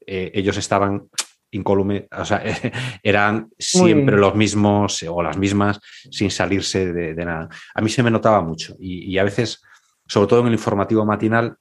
eh, 0.07 0.31
ellos 0.35 0.57
estaban 0.57 1.09
incólumes, 1.51 2.05
o 2.11 2.25
sea, 2.25 2.43
eran 3.03 3.49
siempre 3.59 4.17
los 4.17 4.35
mismos 4.35 5.05
o 5.09 5.23
las 5.23 5.37
mismas 5.37 5.81
sin 6.11 6.31
salirse 6.31 6.93
de, 6.93 7.25
nada. 7.25 7.49
A 7.75 7.81
mí 7.81 7.89
se 7.89 8.03
me 8.03 8.11
notaba 8.11 8.43
mucho 8.43 8.75
y, 8.79 9.17
a 9.19 9.25
veces, 9.25 9.63
sobre 10.07 10.29
todo 10.29 10.41
en 10.41 10.49
el 10.49 10.53
informativo 10.55 11.05
matinal, 11.05 11.57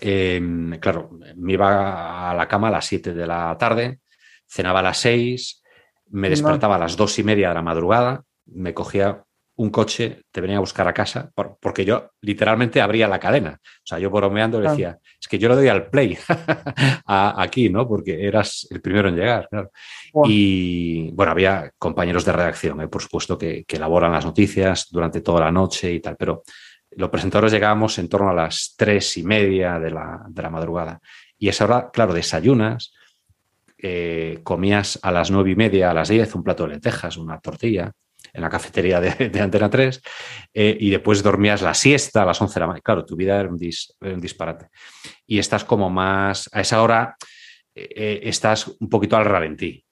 em, 0.00 0.78
claro, 0.80 1.10
me 1.36 1.52
iba 1.52 2.30
a 2.30 2.34
la 2.34 2.48
cama 2.48 2.68
a 2.68 2.72
las 2.72 2.86
7 2.86 3.14
de 3.14 3.26
la 3.26 3.56
tarde, 3.58 4.00
cenaba 4.54 4.80
a 4.80 4.82
las 4.82 4.98
6, 4.98 5.62
me 6.10 6.30
despertaba 6.30 6.76
a 6.76 6.78
las 6.78 6.96
dos 6.96 7.18
y 7.18 7.24
media 7.24 7.48
de 7.48 7.54
la 7.54 7.62
madrugada, 7.62 8.22
me 8.46 8.72
cogía 8.72 9.24
un 9.56 9.70
coche 9.70 10.22
te 10.32 10.40
venía 10.40 10.56
a 10.56 10.60
buscar 10.60 10.86
a 10.88 10.92
casa, 10.92 11.30
porque 11.60 11.84
yo 11.84 12.10
literalmente 12.22 12.80
abría 12.80 13.06
la 13.06 13.20
cadena. 13.20 13.60
O 13.62 13.86
sea, 13.86 13.98
yo 13.98 14.10
bromeando 14.10 14.60
le 14.60 14.70
decía, 14.70 14.98
es 15.20 15.28
que 15.28 15.38
yo 15.38 15.48
le 15.48 15.54
doy 15.54 15.68
al 15.68 15.88
play 15.90 16.18
aquí, 17.06 17.70
¿no? 17.70 17.86
Porque 17.86 18.26
eras 18.26 18.66
el 18.70 18.80
primero 18.80 19.08
en 19.08 19.16
llegar, 19.16 19.48
Y 20.24 21.10
bueno, 21.12 21.32
había 21.32 21.70
compañeros 21.78 22.24
de 22.24 22.32
redacción, 22.32 22.80
¿eh? 22.80 22.88
por 22.88 23.02
supuesto, 23.02 23.38
que, 23.38 23.64
elaboran 23.68 24.12
las 24.12 24.24
noticias 24.24 24.88
durante 24.90 25.20
toda 25.20 25.40
la 25.40 25.52
noche 25.52 25.92
y 25.92 26.00
tal, 26.00 26.16
pero 26.16 26.42
los 26.92 27.10
presentadores 27.10 27.52
llegábamos 27.52 27.98
en 27.98 28.08
torno 28.08 28.30
a 28.30 28.34
las 28.34 28.74
tres 28.76 29.16
y 29.16 29.24
media 29.24 29.78
de 29.78 29.90
la, 29.90 30.50
madrugada. 30.50 31.00
Y 31.38 31.48
esa 31.48 31.64
hora, 31.64 31.90
claro, 31.92 32.12
desayunas, 32.12 32.92
eh, 33.86 34.40
comías 34.44 34.98
a 35.02 35.12
las 35.12 35.30
nueve 35.30 35.50
y 35.50 35.56
media, 35.56 35.90
a 35.90 35.94
las 35.94 36.08
diez, 36.08 36.34
un 36.34 36.42
plato 36.42 36.62
de 36.62 36.70
lentejas, 36.70 37.18
una 37.18 37.38
tortilla, 37.38 37.92
en 38.32 38.40
la 38.40 38.48
cafetería 38.48 38.98
de, 38.98 39.40
Antena 39.42 39.68
3 39.68 40.00
eh, 40.54 40.74
y 40.80 40.88
después 40.88 41.22
dormías 41.22 41.60
la 41.60 41.74
siesta 41.74 42.22
a 42.22 42.24
las 42.24 42.40
11 42.40 42.54
de 42.54 42.60
la 42.60 42.66
mañana. 42.66 42.82
Claro, 42.82 43.04
tu 43.04 43.14
vida 43.14 43.38
era 43.38 43.50
un, 43.50 43.58
disparate. 43.58 44.68
Y 45.26 45.38
estás 45.38 45.64
como 45.64 45.90
más, 45.90 46.48
a 46.54 46.62
esa 46.62 46.80
hora 46.80 47.14
eh, 47.74 48.20
estás 48.22 48.68
un 48.68 48.88
poquito 48.88 49.18
al 49.18 49.26
ralentí, 49.26 49.84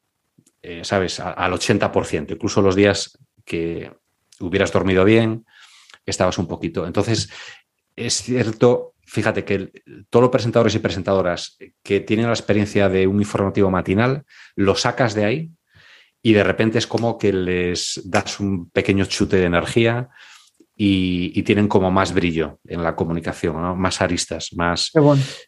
¿sabes? 0.80 1.20
al 1.20 1.52
80%, 1.52 2.32
incluso 2.32 2.62
los 2.62 2.74
días 2.74 3.18
que 3.44 3.92
hubieras 4.40 4.72
dormido 4.72 5.04
bien, 5.04 5.44
estabas 6.06 6.38
un 6.38 6.48
poquito. 6.48 6.86
Entonces, 6.86 7.28
es 7.94 8.22
cierto, 8.22 8.94
fíjate 9.04 9.44
que 9.44 9.70
todos 10.10 10.22
los 10.22 10.30
presentadores 10.30 10.74
y 10.74 10.78
presentadoras 10.78 11.58
que 11.82 12.00
tienen 12.00 12.26
la 12.26 12.32
experiencia 12.32 12.88
de 12.88 13.06
un 13.06 13.18
informativo 13.18 13.70
matinal, 13.70 14.24
lo 14.56 14.74
sacas 14.74 15.14
de 15.14 15.24
ahí 15.24 15.50
y 16.22 16.32
de 16.32 16.44
repente 16.44 16.78
es 16.78 16.86
como 16.86 17.18
que 17.18 17.32
les 17.32 18.00
das 18.04 18.38
un 18.40 18.70
pequeño 18.70 19.04
chute 19.04 19.36
de 19.36 19.46
energía 19.46 20.08
y, 20.74 21.42
tienen 21.42 21.68
como 21.68 21.90
más 21.90 22.14
brillo 22.14 22.58
en 22.66 22.82
la 22.82 22.96
comunicación, 22.96 23.78
más 23.78 24.00
aristas, 24.00 24.52
más, 24.54 24.90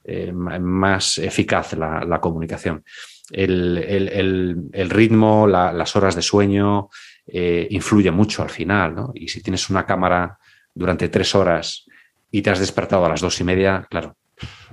eh, 0.05 0.33
más 0.33 1.19
eficaz 1.19 1.73
la, 1.73 2.21
comunicación. 2.21 2.85
El, 3.31 4.91
ritmo, 4.91 5.47
las 5.47 5.97
horas 5.97 6.15
de 6.15 6.23
sueño 6.23 6.89
eh, 7.27 7.67
influye 7.71 8.11
mucho 8.11 8.43
al 8.43 8.51
final, 8.51 8.95
¿no? 8.95 9.13
Y 9.15 9.29
si 9.29 9.43
tienes 9.43 9.71
una 9.71 9.87
cámara 9.87 10.39
durante 10.75 11.09
tres 11.09 11.35
horas 11.35 11.87
y 12.35 12.43
te 12.43 12.51
has 12.51 12.59
despertado 12.59 13.05
a 13.05 13.09
las 13.09 13.21
dos 13.21 13.41
y 13.41 13.45
media, 13.45 13.87
claro. 13.89 14.17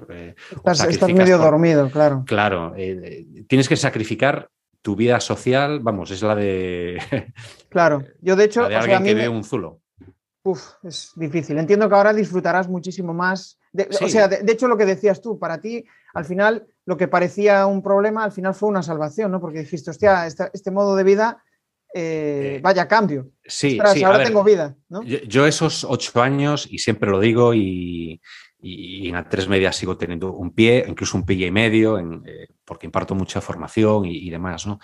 Eh, 0.10 0.34
estás, 0.66 1.14
medio 1.14 1.38
dormido, 1.38 1.92
claro. 1.92 2.24
Claro, 2.26 2.74
tienes 3.48 3.70
que 3.70 3.76
sacrificar 3.76 4.50
tu 4.82 4.96
vida 4.96 5.20
social, 5.20 5.80
vamos, 5.80 6.10
es 6.10 6.24
la 6.24 6.34
de. 6.34 7.00
Claro, 7.70 8.04
yo 8.20 8.36
de 8.36 8.46
hecho. 8.46 8.68
de 8.68 8.76
alguien 8.76 9.04
que 9.04 9.14
ve 9.14 9.30
un 9.30 9.44
zulo. 9.44 9.80
Uf, 10.42 10.72
es 10.82 11.12
difícil. 11.16 11.60
Entiendo 11.60 11.88
que 11.88 11.94
ahora 11.94 12.14
disfrutarás 12.14 12.68
muchísimo 12.68 13.14
más. 13.14 13.60
O 14.02 14.08
sea, 14.08 14.28
de, 14.28 14.52
hecho, 14.52 14.68
lo 14.68 14.76
que 14.76 14.86
decías 14.86 15.22
tú, 15.22 15.38
para 15.38 15.62
ti, 15.62 15.86
al 16.16 16.26
final, 16.26 16.66
lo 16.88 16.98
que 16.98 17.08
parecía 17.08 17.68
un 17.68 17.84
problema, 17.84 18.24
al 18.24 18.32
final 18.32 18.56
fue 18.56 18.70
una 18.70 18.82
salvación, 18.82 19.32
¿no? 19.32 19.40
Porque 19.40 19.60
dijiste, 19.60 19.92
hostia, 19.92 20.26
este, 20.26 20.72
modo 20.72 20.96
de 20.96 21.04
vida, 21.04 21.44
eh, 21.94 22.56
eh, 22.56 22.60
vaya 22.62 22.88
cambio. 22.88 23.32
Sí, 23.46 23.80
sí 23.94 24.04
ahora 24.04 24.24
tengo 24.24 24.44
vida, 24.44 24.76
¿no? 24.90 25.04
yo, 25.04 25.46
esos 25.46 25.84
ocho 25.84 26.22
años, 26.22 26.68
y 26.70 26.80
siempre 26.80 27.10
lo 27.10 27.20
digo, 27.20 27.54
y, 27.54 28.22
y, 28.62 29.10
en 29.10 29.16
A3 29.16 29.48
Media 29.48 29.72
sigo 29.74 29.98
teniendo 29.98 30.32
un 30.32 30.54
pie, 30.54 30.86
incluso 30.88 31.18
un 31.18 31.26
pie 31.26 31.48
y 31.48 31.52
medio, 31.52 32.00
eh, 32.00 32.48
porque 32.64 32.86
imparto 32.86 33.16
mucha 33.16 33.42
formación 33.42 34.06
y, 34.06 34.30
demás, 34.30 34.66
¿no? 34.66 34.80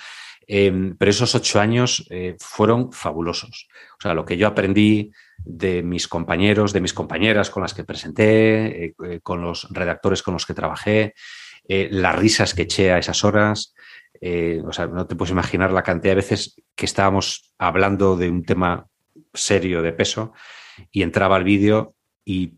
Em, 0.49 0.95
pero 0.97 1.12
esos 1.12 1.36
ocho 1.36 1.60
años 1.60 2.08
fueron 2.39 2.91
fabulosos. 2.93 3.68
O 3.99 4.01
sea, 4.01 4.14
lo 4.14 4.24
que 4.24 4.38
yo 4.38 4.47
aprendí 4.47 5.12
de 5.38 5.84
mis 5.84 6.08
compañeros, 6.08 6.72
de 6.72 6.80
mis 6.80 6.93
compañeras 6.93 7.49
con 7.49 7.64
las 7.64 7.74
que 7.74 7.84
presenté, 7.84 8.95
con 9.24 9.41
los 9.41 9.68
redactores 9.72 10.24
con 10.24 10.34
los 10.34 10.45
que 10.45 10.53
trabajé, 10.53 11.14
las 11.68 12.16
risas 12.16 12.53
que 12.53 12.62
eché 12.62 12.93
a 12.93 12.97
esas 12.97 13.26
horas. 13.26 13.74
O 14.65 14.72
sea, 14.74 14.88
no 14.88 15.05
te 15.05 15.15
puedes 15.15 15.32
imaginar 15.32 15.72
la 15.72 15.84
cantidad 15.84 16.11
de 16.11 16.18
veces 16.18 16.61
que 16.76 16.86
estábamos 16.86 17.53
hablando 17.57 18.18
de 18.18 18.30
un 18.30 18.43
tema 18.43 18.88
serio 19.34 19.82
de 19.82 19.93
peso 19.93 20.34
y 20.91 21.01
entraba 21.01 21.38
el 21.38 21.43
vídeo 21.43 21.95
y 22.26 22.57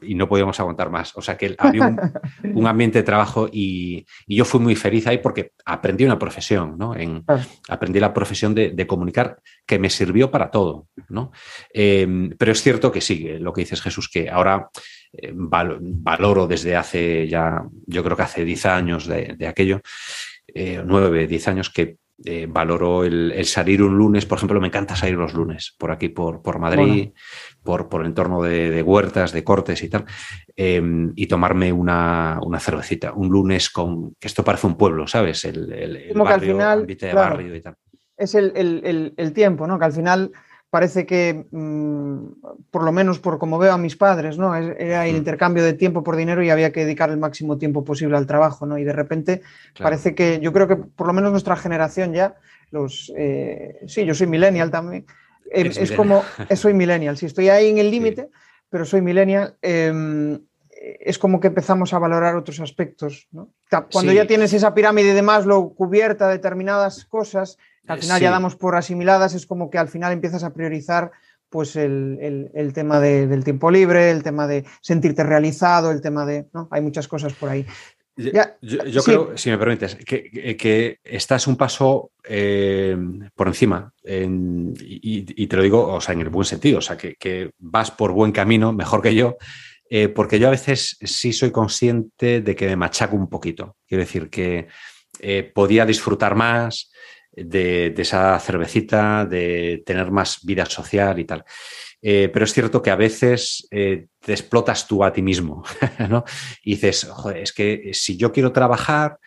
y 0.00 0.14
no 0.14 0.28
podíamos 0.28 0.58
aguantar 0.60 0.90
más. 0.90 1.16
O 1.16 1.22
sea 1.22 1.36
que 1.36 1.54
había 1.58 1.94
un, 2.54 2.66
ambiente 2.66 2.98
de 2.98 3.02
trabajo 3.02 3.48
y, 3.52 4.06
yo 4.26 4.44
fui 4.44 4.60
muy 4.60 4.76
feliz 4.76 5.06
ahí 5.06 5.18
porque 5.18 5.52
aprendí 5.64 6.04
una 6.04 6.18
profesión, 6.18 6.76
¿no? 6.78 6.96
En, 6.96 7.24
aprendí 7.68 8.00
la 8.00 8.14
profesión 8.14 8.54
de, 8.54 8.86
comunicar 8.86 9.38
que 9.66 9.78
me 9.78 9.88
sirvió 9.88 10.30
para 10.30 10.50
todo, 10.50 10.88
¿no? 11.08 11.30
Em, 11.72 12.30
pero 12.36 12.52
es 12.52 12.60
cierto 12.62 12.90
que 12.90 13.00
sí, 13.00 13.28
lo 13.38 13.52
que 13.52 13.62
dices 13.62 13.80
Jesús, 13.80 14.08
que 14.08 14.28
ahora 14.28 14.68
eh, 15.12 15.32
valoro 15.34 16.46
desde 16.46 16.76
hace 16.76 17.28
ya, 17.28 17.62
yo 17.86 18.02
creo 18.02 18.16
que 18.16 18.22
hace 18.22 18.44
10 18.44 18.66
años 18.66 19.06
de, 19.06 19.46
aquello, 19.46 19.80
eh, 20.48 20.82
9, 20.84 21.26
10 21.26 21.48
años 21.48 21.70
que 21.70 21.98
eh, 22.24 22.46
valoro 22.48 23.02
el, 23.04 23.44
salir 23.46 23.82
un 23.82 23.96
lunes, 23.96 24.26
por 24.26 24.38
ejemplo, 24.38 24.60
me 24.60 24.68
encanta 24.68 24.94
salir 24.94 25.16
los 25.16 25.34
lunes 25.34 25.74
por 25.76 25.90
aquí, 25.90 26.08
por, 26.08 26.40
por 26.40 26.60
Madrid, 26.60 27.10
por, 27.64 27.88
por 27.88 28.02
el 28.02 28.08
entorno 28.08 28.40
de, 28.42 28.80
huertas, 28.82 29.32
de 29.32 29.42
cortes 29.42 29.82
y 29.82 29.88
tal, 29.88 30.04
em, 30.54 31.12
y 31.16 31.26
tomarme 31.26 31.72
una, 31.72 32.38
cervecita, 32.60 33.12
un 33.12 33.28
lunes 33.28 33.70
con, 33.70 34.14
que 34.20 34.28
esto 34.28 34.44
parece 34.44 34.68
un 34.68 34.76
pueblo, 34.76 35.08
¿sabes? 35.08 35.44
El, 35.44 35.72
el, 35.72 36.12
barrio, 36.14 36.34
al 36.34 36.40
final, 36.40 36.86
de 36.86 37.12
barrio 37.12 37.56
y 37.56 37.60
tal. 37.60 37.76
Es 38.16 38.36
el, 38.36 39.32
tiempo, 39.34 39.66
¿no? 39.66 39.78
Que 39.78 39.84
al 39.86 39.92
final 39.92 40.30
parece 40.72 41.04
que, 41.04 41.44
mm, 41.50 42.16
por 42.70 42.82
lo 42.82 42.92
menos 42.92 43.18
por 43.18 43.38
como 43.38 43.58
veo 43.58 43.74
a 43.74 43.76
mis 43.76 43.94
padres, 43.94 44.38
¿no? 44.38 44.56
Era 44.56 45.06
el 45.06 45.16
intercambio 45.16 45.62
de 45.62 45.74
tiempo 45.74 46.02
por 46.02 46.16
dinero 46.16 46.42
y 46.42 46.48
había 46.48 46.72
que 46.72 46.86
dedicar 46.86 47.10
el 47.10 47.18
máximo 47.18 47.58
tiempo 47.58 47.84
posible 47.84 48.16
al 48.16 48.26
trabajo, 48.26 48.64
¿no? 48.64 48.78
Y 48.78 48.84
de 48.84 48.94
repente 48.94 49.42
parece 49.78 50.14
que 50.14 50.40
yo 50.40 50.50
creo 50.54 50.66
que 50.66 50.76
por 50.76 51.06
lo 51.06 51.12
menos 51.12 51.30
nuestra 51.30 51.56
generación 51.56 52.14
ya, 52.14 52.36
los, 52.70 53.12
eh, 53.18 53.80
sí, 53.86 54.06
yo 54.06 54.14
soy 54.14 54.28
millennial 54.28 54.70
también, 54.70 55.04
em, 55.50 55.66
es 55.66 55.92
como, 55.92 56.22
soy 56.56 56.72
millennial, 56.72 57.18
si 57.18 57.26
estoy 57.26 57.50
ahí 57.50 57.68
en 57.68 57.76
el 57.76 57.90
límite, 57.90 58.30
pero 58.70 58.86
soy 58.86 59.02
millennial, 59.02 59.58
em, 59.60 60.40
es 61.00 61.18
como 61.18 61.38
que 61.40 61.48
empezamos 61.48 61.92
a 61.94 61.98
valorar 61.98 62.34
otros 62.36 62.60
aspectos, 62.60 63.28
¿no? 63.30 63.52
Cuando 63.92 64.12
ya 64.12 64.26
tienes 64.26 64.52
esa 64.52 64.74
pirámide 64.74 65.14
de 65.14 65.22
Maslow 65.22 65.74
cubierta 65.74 66.26
de 66.26 66.34
determinadas 66.34 67.04
cosas, 67.04 67.58
al 67.86 68.00
final 68.00 68.20
ya 68.20 68.30
damos 68.30 68.56
por 68.56 68.76
asimiladas, 68.76 69.34
es 69.34 69.46
como 69.46 69.70
que 69.70 69.78
al 69.78 69.88
final 69.88 70.12
empiezas 70.12 70.44
a 70.44 70.52
priorizar 70.52 71.12
pues 71.48 71.76
el, 71.76 72.72
tema 72.74 72.98
del 72.98 73.44
tiempo 73.44 73.70
libre, 73.70 74.10
el 74.10 74.22
tema 74.22 74.46
de 74.46 74.64
sentirte 74.80 75.22
realizado, 75.22 75.90
el 75.90 76.00
tema 76.00 76.24
de, 76.24 76.46
¿no? 76.52 76.66
Hay 76.70 76.80
muchas 76.80 77.06
cosas 77.06 77.34
por 77.34 77.50
ahí. 77.50 77.66
Yo, 78.14 79.02
creo, 79.04 79.36
si 79.36 79.50
me 79.50 79.58
permites, 79.58 79.96
que, 79.96 80.98
estás 81.02 81.46
un 81.46 81.56
paso 81.56 82.10
eh, 82.24 82.96
por 83.34 83.48
encima, 83.48 83.92
y, 84.04 85.46
te 85.46 85.56
lo 85.56 85.62
digo, 85.62 85.94
o 85.94 86.00
sea, 86.00 86.14
en 86.14 86.20
el 86.20 86.28
buen 86.28 86.44
sentido, 86.44 86.78
o 86.78 86.82
sea, 86.82 86.96
que, 86.96 87.52
vas 87.58 87.90
por 87.90 88.12
buen 88.12 88.32
camino, 88.32 88.72
mejor 88.72 89.00
que 89.00 89.14
yo, 89.14 89.36
eh, 89.94 90.08
porque 90.08 90.38
yo 90.38 90.48
a 90.48 90.52
veces 90.52 90.96
sí 91.02 91.34
soy 91.34 91.50
consciente 91.50 92.40
de 92.40 92.56
que 92.56 92.66
me 92.66 92.76
machaco 92.76 93.14
un 93.14 93.28
poquito. 93.28 93.76
Quiero 93.86 94.02
decir 94.02 94.30
que 94.30 94.66
eh, 95.20 95.42
podía 95.54 95.84
disfrutar 95.84 96.34
más, 96.34 96.90
de, 97.30 97.92
esa 97.98 98.40
cervecita, 98.40 99.26
de 99.26 99.82
tener 99.84 100.10
más 100.10 100.38
vida 100.44 100.64
social 100.64 101.18
y 101.18 101.26
tal. 101.26 101.44
Eh, 102.00 102.30
pero 102.32 102.46
es 102.46 102.54
cierto 102.54 102.80
que 102.80 102.90
a 102.90 102.96
veces 102.96 103.68
te 103.70 104.08
explotas 104.26 104.88
tú 104.88 105.04
a 105.04 105.12
ti 105.12 105.20
mismo, 105.20 105.62
¿no? 106.08 106.24
Y 106.64 106.76
dices, 106.76 107.06
joder, 107.10 107.42
es 107.42 107.52
que 107.52 107.90
si 107.92 108.16
yo 108.16 108.32
quiero 108.32 108.50
trabajar, 108.50 109.18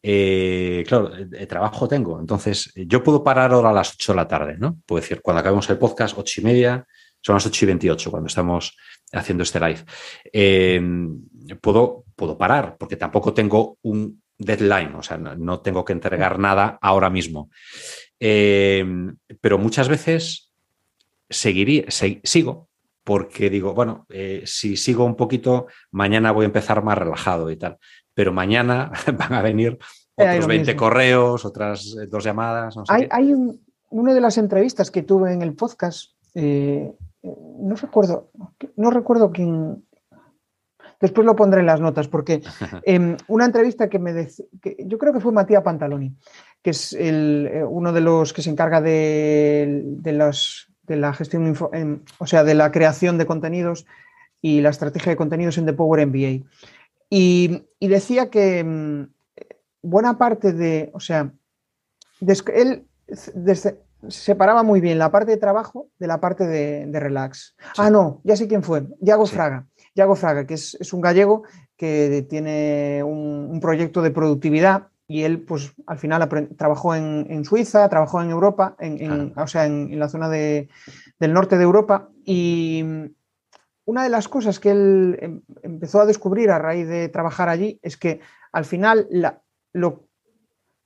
claro, 0.00 1.12
trabajo 1.46 1.86
tengo. 1.86 2.18
Entonces, 2.18 2.72
yo 2.74 3.02
puedo 3.02 3.22
parar 3.22 3.52
ahora 3.52 3.68
a 3.68 3.74
las 3.74 3.92
8 3.92 4.12
de 4.12 4.16
la 4.16 4.26
tarde, 4.26 4.56
¿no? 4.58 4.78
Puedo 4.86 5.02
decir, 5.02 5.20
cuando 5.20 5.40
acabemos 5.40 5.68
el 5.68 5.76
podcast, 5.76 6.16
8 6.16 6.40
y 6.40 6.44
media, 6.44 6.86
son 7.24 7.34
las 7.34 7.46
8 7.46 7.64
y 7.64 7.66
28 7.66 8.10
cuando 8.10 8.26
estamos 8.26 8.76
haciendo 9.12 9.42
este 9.42 9.60
live. 9.60 9.84
puedo, 11.60 12.04
puedo 12.14 12.36
parar, 12.36 12.76
porque 12.78 12.96
tampoco 12.96 13.32
tengo 13.32 13.78
un 13.82 14.22
deadline, 14.36 14.94
o 14.96 15.02
sea, 15.02 15.16
no, 15.16 15.60
tengo 15.60 15.84
que 15.84 15.92
entregar 15.92 16.38
nada 16.38 16.78
ahora 16.82 17.08
mismo. 17.08 17.50
pero 18.18 19.58
muchas 19.58 19.88
veces 19.88 20.52
seguiría, 21.30 21.84
sigo, 21.90 22.68
porque 23.04 23.50
digo, 23.50 23.74
bueno, 23.74 24.06
eh, 24.08 24.42
si 24.46 24.76
sigo 24.76 25.04
un 25.04 25.14
poquito, 25.14 25.66
mañana 25.90 26.32
voy 26.32 26.44
a 26.44 26.46
empezar 26.46 26.82
más 26.82 26.96
relajado 26.96 27.50
y 27.50 27.56
tal. 27.56 27.78
Pero 28.14 28.32
mañana 28.32 28.90
van 29.18 29.34
a 29.34 29.42
venir 29.42 29.78
otros 30.14 30.46
20 30.46 30.74
correos, 30.74 31.44
otras 31.44 31.96
eh, 32.00 32.06
dos 32.06 32.24
llamadas. 32.24 32.74
hay, 32.88 33.34
una 33.90 34.14
de 34.14 34.20
las 34.20 34.38
entrevistas 34.38 34.90
que 34.90 35.02
tuve 35.02 35.32
en 35.32 35.42
el 35.42 35.54
podcast, 35.54 36.12
eh, 36.34 36.92
no 37.24 37.74
recuerdo, 37.76 38.30
no 38.76 38.90
recuerdo 38.90 39.32
quién. 39.32 39.84
Después 41.00 41.26
lo 41.26 41.36
pondré 41.36 41.60
en 41.60 41.66
las 41.66 41.80
notas, 41.80 42.08
porque 42.08 42.42
em, 42.84 43.16
una 43.28 43.46
entrevista 43.46 43.88
que 43.88 43.98
me 43.98 44.12
que 44.60 44.76
yo 44.86 44.98
creo 44.98 45.12
que 45.12 45.20
fue 45.20 45.32
Matías 45.32 45.62
Pantaloni, 45.62 46.14
que 46.62 46.70
es 46.70 46.92
el, 46.92 47.64
uno 47.68 47.92
de 47.92 48.00
los 48.00 48.32
que 48.32 48.42
se 48.42 48.50
encarga 48.50 48.80
de, 48.80 49.82
de 49.84 50.32
de 50.86 50.96
la 50.96 51.14
gestión, 51.14 51.54
o 52.18 52.26
sea, 52.26 52.44
de 52.44 52.54
la 52.54 52.70
creación 52.70 53.16
de 53.16 53.26
contenidos 53.26 53.86
y 54.42 54.60
la 54.60 54.68
estrategia 54.68 55.10
de 55.10 55.16
contenidos 55.16 55.56
en 55.56 55.64
The 55.64 55.72
Power 55.72 56.06
MBA. 56.06 56.46
Y, 57.08 57.64
decía 57.80 58.28
que 58.28 58.62
mm, 58.62 59.08
buena 59.82 60.18
parte 60.18 60.52
de, 60.52 60.90
o 60.92 61.00
sea, 61.00 61.32
él 62.20 62.86
separaba 64.08 64.62
muy 64.62 64.80
bien 64.80 64.98
la 64.98 65.10
parte 65.10 65.32
de 65.32 65.36
trabajo 65.36 65.88
de 65.98 66.06
la 66.06 66.20
parte 66.20 66.46
de, 66.46 67.00
relax. 67.00 67.56
Ah, 67.76 67.90
no, 67.90 68.20
ya 68.24 68.36
sé 68.36 68.48
quién 68.48 68.62
fue, 68.62 68.86
Yago 69.00 69.26
Fraga. 69.26 69.66
Yago 69.94 70.16
Fraga, 70.16 70.46
que 70.46 70.54
es, 70.54 70.92
un 70.92 71.00
gallego 71.00 71.44
que 71.76 72.26
tiene 72.28 73.02
un, 73.04 73.58
proyecto 73.60 74.02
de 74.02 74.10
productividad 74.10 74.88
y 75.06 75.22
él, 75.22 75.42
pues 75.42 75.72
al 75.86 75.98
final 75.98 76.28
trabajó 76.56 76.94
en, 76.94 77.44
Suiza, 77.44 77.88
trabajó 77.88 78.22
en 78.22 78.30
Europa, 78.30 78.74
en, 78.78 79.32
o 79.36 79.46
sea, 79.46 79.66
en, 79.66 79.98
la 79.98 80.08
zona 80.08 80.28
del 80.28 80.68
norte 81.20 81.58
de 81.58 81.64
Europa. 81.64 82.08
Y 82.24 82.82
una 83.84 84.02
de 84.02 84.08
las 84.08 84.28
cosas 84.28 84.58
que 84.58 84.70
él 84.70 85.18
em, 85.20 85.42
empezó 85.62 86.00
a 86.00 86.06
descubrir 86.06 86.50
a 86.50 86.58
raíz 86.58 86.88
de 86.88 87.08
trabajar 87.08 87.48
allí 87.48 87.78
es 87.82 87.96
que 87.96 88.20
al 88.52 88.64
final 88.64 89.08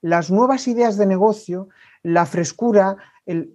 las 0.00 0.30
nuevas 0.30 0.66
ideas 0.68 0.96
de 0.96 1.06
negocio, 1.06 1.68
la 2.09 2.26
frescura, 2.26 2.96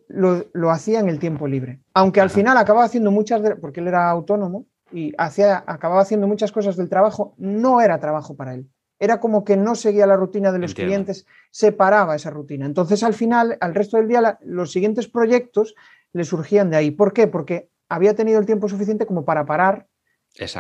lo, 0.08 0.72
hacía 0.72 1.00
en 1.00 1.10
el 1.10 1.20
tiempo 1.20 1.48
libre. 1.48 1.82
Aunque 1.94 2.22
al 2.22 2.30
final 2.30 2.58
acababa 2.58 2.86
haciendo 2.86 3.12
muchas, 3.12 3.42
porque 3.60 3.80
él 3.80 3.88
era 3.88 4.10
autónomo 4.10 4.68
y 4.92 5.14
hacía, 5.18 5.64
acababa 5.66 6.02
haciendo 6.02 6.28
muchas 6.28 6.52
cosas 6.52 6.78
del 6.78 6.90
trabajo, 6.90 7.34
no 7.38 7.82
era 7.82 8.00
trabajo 8.00 8.36
para 8.36 8.54
él 8.54 8.70
era 9.04 9.20
como 9.20 9.44
que 9.44 9.58
no 9.58 9.76
seguía 9.76 10.08
la 10.08 10.16
rutina 10.16 10.54
de 10.54 10.60
los 10.60 10.74
clientes, 10.74 11.26
separaba 11.52 12.16
esa 12.16 12.30
rutina. 12.30 12.66
Entonces, 12.66 13.04
al 13.04 13.14
final, 13.14 13.58
al 13.60 13.76
resto 13.76 13.98
del 13.98 14.08
día, 14.08 14.40
los 14.42 14.72
siguientes 14.72 15.10
proyectos 15.10 15.76
le 16.14 16.24
surgían 16.24 16.70
de 16.70 16.78
ahí. 16.78 16.92
¿Por 16.92 17.12
qué? 17.12 17.28
Porque 17.28 17.70
había 17.90 18.16
tenido 18.16 18.40
el 18.40 18.46
tiempo 18.46 18.70
suficiente 18.70 19.06
como 19.06 19.26
para 19.26 19.46
parar 19.46 19.88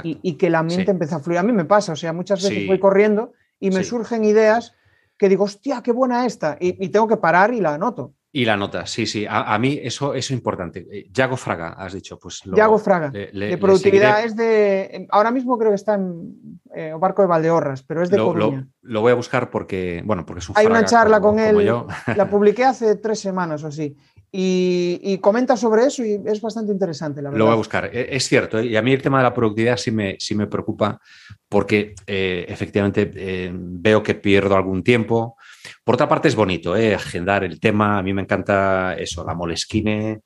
y, 0.03 0.33
que 0.33 0.49
la 0.49 0.61
mente 0.61 0.91
empezó 0.91 1.15
a 1.15 1.19
fluir. 1.19 1.39
A 1.39 1.43
mí 1.43 1.53
me 1.53 1.63
pasa, 1.63 1.93
o 1.93 1.95
sea, 1.95 2.11
muchas 2.11 2.43
veces 2.43 2.67
voy 2.67 2.79
corriendo 2.79 3.31
y 3.61 3.71
me 3.71 3.85
surgen 3.85 4.25
ideas 4.25 4.75
que 5.24 5.30
digo, 5.30 5.45
hostia, 5.45 5.82
qué 5.82 5.93
buena 5.93 6.26
esta, 6.26 6.57
y, 6.59 6.89
tengo 6.89 7.07
que 7.07 7.15
parar 7.15 7.53
y 7.53 7.61
la 7.61 7.76
anoto. 7.76 8.13
Y 8.30 8.43
la 8.43 8.57
nota, 8.57 8.86
sí, 8.86 9.05
sí. 9.05 9.26
A, 9.30 9.57
mí 9.57 9.80
eso, 9.82 10.13
es 10.13 10.32
importante. 10.32 10.86
Eh, 10.91 11.07
Yago 11.13 11.38
Fraga, 11.38 11.69
has 11.78 11.93
dicho. 11.93 12.19
Pues 12.19 12.41
Yago 12.43 12.78
Fraga. 12.78 13.09
de 13.09 13.57
productividad 13.61 14.26
es 14.26 14.36
de. 14.36 15.07
Ahora 15.11 15.32
mismo 15.32 15.57
creo 15.57 15.69
que 15.69 15.76
está 15.76 15.93
en 15.93 16.59
eh, 16.76 16.93
Barco 16.99 17.21
de 17.21 17.30
Valdeorras, 17.30 17.84
pero 17.84 18.01
es 18.01 18.09
de 18.09 18.17
lo, 18.17 18.34
Lo, 18.82 19.01
voy 19.01 19.11
a 19.13 19.15
buscar 19.15 19.49
porque, 19.49 20.01
bueno, 20.03 20.26
porque 20.26 20.39
es 20.39 20.49
un 20.49 20.57
Hay 20.57 20.65
una 20.65 20.84
charla 20.84 21.21
con 21.21 21.39
él. 21.39 21.63
La 22.17 22.28
publiqué 22.30 22.65
hace 22.65 22.95
tres 22.95 23.19
semanas 23.19 23.63
o 23.63 23.67
así. 23.67 23.95
Y, 24.36 25.19
comenta 25.19 25.55
sobre 25.55 25.86
eso 25.86 26.03
y 26.03 26.19
es 26.25 26.41
bastante 26.41 26.71
interesante, 26.71 27.21
la 27.21 27.29
verdad. 27.29 27.38
Lo 27.38 27.45
voy 27.45 27.53
a 27.53 27.57
buscar. 27.57 27.86
E, 27.93 28.15
es 28.15 28.27
cierto, 28.27 28.57
¿eh? 28.57 28.65
y 28.65 28.75
a 28.75 28.81
mí 28.81 28.91
el 28.91 29.01
tema 29.01 29.19
de 29.19 29.25
la 29.25 29.34
productividad 29.34 29.77
sí 29.77 29.91
me, 29.91 30.17
sí 30.19 30.34
me 30.34 30.47
preocupa 30.47 30.99
porque 31.47 31.93
efectivamente 32.07 33.51
veo 33.53 34.01
que 34.01 34.15
pierdo 34.15 34.55
algún 34.55 34.81
tiempo 34.84 35.38
por 35.84 35.95
otra 35.95 36.07
parte, 36.07 36.27
es 36.27 36.36
bonito 36.36 36.75
¿eh? 36.75 36.95
agendar 36.95 37.43
el 37.43 37.59
tema. 37.59 37.97
A 37.97 38.03
mí 38.03 38.13
me 38.13 38.21
encanta 38.21 38.95
eso, 38.95 39.23
la 39.25 39.34
molesquine. 39.34 40.21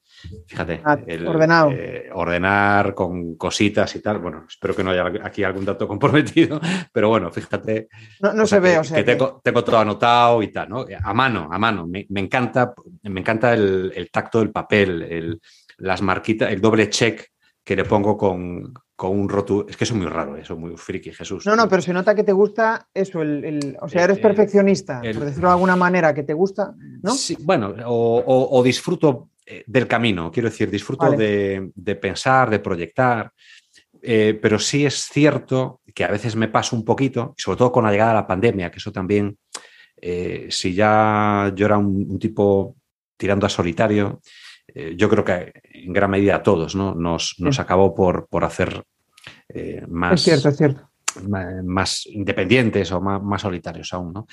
Fíjate, 0.47 0.81
ah, 0.83 0.97
ordenado. 1.25 1.71
Eh, 1.71 2.09
ordenar 2.13 2.93
con 2.93 3.35
cositas 3.35 3.95
y 3.95 4.01
tal. 4.01 4.19
Bueno, 4.19 4.45
espero 4.47 4.75
que 4.75 4.83
no 4.83 4.91
haya 4.91 5.05
aquí 5.23 5.43
algún 5.43 5.65
dato 5.65 5.87
comprometido, 5.87 6.59
pero 6.91 7.09
bueno, 7.09 7.31
fíjate. 7.31 7.89
No, 8.19 8.45
se 8.45 8.59
ve, 8.59 8.77
o 8.77 8.83
sea. 8.83 9.03
Que, 9.03 9.15
Tengo, 9.15 9.63
todo 9.63 9.79
anotado 9.79 10.41
y 10.41 10.51
tal, 10.51 10.69
¿no? 10.69 10.85
A 11.03 11.13
mano, 11.13 11.47
a 11.51 11.57
mano. 11.57 11.87
Me, 11.87 12.05
encanta, 12.09 12.73
me 13.03 13.21
encanta 13.21 13.53
el, 13.53 14.09
tacto 14.11 14.39
del 14.39 14.51
papel, 14.51 15.39
las 15.77 16.01
marquitas, 16.01 16.51
el 16.51 16.61
doble 16.61 16.89
check 16.89 17.27
que 17.63 17.75
le 17.75 17.83
pongo 17.83 18.17
con, 18.17 18.73
con 18.97 19.11
un 19.11 19.29
roto. 19.29 19.65
Es 19.69 19.77
que 19.77 19.83
eso 19.83 19.93
es 19.93 19.99
muy 19.99 20.07
raro, 20.07 20.35
eso 20.35 20.57
muy 20.57 20.75
friki, 20.75 21.13
Jesús. 21.13 21.45
No, 21.45 21.55
no, 21.55 21.69
pero 21.69 21.81
se 21.81 21.93
nota 21.93 22.15
que 22.15 22.23
te 22.23 22.31
gusta 22.31 22.87
eso, 22.93 23.21
el, 23.21 23.77
o 23.79 23.87
sea, 23.87 24.05
eres 24.05 24.17
eh, 24.17 24.21
perfeccionista, 24.21 25.01
por 25.01 25.25
decirlo 25.25 25.49
de 25.49 25.53
alguna 25.53 25.75
manera, 25.75 26.13
que 26.13 26.23
te 26.23 26.33
gusta, 26.33 26.73
¿no? 27.03 27.11
Sí, 27.11 27.37
bueno, 27.39 27.75
o, 27.85 28.61
disfruto 28.63 29.29
eh, 29.47 29.63
del 29.65 29.87
camino, 29.87 30.31
quiero 30.31 30.49
decir, 30.49 30.69
disfruto 30.69 31.11
de, 31.11 31.71
pensar, 32.01 32.49
de 32.49 32.59
proyectar. 32.59 33.31
Eh, 34.01 34.37
pero 34.39 34.59
sí 34.59 34.85
es 34.85 35.05
cierto 35.05 35.81
que 35.95 36.03
a 36.03 36.11
veces 36.11 36.35
me 36.35 36.49
paso 36.49 36.75
un 36.75 36.85
poquito, 36.85 37.33
sobre 37.37 37.57
todo 37.57 37.71
con 37.71 37.83
la 37.83 37.91
llegada 37.91 38.11
de 38.11 38.19
la 38.19 38.27
pandemia, 38.27 38.69
que 38.69 38.77
eso 38.77 38.91
también, 38.91 39.37
si 39.99 40.73
ya 40.75 41.51
yo 41.55 41.65
era 41.65 41.77
un 41.79 42.19
tipo 42.19 42.75
tirando 43.17 43.47
a 43.47 43.49
solitario, 43.49 44.21
eh, 44.73 44.95
yo 44.97 45.09
creo 45.09 45.23
que 45.23 45.53
en 45.73 45.93
gran 45.93 46.11
medida 46.11 46.35
a 46.35 46.43
todos 46.43 46.75
¿no? 46.75 46.93
nos, 46.93 47.35
acabó 47.59 47.95
por, 47.95 48.27
hacer 48.43 48.83
eh, 49.49 49.83
más, 49.87 50.21
cierto, 50.21 50.51
cierto. 50.51 50.86
Más, 51.63 52.05
independientes 52.05 52.91
o 52.91 53.01
más, 53.01 53.41
solitarios 53.41 53.93
aún. 53.93 54.13
¿no? 54.13 54.27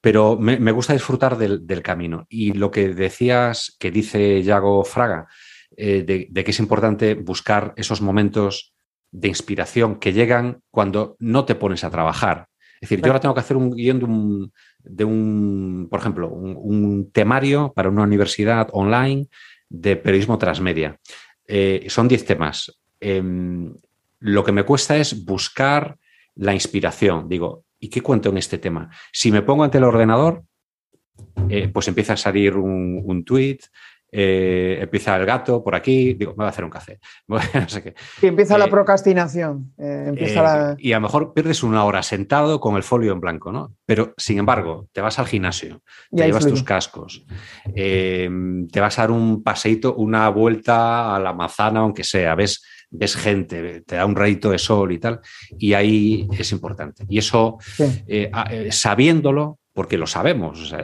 Pero 0.00 0.36
me, 0.38 0.72
gusta 0.72 0.92
disfrutar 0.92 1.36
del, 1.36 1.82
camino. 1.82 2.26
Y 2.28 2.52
lo 2.52 2.70
que 2.70 2.88
decías, 2.94 3.76
que 3.78 3.90
dice 3.90 4.42
Yago 4.42 4.84
Fraga, 4.84 5.28
eh, 5.76 6.02
de, 6.02 6.44
que 6.44 6.50
es 6.50 6.58
importante 6.58 7.14
buscar 7.14 7.72
esos 7.76 8.00
momentos 8.00 8.74
de 9.12 9.28
inspiración 9.28 9.96
que 9.96 10.12
llegan 10.12 10.60
cuando 10.70 11.16
no 11.18 11.44
te 11.44 11.54
pones 11.54 11.84
a 11.84 11.90
trabajar. 11.90 12.48
Es 12.80 12.88
decir, 12.88 13.00
yo 13.00 13.08
ahora 13.08 13.20
tengo 13.20 13.34
que 13.34 13.40
hacer 13.40 13.56
un 13.56 13.70
guion 13.70 13.98
de 13.98 14.04
un, 14.04 14.52
de 14.78 15.04
un 15.04 15.88
por 15.90 16.00
ejemplo, 16.00 16.28
un, 16.28 17.10
temario 17.12 17.72
para 17.74 17.90
una 17.90 18.04
universidad 18.04 18.68
online 18.72 19.26
de 19.68 19.96
periodismo 19.96 20.38
transmedia. 20.38 20.98
Eh, 21.46 21.86
son 21.88 22.08
10 22.08 22.24
temas. 22.24 22.80
Em, 23.00 23.74
lo 24.20 24.44
que 24.44 24.52
me 24.52 24.64
cuesta 24.64 24.96
es 24.96 25.24
buscar 25.24 25.96
la 26.36 26.54
inspiración. 26.54 27.28
Digo, 27.28 27.64
¿y 27.78 27.88
qué 27.88 28.00
cuento 28.00 28.30
en 28.30 28.38
este 28.38 28.58
tema? 28.58 28.90
Si 29.12 29.30
me 29.32 29.42
pongo 29.42 29.64
ante 29.64 29.78
el 29.78 29.84
ordenador, 29.84 30.44
eh, 31.48 31.68
pues 31.68 31.88
empieza 31.88 32.14
a 32.14 32.16
salir 32.16 32.56
un, 32.56 33.02
un 33.04 33.24
tweet, 33.24 33.58
eh, 34.12 34.78
empieza 34.80 35.16
el 35.16 35.24
gato 35.24 35.62
por 35.62 35.74
aquí, 35.74 36.14
digo, 36.14 36.32
me 36.32 36.38
voy 36.38 36.46
a 36.46 36.48
hacer 36.48 36.64
un 36.64 36.70
café. 36.70 36.98
Y 38.22 38.26
empieza 38.26 38.58
la 38.58 38.66
eh, 38.66 38.70
procrastinación. 38.70 39.72
Y 40.78 40.92
a 40.92 40.96
lo 40.96 41.02
mejor 41.02 41.32
pierdes 41.32 41.62
una 41.62 41.84
hora 41.84 42.02
sentado 42.02 42.58
con 42.60 42.76
el 42.76 42.82
folio 42.82 43.12
en 43.12 43.20
blanco, 43.20 43.52
¿no? 43.52 43.74
Pero 43.86 44.14
sin 44.16 44.38
embargo, 44.38 44.88
te 44.92 45.00
vas 45.00 45.18
al 45.18 45.26
gimnasio, 45.26 45.82
te 46.10 46.26
llevas 46.26 46.46
tus 46.46 46.62
cascos, 46.62 47.24
te 47.74 48.80
vas 48.80 48.98
a 48.98 49.02
dar 49.02 49.10
un 49.10 49.42
paseito, 49.42 49.94
una 49.94 50.28
vuelta 50.28 51.14
a 51.14 51.20
la 51.20 51.32
manzana, 51.32 51.80
aunque 51.80 52.04
sea, 52.04 52.34
ves, 52.34 52.62
ves 52.90 53.16
gente, 53.16 53.82
te 53.82 53.96
da 53.96 54.06
un 54.06 54.16
rayito 54.16 54.50
de 54.50 54.58
sol 54.58 54.92
y 54.92 54.98
tal, 54.98 55.20
y 55.58 55.72
ahí 55.74 56.28
es 56.38 56.52
importante. 56.52 57.04
Y 57.08 57.18
eso, 57.18 57.58
sabiéndolo, 58.70 59.58
porque 59.72 59.96
lo 59.96 60.06
sabemos. 60.06 60.74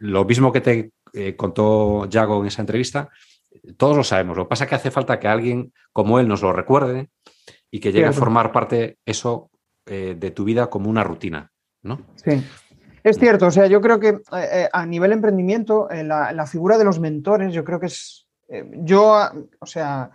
lo 0.00 0.24
mismo 0.24 0.52
que 0.52 0.60
te 0.60 0.90
eh, 1.12 1.34
contó 1.34 2.06
Yago 2.08 2.40
en 2.40 2.48
esa 2.48 2.62
entrevista, 2.62 3.08
todos 3.76 3.96
lo 3.96 4.04
sabemos. 4.04 4.36
Lo 4.36 4.44
que 4.44 4.50
pasa 4.50 4.64
es 4.64 4.70
que 4.70 4.76
hace 4.76 4.90
falta 4.90 5.18
que 5.18 5.28
alguien 5.28 5.72
como 5.92 6.20
él 6.20 6.28
nos 6.28 6.42
lo 6.42 6.52
recuerde 6.52 7.08
y 7.70 7.80
que 7.80 7.90
llegue 7.90 8.06
a 8.06 8.12
formar 8.12 8.52
parte 8.52 8.98
eso 9.06 9.50
eh, 9.86 10.14
de 10.18 10.30
tu 10.30 10.44
vida 10.44 10.68
como 10.68 10.90
una 10.90 11.02
rutina, 11.02 11.50
¿no? 11.82 12.00
Sí. 12.16 12.42
Es 13.06 13.18
cierto, 13.18 13.46
o 13.46 13.50
sea, 13.52 13.68
yo 13.68 13.80
creo 13.80 14.00
que 14.00 14.08
eh, 14.08 14.20
eh, 14.32 14.68
a 14.72 14.84
nivel 14.84 15.12
emprendimiento, 15.12 15.88
eh, 15.90 16.02
la, 16.02 16.46
figura 16.46 16.76
de 16.76 16.84
los 16.84 16.98
mentores, 16.98 17.54
yo 17.54 17.62
creo 17.62 17.78
que 17.78 17.86
es. 17.86 18.26
yo, 18.78 19.30
o 19.60 19.66
sea, 19.66 20.10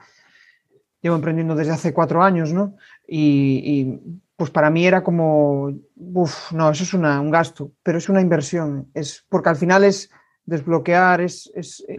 llevo 1.01 1.15
emprendiendo 1.15 1.55
desde 1.55 1.73
hace 1.73 1.93
cuatro 1.93 2.23
años, 2.23 2.53
¿no? 2.53 2.75
Y, 3.07 3.99
pues 4.35 4.49
para 4.49 4.71
mí 4.71 4.87
era 4.87 5.03
como, 5.03 5.71
uff, 5.95 6.51
no, 6.51 6.71
eso 6.71 6.83
es 6.83 6.93
un 6.95 7.29
gasto, 7.29 7.73
pero 7.83 7.99
es 7.99 8.09
una 8.09 8.21
inversión, 8.21 8.89
es 8.95 9.23
porque 9.29 9.49
al 9.49 9.55
final 9.55 9.83
es 9.83 10.09
desbloquear, 10.45 11.21
es, 11.21 11.51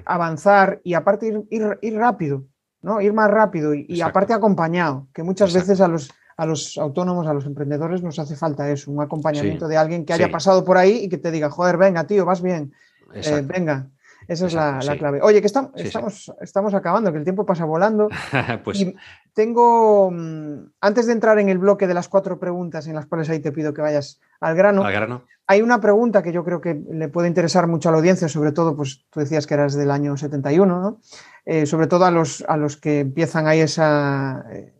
avanzar 0.04 0.80
y 0.82 0.94
aparte 0.94 1.32
ir, 1.50 1.94
rápido, 1.94 2.44
¿no? 2.80 3.00
Ir 3.00 3.12
más 3.12 3.30
rápido 3.30 3.74
y, 3.74 4.00
aparte 4.00 4.32
acompañado, 4.32 5.06
que 5.14 5.22
muchas 5.22 5.54
veces 5.54 5.80
a 5.80 5.86
los 5.86 6.10
a 6.36 6.46
los 6.46 6.78
autónomos, 6.78 7.26
a 7.26 7.34
los 7.34 7.46
emprendedores 7.46 8.02
nos 8.02 8.18
hace 8.18 8.34
falta 8.34 8.68
eso, 8.70 8.90
un 8.90 9.02
acompañamiento 9.02 9.68
de 9.68 9.76
alguien 9.76 10.04
que 10.04 10.14
haya 10.14 10.30
pasado 10.30 10.64
por 10.64 10.78
ahí 10.78 11.04
y 11.04 11.08
que 11.08 11.18
te 11.18 11.30
diga, 11.30 11.50
joder, 11.50 11.76
venga, 11.76 12.04
tío, 12.04 12.24
vas 12.24 12.42
bien, 12.42 12.72
eh, 13.14 13.42
venga. 13.44 13.88
Esa 14.32 14.46
es 14.46 14.54
la, 14.54 14.96
clave. 14.98 15.20
Oye, 15.22 15.40
que 15.40 15.46
estamos, 15.46 16.32
estamos, 16.40 16.74
acabando, 16.74 17.12
que 17.12 17.18
el 17.18 17.24
tiempo 17.24 17.44
pasa 17.44 17.64
volando. 17.64 18.08
pues... 18.64 18.80
Y 18.80 18.94
tengo, 19.34 20.10
mm, 20.10 20.72
antes 20.80 21.06
de 21.06 21.12
entrar 21.12 21.38
en 21.38 21.48
el 21.48 21.58
bloque 21.58 21.86
de 21.86 21.94
las 21.94 22.08
cuatro 22.08 22.38
preguntas 22.38 22.86
en 22.86 22.94
las 22.94 23.06
cuales 23.06 23.28
ahí 23.30 23.40
te 23.40 23.52
pido 23.52 23.72
que 23.74 23.82
vayas 23.82 24.20
al 24.40 24.56
grano, 24.56 24.84
al 24.84 24.92
grano. 24.92 25.22
hay 25.46 25.62
una 25.62 25.80
pregunta 25.80 26.22
que 26.22 26.32
yo 26.32 26.44
creo 26.44 26.60
que 26.60 26.74
le 26.74 27.08
puede 27.08 27.28
interesar 27.28 27.66
mucho 27.66 27.88
a 27.88 27.92
la 27.92 27.98
audiencia, 27.98 28.28
sobre 28.28 28.52
todo, 28.52 28.76
pues 28.76 29.04
tú 29.10 29.20
decías 29.20 29.46
que 29.46 29.54
eras 29.54 29.74
del 29.74 29.90
año 29.90 30.16
71, 30.16 30.80
¿no? 30.80 30.98
Eh, 31.44 31.66
sobre 31.66 31.86
todo 31.86 32.04
a 32.04 32.10
los, 32.10 32.44
a 32.48 32.56
los 32.56 32.76
que 32.76 33.00
empiezan 33.00 33.46
ahí 33.46 33.60
esa... 33.60 34.44
Eh, 34.50 34.72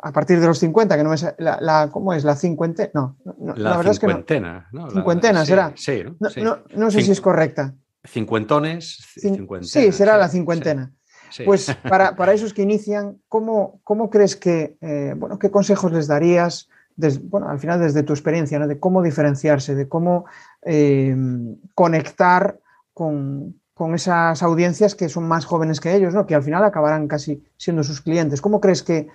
a 0.00 0.12
partir 0.12 0.40
de 0.40 0.46
los 0.46 0.58
50, 0.58 0.96
que 0.96 1.04
no 1.04 1.12
es 1.12 1.26
la, 1.38 1.88
¿cómo 1.90 2.12
es? 2.12 2.24
La 2.24 2.36
cincuentena, 2.36 2.90
no, 2.92 3.16
la, 3.56 3.76
verdad 3.76 3.92
es 3.92 3.98
que 3.98 4.06
no. 4.06 4.90
Cincuentena, 4.90 5.44
¿será? 5.44 5.72
Sí, 5.74 6.04
no, 6.74 6.90
sé 6.90 7.02
si 7.02 7.10
es 7.10 7.20
correcta. 7.20 7.74
Cincuentones, 8.04 8.98
Sí, 9.62 9.92
será 9.92 10.16
la 10.16 10.28
cincuentena. 10.28 10.92
Pues 11.44 11.74
para, 11.88 12.16
para, 12.16 12.32
esos 12.32 12.54
que 12.54 12.62
inician, 12.62 13.20
¿cómo, 13.28 13.80
cómo 13.84 14.08
crees 14.10 14.36
que, 14.36 14.76
eh, 14.80 15.14
bueno, 15.16 15.38
qué 15.38 15.50
consejos 15.50 15.92
les 15.92 16.06
darías, 16.06 16.68
bueno, 17.22 17.48
al 17.48 17.58
final 17.58 17.80
desde 17.80 18.02
tu 18.02 18.12
experiencia, 18.12 18.58
¿no? 18.58 18.66
de 18.66 18.80
cómo 18.80 19.02
diferenciarse, 19.02 19.74
de 19.74 19.88
cómo 19.88 20.24
eh, 20.62 21.14
conectar 21.74 22.58
con, 22.92 23.60
con, 23.74 23.94
esas 23.94 24.42
audiencias 24.42 24.94
que 24.94 25.08
son 25.08 25.28
más 25.28 25.44
jóvenes 25.44 25.80
que 25.80 25.94
ellos, 25.94 26.14
¿no? 26.14 26.26
que 26.26 26.34
al 26.34 26.42
final 26.42 26.64
acabarán 26.64 27.06
casi 27.06 27.44
siendo 27.56 27.84
sus 27.84 28.00
clientes? 28.00 28.40
¿Cómo 28.40 28.60
crees 28.60 28.82
que, 28.82 29.08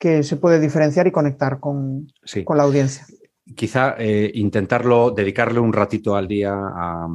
que 0.00 0.22
se 0.22 0.36
puede 0.36 0.58
diferenciar 0.58 1.06
y 1.06 1.12
conectar 1.12 1.60
con, 1.60 2.10
con 2.44 2.56
la 2.56 2.62
audiencia. 2.62 3.06
Quizá 3.54 3.96
eh, 3.98 4.30
intentarlo, 4.34 5.10
dedicarle 5.10 5.60
un 5.60 5.74
ratito 5.74 6.16
al 6.16 6.26
día 6.26 6.54
a, 6.54 7.06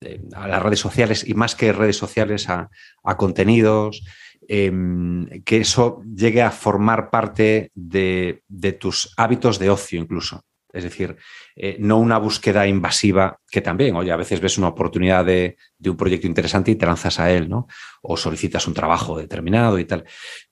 eh, 0.00 0.20
las 0.30 0.62
redes 0.62 0.80
sociales 0.80 1.24
y 1.26 1.34
más 1.34 1.54
que 1.54 1.72
redes 1.72 1.96
sociales 1.96 2.48
a, 2.48 2.70
contenidos, 3.16 4.02
em, 4.48 5.26
que 5.44 5.58
eso 5.58 6.02
llegue 6.14 6.42
a 6.42 6.50
formar 6.50 7.10
parte 7.10 7.70
de, 7.74 8.42
de, 8.48 8.72
tus 8.72 9.12
hábitos 9.16 9.58
de 9.58 9.70
ocio 9.70 10.00
incluso. 10.00 10.44
Es 10.72 10.84
decir, 10.84 11.16
eh, 11.56 11.76
no 11.80 11.98
una 11.98 12.18
búsqueda 12.18 12.66
invasiva, 12.66 13.40
que 13.50 13.60
también, 13.60 13.96
oye, 13.96 14.12
a 14.12 14.16
veces 14.16 14.40
ves 14.40 14.58
una 14.58 14.68
oportunidad 14.68 15.24
de, 15.24 15.56
un 15.84 15.96
proyecto 15.96 16.26
interesante 16.26 16.70
y 16.70 16.76
te 16.76 16.86
lanzas 16.86 17.18
a 17.18 17.30
él, 17.30 17.48
¿no? 17.48 17.66
O 18.02 18.16
solicitas 18.16 18.66
un 18.66 18.74
trabajo 18.74 19.18
determinado 19.18 19.78
y 19.78 19.84
tal. 19.84 20.04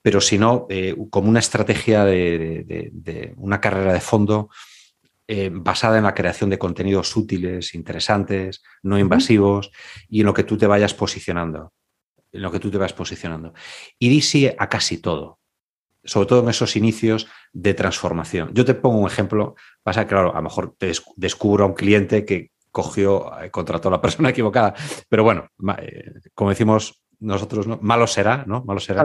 Pero 0.02 0.20
sino 0.20 0.66
eh, 0.70 0.96
como 1.10 1.28
una 1.28 1.38
estrategia 1.38 2.04
de, 2.04 3.32
una 3.36 3.60
carrera 3.60 3.92
de 3.92 4.00
fondo 4.00 4.50
eh, 5.28 5.50
basada 5.52 5.98
en 5.98 6.04
la 6.04 6.14
creación 6.14 6.50
de 6.50 6.58
contenidos 6.58 7.14
útiles, 7.16 7.74
interesantes, 7.74 8.62
no 8.82 8.98
invasivos 8.98 9.70
y 10.08 10.20
en 10.20 10.26
lo 10.26 10.34
que 10.34 10.44
tú 10.44 10.56
te 10.56 10.66
vayas 10.66 10.94
posicionando. 10.94 11.72
En 12.32 12.42
lo 12.42 12.50
que 12.50 12.58
tú 12.58 12.70
te 12.70 12.78
vas 12.78 12.92
posicionando. 12.92 13.54
Y 13.98 14.08
di 14.08 14.20
sí 14.20 14.48
a 14.48 14.68
casi 14.68 14.98
todo 14.98 15.38
sobre 16.04 16.26
todo 16.26 16.42
en 16.42 16.48
esos 16.48 16.74
inicios 16.76 17.28
de 17.52 17.74
transformación. 17.74 18.50
Yo 18.54 18.64
te 18.64 18.74
pongo 18.74 18.98
un 18.98 19.06
ejemplo, 19.06 19.54
pasa 19.82 20.04
que, 20.04 20.08
claro, 20.08 20.32
a 20.32 20.36
lo 20.36 20.42
mejor 20.42 20.74
te 20.78 20.90
descubro 21.16 21.64
a 21.64 21.66
un 21.66 21.74
cliente 21.74 22.24
que 22.24 22.52
cogió, 22.70 23.30
eh, 23.42 23.50
contrató 23.50 23.88
a 23.88 23.92
la 23.92 24.00
persona 24.00 24.30
equivocada, 24.30 24.74
pero 25.08 25.22
bueno, 25.24 25.48
eh, 25.78 26.12
como 26.34 26.50
decimos 26.50 27.02
nosotros, 27.20 27.66
¿no? 27.66 27.78
malo 27.82 28.06
será, 28.06 28.44
¿no? 28.46 28.64
Malo 28.64 28.80
será. 28.80 29.02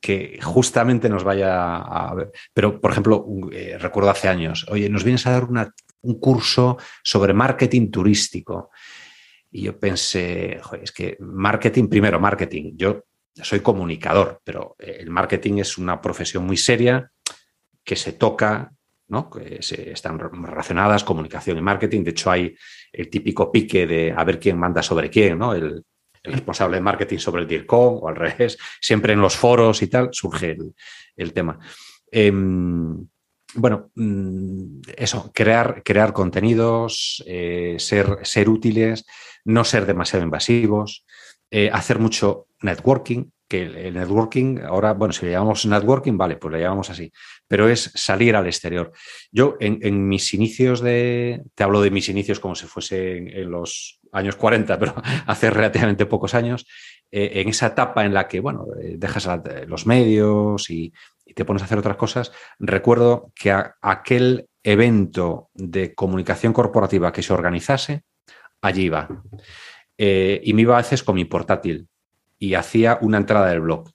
Que 0.00 0.38
justamente 0.42 1.08
nos 1.08 1.24
vaya 1.24 1.76
a 1.76 2.14
ver. 2.14 2.30
Pero, 2.52 2.80
por 2.80 2.92
ejemplo, 2.92 3.26
eh, 3.52 3.76
recuerdo 3.78 4.10
hace 4.10 4.28
años, 4.28 4.66
oye, 4.70 4.88
nos 4.88 5.04
vienes 5.04 5.26
a 5.26 5.32
dar 5.32 5.48
un 6.02 6.20
curso 6.20 6.78
sobre 7.02 7.32
marketing 7.32 7.90
turístico. 7.90 8.70
Y 9.50 9.62
yo 9.62 9.78
pensé, 9.78 10.60
es 10.82 10.92
que 10.92 11.16
marketing, 11.20 11.88
primero 11.88 12.20
marketing. 12.20 12.72
Yo 12.76 13.04
soy 13.34 13.60
comunicador, 13.60 14.40
pero 14.44 14.76
el 14.78 15.10
marketing 15.10 15.58
es 15.58 15.78
una 15.78 16.00
profesión 16.00 16.44
muy 16.44 16.56
seria 16.56 17.10
que 17.84 17.96
se 17.96 18.12
toca, 18.12 18.72
¿no? 19.08 19.30
que 19.30 19.58
están 19.60 20.18
relacionadas 20.18 21.04
comunicación 21.04 21.58
y 21.58 21.62
marketing. 21.62 22.04
De 22.04 22.10
hecho, 22.10 22.30
hay 22.30 22.54
el 22.92 23.08
típico 23.08 23.50
pique 23.50 23.86
de 23.86 24.12
a 24.14 24.22
ver 24.24 24.38
quién 24.38 24.58
manda 24.58 24.82
sobre 24.82 25.08
quién, 25.08 25.38
¿no? 25.38 25.54
El, 25.54 25.84
responsable 26.22 26.76
de 26.76 26.82
marketing 26.82 27.18
sobre 27.18 27.42
el 27.42 27.48
DIRCOM 27.48 28.02
o 28.02 28.08
al 28.08 28.16
revés. 28.16 28.58
Siempre 28.80 29.12
en 29.12 29.20
los 29.20 29.36
foros 29.36 29.82
y 29.82 29.88
tal 29.88 30.10
surge 30.12 30.56
el, 31.16 31.32
tema. 31.32 31.58
Em, 32.10 33.06
bueno, 33.54 33.90
mm, 33.94 34.80
eso, 34.96 35.30
crear, 35.34 35.82
crear 35.84 36.12
contenidos, 36.12 37.22
eh, 37.26 37.76
ser, 37.78 38.18
ser 38.22 38.48
útiles, 38.48 39.06
no 39.44 39.64
ser 39.64 39.86
demasiado 39.86 40.24
invasivos, 40.24 41.04
eh, 41.50 41.70
hacer 41.72 41.98
mucho 41.98 42.46
networking, 42.60 43.30
que 43.48 43.62
el 43.62 43.94
networking, 43.94 44.58
ahora, 44.58 44.92
bueno, 44.92 45.12
si 45.12 45.24
le 45.24 45.32
llamamos 45.32 45.64
networking, 45.64 46.18
vale, 46.18 46.36
pues 46.36 46.52
le 46.52 46.60
llamamos 46.60 46.90
así, 46.90 47.10
pero 47.48 47.68
es 47.68 47.90
salir 47.94 48.36
al 48.36 48.46
exterior. 48.46 48.92
Yo 49.32 49.56
en, 49.58 50.06
mis 50.06 50.34
inicios 50.34 50.82
de, 50.82 51.42
te 51.54 51.64
hablo 51.64 51.80
de 51.80 51.90
mis 51.90 52.10
inicios 52.10 52.40
como 52.40 52.54
si 52.54 52.66
fuese 52.66 53.16
en, 53.16 53.50
los 53.50 53.97
años 54.12 54.36
40, 54.36 54.78
pero 54.78 54.94
hace 55.26 55.50
relativamente 55.50 56.06
pocos 56.06 56.34
años, 56.34 56.66
eh, 57.10 57.32
en 57.36 57.48
esa 57.48 57.68
etapa 57.68 58.04
en 58.04 58.14
la 58.14 58.28
que, 58.28 58.40
bueno, 58.40 58.66
eh, 58.80 58.96
dejas 58.98 59.28
los 59.66 59.86
medios 59.86 60.70
y, 60.70 60.92
te 61.34 61.44
pones 61.44 61.62
a 61.62 61.66
hacer 61.66 61.78
otras 61.78 61.96
cosas, 61.96 62.32
recuerdo 62.58 63.30
que 63.34 63.54
aquel 63.82 64.48
evento 64.62 65.50
de 65.54 65.94
comunicación 65.94 66.52
corporativa 66.52 67.12
que 67.12 67.22
se 67.22 67.32
organizase, 67.32 68.02
allí 68.60 68.84
iba. 68.84 69.08
Eh, 69.96 70.40
y 70.42 70.52
me 70.54 70.62
iba 70.62 70.74
a 70.74 70.82
veces 70.82 71.02
con 71.02 71.16
mi 71.16 71.24
portátil 71.24 71.88
y 72.38 72.54
hacía 72.54 72.98
una 73.00 73.18
entrada 73.18 73.48
del 73.48 73.60
blog. 73.60 73.90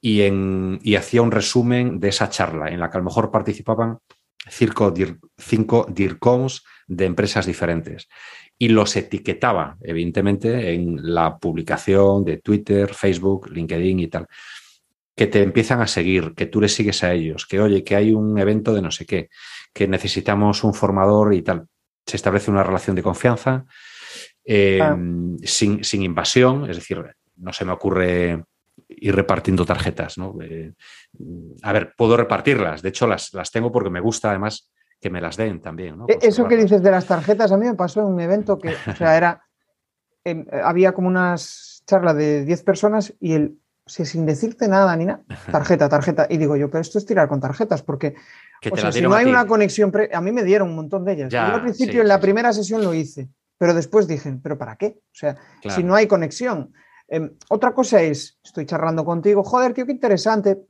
Y, 0.00 0.22
en, 0.22 0.80
hacía 0.98 1.22
un 1.22 1.30
resumen 1.30 1.98
de 1.98 2.08
esa 2.08 2.28
charla 2.28 2.68
en 2.68 2.80
la 2.80 2.90
que 2.90 2.98
a 2.98 3.00
lo 3.00 3.04
mejor 3.04 3.30
participaban 3.30 3.98
cinco, 4.48 4.92
cinco 5.38 5.86
DIRCOMs 5.88 6.64
de 6.86 7.06
empresas 7.06 7.46
diferentes. 7.46 8.08
Y 8.58 8.68
los 8.68 8.94
etiquetaba, 8.96 9.76
evidentemente, 9.80 10.74
en 10.74 11.14
la 11.14 11.38
publicación 11.38 12.24
de 12.24 12.38
Twitter, 12.38 12.94
Facebook, 12.94 13.50
LinkedIn 13.50 14.00
y 14.00 14.08
tal. 14.08 14.26
Que 15.16 15.26
te 15.26 15.42
empiezan 15.42 15.80
a 15.80 15.86
seguir, 15.86 16.34
que 16.34 16.46
tú 16.46 16.60
les 16.60 16.74
sigues 16.74 17.02
a 17.04 17.12
ellos, 17.12 17.46
que 17.46 17.60
oye, 17.60 17.84
que 17.84 17.96
hay 17.96 18.12
un 18.12 18.38
evento 18.38 18.72
de 18.72 18.82
no 18.82 18.90
sé 18.90 19.06
qué, 19.06 19.28
que 19.72 19.88
necesitamos 19.88 20.64
un 20.64 20.74
formador 20.74 21.34
y 21.34 21.42
tal. 21.42 21.66
Se 22.06 22.16
establece 22.16 22.50
una 22.50 22.62
relación 22.62 22.96
de 22.96 23.02
confianza 23.02 23.64
Em, 24.44 25.38
sin, 25.38 26.02
invasión, 26.02 26.68
es 26.68 26.76
decir, 26.76 27.02
no 27.36 27.52
se 27.52 27.64
me 27.64 27.72
ocurre 27.72 28.44
ir 28.88 29.14
repartiendo 29.14 29.64
tarjetas. 29.64 30.18
¿no? 30.18 30.36
Eh, 30.42 30.72
a 31.62 31.72
ver, 31.72 31.94
puedo 31.96 32.16
repartirlas, 32.16 32.82
de 32.82 32.90
hecho 32.90 33.06
las, 33.06 33.32
las 33.32 33.50
tengo 33.50 33.72
porque 33.72 33.90
me 33.90 34.00
gusta 34.00 34.30
además 34.30 34.70
que 35.04 35.10
me 35.10 35.20
las 35.20 35.36
den 35.36 35.60
también. 35.60 35.98
E, 36.08 36.18
eso 36.22 36.48
que 36.48 36.56
dices 36.56 36.82
de 36.82 36.90
las 36.90 37.04
tarjetas, 37.04 37.52
a 37.52 37.58
mí 37.58 37.66
me 37.66 37.74
pasó 37.74 38.00
en 38.00 38.06
un 38.06 38.20
evento 38.20 38.56
que, 38.58 38.70
o 38.70 38.96
sea, 38.96 39.18
era, 39.18 39.44
em, 40.24 40.46
había 40.64 40.92
como 40.92 41.08
unas 41.08 41.82
charlas 41.86 42.16
de 42.16 42.46
10 42.46 42.62
personas 42.62 43.12
y 43.20 43.34
el, 43.34 43.58
sin 43.84 44.24
decirte 44.24 44.66
nada 44.66 44.96
ni 44.96 45.04
nada, 45.04 45.22
tarjeta, 45.52 45.90
tarjeta. 45.90 46.26
Y 46.30 46.38
digo 46.38 46.56
yo, 46.56 46.70
pero 46.70 46.80
esto 46.80 46.96
es 46.96 47.04
tirar 47.04 47.28
con 47.28 47.38
tarjetas, 47.38 47.82
porque 47.82 48.14
o 48.72 48.76
sea, 48.78 48.92
si 48.92 49.02
no 49.02 49.12
hay 49.12 49.26
una 49.26 49.46
conexión, 49.46 49.92
a 50.10 50.22
mí 50.22 50.32
me 50.32 50.42
dieron 50.42 50.70
un 50.70 50.76
montón 50.76 51.04
de 51.04 51.12
ellas. 51.12 51.30
yo 51.30 51.38
al 51.38 51.60
principio 51.60 52.00
en 52.00 52.08
la 52.08 52.18
primera 52.18 52.54
sesión 52.54 52.82
lo 52.82 52.94
hice. 52.94 53.28
Pero 53.58 53.74
después 53.74 54.08
dije, 54.08 54.34
¿pero 54.42 54.56
para 54.56 54.76
qué? 54.76 55.00
O 55.02 55.14
sea, 55.14 55.36
si 55.68 55.82
no 55.82 55.94
hay 55.94 56.06
conexión. 56.06 56.72
Em, 57.08 57.30
otra 57.50 57.74
cosa 57.74 58.00
es, 58.00 58.40
estoy 58.42 58.64
charlando 58.64 59.04
contigo, 59.04 59.44
joder, 59.44 59.74
tío, 59.74 59.84
qué 59.84 59.92
interesante, 59.92 60.62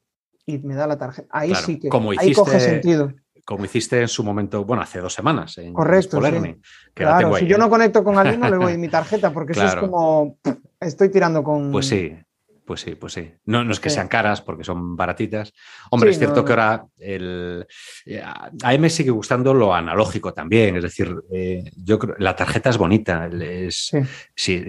y 0.44 0.58
me 0.58 0.74
da 0.74 0.88
la 0.88 0.98
tarjeta. 0.98 1.28
Ahí 1.30 1.54
sí 1.54 1.78
que 1.78 1.88
como 1.88 2.12
hiciste, 2.12 2.34
coge 2.34 2.58
sentido. 2.58 3.12
Como 3.44 3.64
hiciste 3.64 4.00
en 4.00 4.08
su 4.08 4.24
momento, 4.24 4.64
bueno, 4.64 4.82
hace 4.82 5.00
dos 5.00 5.12
semanas. 5.12 5.58
En 5.58 5.74
Correcto. 5.74 6.20
Sí. 6.22 6.56
claro, 6.94 7.36
si 7.36 7.46
yo 7.46 7.58
no 7.58 7.68
conecto 7.68 8.02
con 8.02 8.16
alguien, 8.16 8.40
no 8.40 8.48
le 8.48 8.56
doy 8.56 8.78
mi 8.78 8.88
tarjeta, 8.88 9.32
porque 9.32 9.52
eso 9.52 9.66
es 9.66 9.74
como, 9.76 10.38
estoy 10.80 11.10
tirando 11.10 11.42
con. 11.42 11.70
Pues 11.70 11.86
sí. 11.86 12.16
Pues 12.64 12.80
sí, 12.80 12.94
pues 12.94 13.12
sí. 13.12 13.30
No, 13.44 13.62
no 13.62 13.72
es 13.72 13.80
que 13.80 13.90
sean 13.90 14.08
caras 14.08 14.40
porque 14.40 14.64
son 14.64 14.96
baratitas. 14.96 15.52
Hombre, 15.90 16.10
es 16.10 16.18
cierto 16.18 16.44
que 16.44 16.52
ahora 16.52 16.86
el, 16.98 17.66
eh, 18.06 18.22
a 18.22 18.70
mí 18.70 18.78
me 18.78 18.88
sigue 18.88 19.10
gustando 19.10 19.52
lo 19.52 19.74
analógico 19.74 20.32
también. 20.32 20.76
Es 20.76 20.82
decir, 20.82 21.14
eh, 21.30 21.62
yo 21.76 21.98
creo 21.98 22.14
la 22.18 22.34
tarjeta 22.34 22.70
es 22.70 22.78
bonita. 22.78 23.26
Es, 23.26 23.92
sí. 24.34 24.64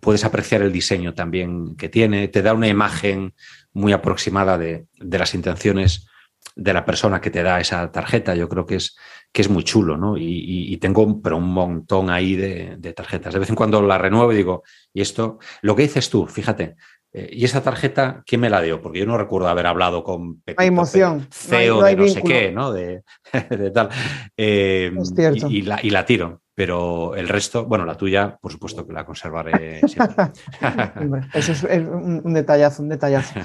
puedes 0.00 0.24
apreciar 0.24 0.62
el 0.62 0.72
diseño 0.72 1.12
también 1.12 1.76
que 1.76 1.90
tiene. 1.90 2.28
Te 2.28 2.40
da 2.40 2.54
una 2.54 2.68
imagen 2.68 3.34
muy 3.74 3.92
aproximada 3.92 4.56
de, 4.56 4.86
las 4.98 5.34
intenciones 5.34 6.06
de 6.56 6.72
la 6.72 6.84
persona 6.84 7.20
que 7.20 7.30
te 7.30 7.42
da 7.42 7.60
esa 7.60 7.90
tarjeta. 7.90 8.34
Yo 8.34 8.48
creo 8.48 8.66
que 8.66 8.76
es, 8.76 8.96
que 9.32 9.42
es 9.42 9.48
muy 9.48 9.64
chulo, 9.64 9.96
¿no? 9.96 10.16
Y, 10.16 10.76
tengo 10.78 11.20
pero 11.22 11.36
un 11.36 11.52
montón 11.52 12.10
ahí 12.10 12.36
de, 12.36 12.76
de, 12.78 12.92
tarjetas. 12.92 13.32
De 13.32 13.40
vez 13.40 13.50
en 13.50 13.56
cuando 13.56 13.82
la 13.82 13.98
renuevo 13.98 14.32
y 14.32 14.36
digo, 14.36 14.62
y 14.92 15.00
esto, 15.02 15.38
lo 15.62 15.76
que 15.76 15.82
dices 15.82 16.10
tú, 16.10 16.26
fíjate, 16.26 16.76
eh, 17.12 17.28
¿Y 17.32 17.44
esa 17.44 17.62
tarjeta 17.62 18.22
quién 18.24 18.40
me 18.40 18.50
la 18.50 18.62
dio? 18.62 18.80
Porque 18.80 19.00
yo 19.00 19.06
no 19.06 19.18
recuerdo 19.18 19.48
haber 19.48 19.66
hablado 19.66 20.04
con 20.04 20.42
Hay 20.56 20.68
emoción. 20.68 21.26
CEO 21.32 21.82
de 21.82 21.96
no 21.96 22.08
sé 22.08 22.22
qué, 22.22 22.52
¿no? 22.52 22.72
De, 22.72 23.02
tal. 23.74 23.88
Eh, 24.36 24.92
es 24.96 25.12
cierto. 25.14 25.48
Y, 25.50 25.62
la, 25.62 25.80
y, 25.82 25.90
la, 25.90 26.04
tiro. 26.04 26.42
Pero 26.60 27.14
el 27.14 27.26
resto, 27.26 27.64
bueno, 27.64 27.86
la 27.86 27.94
tuya, 27.94 28.36
por 28.38 28.52
supuesto 28.52 28.86
que 28.86 28.92
la 28.92 29.06
conservaré 29.06 29.80
siempre. 29.88 30.26
Eso 31.32 31.52
es, 31.52 31.64
un, 31.64 32.34
detallazo, 32.34 32.82
un 32.82 32.90
detallazo. 32.90 33.40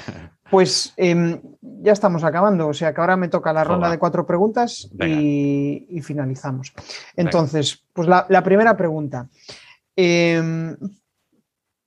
Pues 0.49 0.93
em, 0.97 1.41
ya 1.61 1.93
estamos 1.93 2.26
acabando. 2.26 2.68
O 2.68 2.74
sea 2.74 2.93
que 2.93 2.99
ahora 2.99 3.16
me 3.16 3.30
toca 3.30 3.53
la 3.53 3.63
ronda 3.63 3.89
de 3.89 3.99
cuatro 3.99 4.28
preguntas 4.28 4.89
y, 4.99 6.01
finalizamos. 6.03 6.74
Entonces, 7.16 7.86
pues 7.93 8.09
la, 8.09 8.26
la 8.28 8.43
primera 8.43 8.76
pregunta. 8.76 9.30
Eh, 9.95 10.76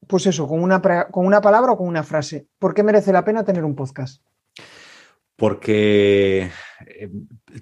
pues 0.07 0.25
eso, 0.25 0.49
con 0.49 0.63
una, 0.63 0.81
con 1.11 1.27
una 1.27 1.43
palabra 1.43 1.73
o 1.73 1.77
con 1.77 1.89
una 1.89 2.05
frase. 2.05 2.47
¿Por 2.59 2.73
qué 2.73 2.83
merece 2.83 3.13
la 3.13 3.23
pena 3.23 3.45
tener 3.45 3.67
un 3.67 3.77
podcast? 3.77 4.23
Porque 5.37 6.51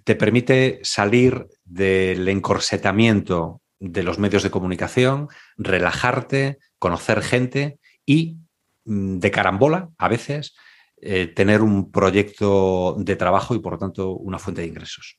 te 0.05 0.15
permite 0.15 0.81
salir 0.83 1.47
del 1.65 2.29
encorsetamiento 2.29 3.61
de 3.79 4.03
los 4.03 4.19
medios 4.19 4.43
de 4.43 4.51
comunicación, 4.51 5.29
relajarte, 5.57 6.59
conocer 6.79 7.23
gente 7.23 7.79
y 8.05 8.39
mm, 8.85 9.19
de 9.19 9.31
carambola, 9.31 9.91
a 9.99 10.09
veces, 10.09 10.55
eh, 10.99 11.27
tener 11.27 11.63
un 11.63 11.91
proyecto 11.91 12.97
de 12.99 13.17
trabajo 13.17 13.55
y 13.55 13.59
por 13.59 13.75
lo 13.75 13.79
tanto 13.79 14.13
una 14.13 14.39
fuente 14.39 14.63
de 14.63 14.69
ingresos. 14.69 15.19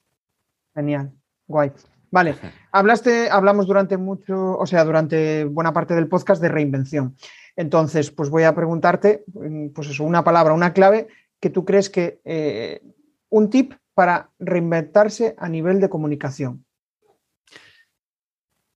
Genial, 0.73 1.11
guay. 1.47 1.71
Vale, 2.09 2.35
hablaste, 2.71 3.29
hablamos 3.29 3.67
durante 3.67 3.97
mucho, 3.97 4.57
o 4.57 4.65
sea, 4.65 4.85
durante 4.85 5.43
buena 5.43 5.73
parte 5.73 5.93
del 5.93 6.07
podcast 6.07 6.41
de 6.41 6.47
reinvención. 6.47 7.17
Entonces, 7.57 8.11
pues 8.11 8.29
voy 8.29 8.43
a 8.43 8.55
preguntarte, 8.55 9.25
mm, 9.33 9.69
pues 9.69 9.89
eso, 9.89 10.03
una 10.05 10.23
palabra, 10.23 10.53
una 10.53 10.73
clave 10.73 11.07
que 11.39 11.49
tú 11.49 11.65
crees 11.65 11.89
que 11.89 12.21
eh, 12.23 12.81
un 13.29 13.49
tip 13.49 13.73
para 13.97 14.29
reinventarse 14.37 15.33
a 15.39 15.49
nivel 15.49 15.81
de 15.81 15.89
comunicación. 15.89 16.63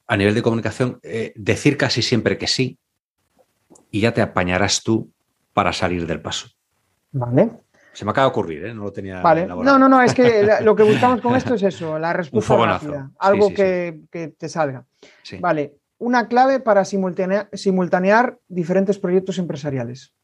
A 0.07 0.17
nivel 0.17 0.33
de 0.33 0.41
comunicación, 0.41 0.99
eh, 1.03 1.31
decir 1.35 1.77
casi 1.77 2.01
siempre 2.01 2.39
que 2.39 2.47
sí 2.47 2.79
y 3.91 4.01
ya 4.01 4.15
te 4.15 4.23
apañarás 4.23 4.81
tú 4.81 5.13
para 5.53 5.73
salir 5.73 6.07
del 6.07 6.23
paso. 6.23 6.47
Vale. 7.11 7.51
Se 7.93 8.03
me 8.03 8.09
acaba 8.09 8.25
de 8.25 8.31
ocurrir, 8.31 8.65
¿eh? 8.65 8.73
no 8.73 8.85
lo 8.85 8.91
tenía. 8.91 9.21
Vale. 9.21 9.45
No, 9.45 9.77
no, 9.77 9.87
no, 9.87 10.01
es 10.01 10.15
que 10.15 10.43
lo 10.63 10.75
que 10.75 10.81
buscamos 10.81 11.21
con 11.21 11.35
esto 11.35 11.53
es 11.53 11.61
eso, 11.61 11.99
la 11.99 12.13
respuesta 12.13 12.57
rápida, 12.57 13.11
algo 13.19 13.53
que, 13.53 14.01
te 14.35 14.49
salga. 14.49 14.87
Vale, 15.39 15.75
una 15.99 16.27
clave 16.29 16.59
para 16.59 16.83
simultanear, 16.83 18.39
diferentes 18.47 18.97
proyectos 18.97 19.37
empresariales. 19.37 20.15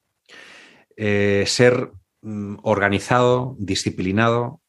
Eh, 0.95 1.43
ser 1.45 1.91
mm, 2.23 2.55
organizado, 2.63 3.55
disciplinado 3.59 4.59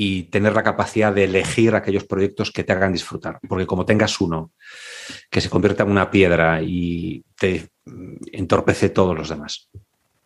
y 0.00 0.22
tener 0.30 0.52
la 0.52 0.62
capacidad 0.62 1.12
de 1.12 1.24
elegir 1.24 1.74
aquellos 1.74 2.04
proyectos 2.04 2.52
que 2.52 2.62
te 2.62 2.72
hagan 2.72 2.92
disfrutar. 2.92 3.40
Porque 3.48 3.66
como 3.66 3.84
tengas 3.84 4.20
uno 4.20 4.52
que 5.28 5.40
se 5.40 5.50
convierta 5.50 5.82
en 5.82 5.90
una 5.90 6.08
piedra 6.08 6.62
y 6.62 7.24
te 7.36 7.68
mm, 7.84 8.14
entorpece 8.30 8.90
todos 8.90 9.18
los 9.18 9.28
demás. 9.28 9.68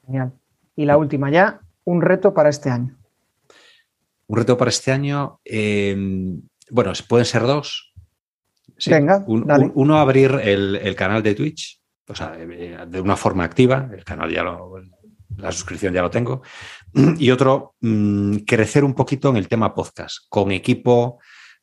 Genial. 0.05 0.35
Y 0.77 0.85
la 0.85 0.99
última 0.99 1.31
ya, 1.31 1.63
un 1.85 2.03
reto 2.03 2.35
para 2.35 2.51
este 2.51 2.69
año? 2.69 2.99
Un 4.27 4.37
reto 4.37 4.59
para 4.59 4.69
este 4.69 4.93
año, 4.93 5.41
eh, 5.43 5.97
bueno, 6.71 6.93
pueden 7.09 7.25
ser 7.25 7.41
dos. 7.45 7.95
Venga, 8.85 9.25
uno, 9.27 9.97
abrir 9.97 10.33
el, 10.43 10.95
canal 10.97 11.23
de 11.23 11.35
Twitch, 11.35 11.81
o 12.09 12.15
sea, 12.15 12.33
de 12.33 13.01
una 13.01 13.17
forma 13.17 13.45
activa, 13.45 13.89
el 13.91 14.05
canal 14.05 14.31
ya 14.31 14.43
lo, 14.43 14.75
la 15.37 15.53
suscripción 15.53 15.95
ya 15.95 16.03
lo 16.03 16.11
tengo, 16.11 16.43
y 17.19 17.31
otro, 17.31 17.75
mm, 17.81 18.39
crecer 18.47 18.85
un 18.85 18.95
poquito 18.95 19.31
en 19.31 19.37
el 19.37 19.49
tema 19.49 19.75
podcast, 19.75 20.27
con 20.29 20.53
equipo, 20.53 21.19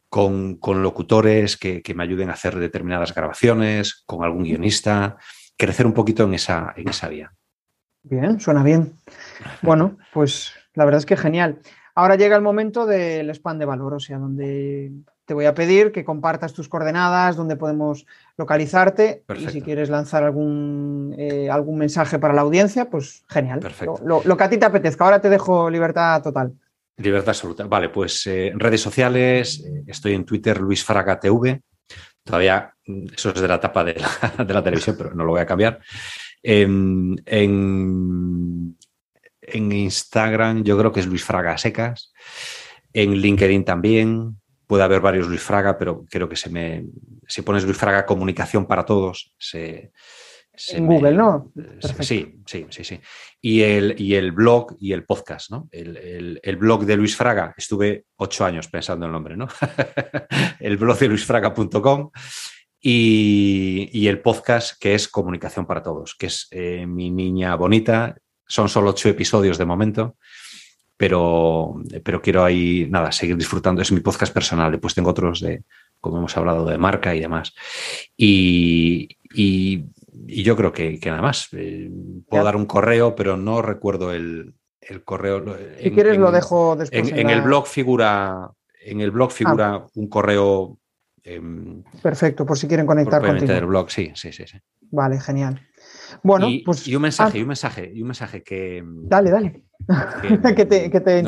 con, 0.10 0.60
locutores 0.64 1.56
que, 1.58 1.82
que, 1.82 1.94
me 1.94 2.04
ayuden 2.04 2.30
a 2.30 2.34
hacer 2.34 2.58
determinadas 2.58 3.14
grabaciones, 3.14 4.04
con 4.06 4.24
algún 4.24 4.44
guionista, 4.44 5.18
crecer 5.58 5.86
un 5.86 5.94
poquito 5.94 6.24
en 6.24 6.34
esa, 6.34 6.74
en 6.76 6.90
esa 6.90 7.10
vía. 7.10 7.32
Bien, 8.04 8.40
suena 8.40 8.64
bien. 8.64 8.94
Bueno, 9.62 9.98
pues 10.14 10.54
la 10.74 10.86
verdad 10.86 11.00
es 11.00 11.06
que 11.06 11.18
genial. 11.18 11.60
Ahora 11.96 12.16
llega 12.16 12.36
el 12.36 12.42
momento 12.42 12.86
del 12.86 13.30
spam 13.32 13.60
de 13.60 13.66
valor, 13.66 13.94
o 13.94 14.00
sea, 14.00 14.18
donde 14.18 14.92
te 15.30 15.36
voy 15.36 15.46
a 15.46 15.54
pedir 15.54 15.92
que 15.92 16.04
compartas 16.04 16.54
tus 16.54 16.68
coordenadas, 16.68 17.36
donde 17.36 17.56
podemos 17.56 18.08
localizarte 18.36 19.22
y 19.38 19.48
si 19.50 19.62
quieres 19.62 19.88
lanzar 19.88 20.24
algún, 20.24 21.14
eh, 21.20 21.52
algún 21.52 21.78
mensaje 21.78 22.18
para 22.18 22.34
la 22.34 22.42
audiencia, 22.42 22.90
pues 22.90 23.26
genial. 23.30 23.60
Perfecto. 23.60 24.02
Lo, 24.04 24.36
que 24.36 24.44
a 24.44 24.50
ti 24.50 24.58
te 24.58 24.66
apetezca. 24.66 25.04
Ahora 25.04 25.22
te 25.22 25.30
dejo 25.30 25.70
libertad 25.70 26.24
total. 26.24 26.54
Libertad 26.98 27.30
absoluta. 27.30 27.64
Vale, 27.68 27.90
pues 27.90 28.26
eh, 28.26 28.48
en 28.48 28.60
redes 28.60 28.82
sociales, 28.82 29.64
eh, 29.64 29.84
estoy 29.86 30.16
en 30.16 30.26
Twitter, 30.26 30.60
Luis 30.60 30.84
Fraga 30.84 31.20
TV. 31.20 31.62
Todavía, 32.24 32.74
mm, 32.88 33.14
eso 33.16 33.30
es 33.30 33.40
de 33.40 33.48
la 33.48 33.56
etapa 33.58 33.84
de 33.84 33.94
de 34.48 34.52
la 34.52 34.64
televisión, 34.64 34.96
pero 34.98 35.14
no 35.14 35.26
lo 35.26 35.34
voy 35.34 35.42
a 35.42 35.46
cambiar. 35.46 35.80
En, 36.42 37.16
Instagram 39.54 40.64
yo 40.64 40.76
creo 40.76 40.92
que 40.92 41.02
es 41.02 41.06
Luis 41.06 41.24
Fraga 41.24 41.56
Secas. 41.60 42.14
En 42.94 43.14
LinkedIn 43.14 43.64
también. 43.64 44.40
Puede 44.70 44.84
haber 44.84 45.02
varios 45.02 45.28
Luis 45.28 45.42
Fraga, 45.42 45.80
pero 45.80 46.06
creo 46.08 46.30
que 46.30 46.36
se 46.36 46.52
me. 46.52 46.86
Si 47.28 47.42
pones 47.42 47.64
Luis 47.64 47.76
Fraga 47.76 48.06
Comunicación 48.06 48.68
para 48.68 48.86
Todos, 48.86 49.34
se. 49.40 49.92
en 50.74 50.86
Google, 50.86 51.14
¿no? 51.14 51.52
Sí, 52.02 52.40
sí, 52.46 52.68
sí, 52.70 52.84
sí. 52.84 53.00
Y 53.42 53.62
el, 53.62 54.00
y 54.00 54.14
el 54.14 54.32
blog 54.32 54.76
y 54.80 54.94
el 54.94 55.06
podcast, 55.06 55.50
¿no? 55.50 55.70
El, 55.72 56.40
el 56.44 56.56
blog 56.58 56.86
de 56.86 56.98
Luis 56.98 57.16
Fraga, 57.16 57.56
estuve 57.58 58.06
ocho 58.18 58.46
años 58.46 58.68
pensando 58.68 59.08
el 59.08 59.12
nombre, 59.12 59.36
¿no? 59.36 59.48
el 60.60 60.78
blog 60.78 61.00
de 61.00 61.08
luisfraga.com 61.08 62.12
y, 62.80 64.08
el 64.08 64.22
podcast 64.22 64.80
que 64.80 64.94
es 64.94 65.08
Comunicación 65.08 65.66
para 65.66 65.82
Todos, 65.82 66.16
que 66.16 66.28
es 66.28 66.48
eh, 66.52 66.86
Mi 66.86 67.10
Niña 67.10 67.56
Bonita. 67.56 68.16
Son 68.48 68.70
solo 68.70 68.92
ocho 68.92 69.10
episodios 69.10 69.58
de 69.58 69.66
momento, 69.66 70.18
pero, 71.00 71.82
pero 72.04 72.22
quiero 72.22 72.44
ahí, 72.44 72.86
nada, 72.90 73.14
seguir 73.14 73.38
disfrutando. 73.38 73.82
Es 73.82 73.90
mi 73.94 74.02
podcast 74.02 74.34
personal. 74.34 74.70
Después 74.70 74.94
tengo 74.94 75.12
otros 75.12 75.40
de, 75.40 75.64
como 76.02 76.18
hemos 76.18 76.36
hablado, 76.36 76.66
de 76.66 76.78
marca 76.78 77.16
y 77.16 77.22
demás. 77.22 77.54
Y, 78.18 79.16
yo 80.28 80.58
creo 80.58 80.74
que, 80.74 81.00
nada 81.06 81.22
más. 81.22 81.48
Eh, 81.54 81.90
puedo 82.28 82.44
dar 82.44 82.58
un 82.58 82.66
correo, 82.66 83.16
pero 83.16 83.38
no 83.38 83.62
recuerdo 83.62 84.12
el, 84.12 84.56
correo. 85.06 85.56
Si 85.82 85.92
quieres, 85.92 86.18
lo 86.18 86.34
dejo 86.34 86.76
después. 86.76 87.14
En, 87.14 87.30
el 87.30 87.44
blog 87.44 87.66
figura, 87.66 88.52
en 88.84 89.00
el 89.00 89.12
blog 89.12 89.32
figura 89.32 89.76
ah. 89.76 89.88
un 89.96 90.10
correo 90.10 90.80
Em, 91.24 91.84
Perfecto, 92.02 92.46
por 92.46 92.58
si 92.58 92.68
quieren 92.68 92.86
conectar 92.86 93.22
con 93.22 93.38
el 93.38 93.66
blog, 93.66 93.92
sí, 93.92 94.12
sí, 94.16 94.32
sí, 94.32 94.46
Vale, 94.92 95.20
genial. 95.20 95.62
Bueno, 96.24 96.50
y, 96.50 96.60
pues. 96.60 96.88
Y 96.88 96.96
un 96.96 97.02
mensaje, 97.02 97.38
ah. 97.38 97.40
y 97.40 97.42
un 97.42 97.48
mensaje, 97.48 97.92
y 97.94 98.02
un 98.02 98.08
mensaje 98.08 98.44
que. 98.44 98.84
Dale, 98.86 99.32
dale. 99.32 99.64
Que, 100.56 100.66
te, 100.66 100.92
que 100.92 101.00
te 101.02 101.24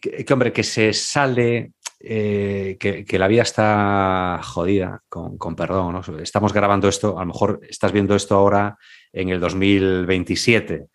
que, 0.00 0.32
hombre, 0.32 0.52
que 0.52 0.62
se 0.62 0.92
sale. 0.92 1.72
Eh, 2.00 2.76
que, 2.78 3.18
la 3.18 3.26
vida 3.26 3.42
está 3.42 4.40
jodida, 4.42 5.02
con, 5.08 5.56
perdón. 5.56 6.00
Estamos 6.20 6.52
grabando 6.52 6.88
esto, 6.88 7.18
a 7.18 7.22
lo 7.22 7.26
mejor 7.26 7.60
estás 7.68 7.90
viendo 7.90 8.14
esto 8.14 8.36
ahora 8.36 8.78
en 9.12 9.30
el 9.30 9.40
2027 9.40 10.86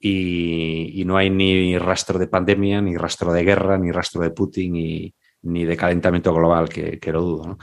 y, 0.00 0.98
y 1.00 1.04
no 1.04 1.18
hay 1.18 1.28
ni 1.28 1.76
rastro 1.76 2.18
de 2.18 2.26
pandemia, 2.26 2.80
ni 2.80 2.96
rastro 2.96 3.34
de 3.34 3.44
guerra, 3.44 3.76
ni 3.76 3.92
rastro 3.92 4.22
de 4.22 4.30
Putin, 4.30 4.76
y, 4.76 5.14
ni 5.46 5.64
de 5.64 5.76
calentamiento 5.76 6.34
global, 6.34 6.68
que, 6.68 7.12
lo 7.12 7.22
dudo, 7.22 7.58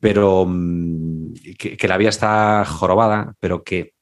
Pero 0.00 0.44
mm, 0.46 1.34
que, 1.58 1.88
la 1.88 1.96
vida 1.96 2.08
está 2.10 2.64
jorobada, 2.64 3.34
pero 3.40 3.62
que, 3.62 3.93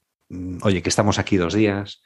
oye, 0.62 0.82
que 0.82 0.88
estamos 0.88 1.18
aquí 1.18 1.36
dos 1.36 1.54
días. 1.54 2.02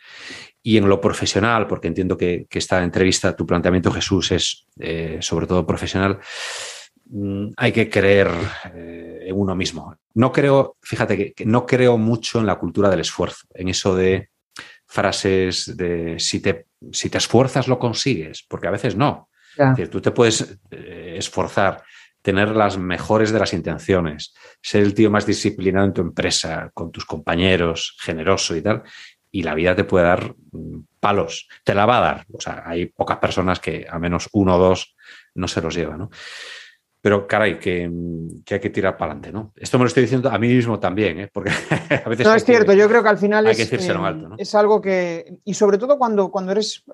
Y 0.62 0.76
en 0.76 0.88
lo 0.88 1.00
profesional, 1.00 1.66
porque 1.66 1.88
entiendo 1.88 2.16
que, 2.16 2.46
esta 2.50 2.82
entrevista, 2.82 3.36
tu 3.36 3.46
planteamiento, 3.46 3.92
Jesús, 3.92 4.32
es 4.32 4.66
eh, 4.80 5.18
sobre 5.20 5.46
todo 5.46 5.66
profesional, 5.66 6.18
mm, 7.06 7.48
hay 7.56 7.72
que 7.72 7.88
creer 7.88 8.28
eh, 8.74 9.26
en 9.26 9.36
uno 9.38 9.54
mismo. 9.54 9.96
No 10.14 10.32
creo, 10.32 10.76
fíjate 10.82 11.34
que, 11.34 11.44
no 11.44 11.66
creo 11.66 11.98
mucho 11.98 12.40
en 12.40 12.46
la 12.46 12.58
cultura 12.58 12.90
del 12.90 13.00
esfuerzo, 13.00 13.46
en 13.54 13.68
eso 13.68 13.94
de 13.94 14.30
frases 14.86 15.76
de 15.76 16.18
si 16.18 16.40
te, 16.40 16.66
si 16.92 17.10
te 17.10 17.18
esfuerzas 17.18 17.68
lo 17.68 17.78
consigues, 17.78 18.44
porque 18.48 18.68
a 18.68 18.72
veces 18.72 18.96
no. 18.96 19.28
decir, 19.56 19.88
tú 19.88 20.00
te 20.00 20.10
puedes 20.10 20.58
eh, 20.70 21.14
esforzar, 21.18 21.82
tener 22.26 22.56
las 22.56 22.76
mejores 22.76 23.30
de 23.30 23.38
las 23.38 23.52
intenciones, 23.52 24.34
ser 24.60 24.82
el 24.82 24.94
tío 24.94 25.12
más 25.12 25.26
disciplinado 25.26 25.86
en 25.86 25.92
tu 25.92 26.00
empresa, 26.00 26.72
con 26.74 26.90
tus 26.90 27.04
compañeros, 27.04 27.96
generoso 28.00 28.56
y 28.56 28.62
tal, 28.62 28.82
y 29.30 29.44
la 29.44 29.54
vida 29.54 29.76
te 29.76 29.84
puede 29.84 30.06
dar 30.06 30.34
mm, 30.50 30.80
palos, 30.98 31.46
te 31.62 31.72
la 31.72 31.86
va 31.86 31.98
a 31.98 32.00
dar. 32.00 32.26
O 32.32 32.40
sea, 32.40 32.64
hay 32.66 32.86
pocas 32.86 33.18
personas 33.18 33.60
que 33.60 33.86
a 33.88 34.00
menos 34.00 34.28
uno 34.32 34.56
o 34.56 34.58
dos 34.58 34.96
no 35.36 35.46
se 35.46 35.62
los 35.62 35.72
lleva, 35.72 35.96
¿no? 35.96 36.10
Pero 37.00 37.26
caray, 37.26 37.58
que, 37.58 37.82
hay 38.50 38.60
que 38.60 38.70
tirar 38.70 38.96
para 38.96 39.12
adelante, 39.12 39.32
¿no? 39.32 39.52
Esto 39.56 39.78
me 39.78 39.84
lo 39.84 39.88
estoy 39.88 40.02
diciendo 40.02 40.28
a 40.28 40.38
mí 40.38 40.48
mismo 40.48 40.80
también, 40.80 41.20
¿eh? 41.20 41.30
porque 41.32 41.50
a 42.04 42.08
veces... 42.08 42.26
No, 42.26 42.34
es 42.34 42.44
cierto, 42.44 42.72
yo 42.72 42.88
creo 42.88 43.02
que 43.02 43.08
al 43.08 43.18
final 43.18 43.46
es, 43.46 43.72
eh, 43.72 43.90
alto, 43.92 44.28
¿no? 44.30 44.36
es 44.38 44.54
algo 44.54 44.80
que... 44.80 45.38
Y 45.44 45.54
sobre 45.54 45.78
todo 45.78 45.98
cuando, 45.98 46.30
cuando 46.30 46.52
eres 46.52 46.84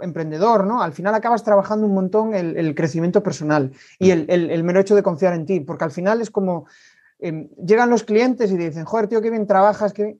emprendedor, 0.00 0.66
¿no? 0.66 0.82
Al 0.82 0.92
final 0.92 1.14
acabas 1.14 1.42
trabajando 1.42 1.86
un 1.86 1.94
montón 1.94 2.34
el, 2.34 2.74
crecimiento 2.74 3.22
personal 3.22 3.72
y 3.98 4.10
el, 4.10 4.26
el, 4.28 4.64
mero 4.64 4.80
hecho 4.80 4.94
de 4.94 5.02
confiar 5.02 5.34
en 5.34 5.46
ti, 5.46 5.60
porque 5.60 5.84
al 5.84 5.92
final 5.92 6.20
es 6.20 6.30
como... 6.30 6.66
Em, 7.18 7.48
llegan 7.56 7.88
los 7.88 8.02
clientes 8.02 8.50
y 8.50 8.56
dicen, 8.56 8.84
joder, 8.84 9.06
tío, 9.06 9.22
qué 9.22 9.30
bien 9.30 9.46
trabajas, 9.46 9.92
qué 9.92 10.18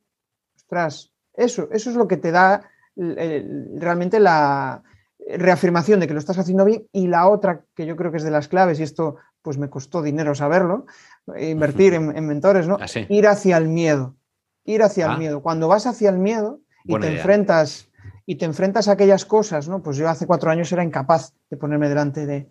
Ostras, 0.73 1.13
eso, 1.35 1.69
eso 1.71 1.91
es 1.91 1.97
lo 1.97 2.09
que 2.09 2.17
te 2.17 2.31
da 2.31 2.63
realmente 2.97 4.21
la 4.21 4.83
reafirmación 5.29 6.01
de 6.01 6.07
que 6.07 6.15
lo 6.15 6.19
estás 6.19 6.39
haciendo 6.39 6.65
bien 6.65 6.87
y 6.93 7.09
la 7.09 7.29
otra 7.29 7.65
que 7.75 7.85
yo 7.85 7.95
creo 7.95 8.11
que 8.11 8.17
es 8.17 8.25
de 8.25 8.31
las 8.31 8.49
claves 8.49 8.81
y 8.81 8.83
esto 8.83 9.17
pues 9.43 9.59
me 9.59 9.69
costó 9.69 10.03
dinero 10.03 10.35
saberlo, 10.35 10.87
invertir 11.39 11.95
en, 11.95 12.27
mentores, 12.27 12.67
¿no? 12.67 12.79
Ah, 12.81 12.87
ir 13.09 13.27
hacia 13.27 13.57
el 13.57 13.69
miedo, 13.69 14.17
ir 14.65 14.83
hacia 14.83 15.07
el 15.07 15.13
ah. 15.13 15.17
miedo. 15.17 15.43
Cuando 15.43 15.69
vas 15.69 15.87
hacia 15.87 16.11
el 16.11 16.19
miedo 16.19 16.61
y 16.85 16.99
te 16.99 17.17
enfrentas 17.17 17.89
y 18.25 18.37
te 18.37 18.45
enfrentas 18.45 18.89
a 18.89 18.93
aquellas 18.93 19.25
cosas, 19.25 19.69
¿no? 19.69 19.83
Pues 19.83 19.97
yo 19.97 20.09
hace 20.09 20.27
cuatro 20.27 20.51
años 20.51 20.71
era 20.73 20.85
incapaz 20.85 21.35
de 21.51 21.57
ponerme 21.57 21.89
delante 21.89 22.25
de, 22.25 22.49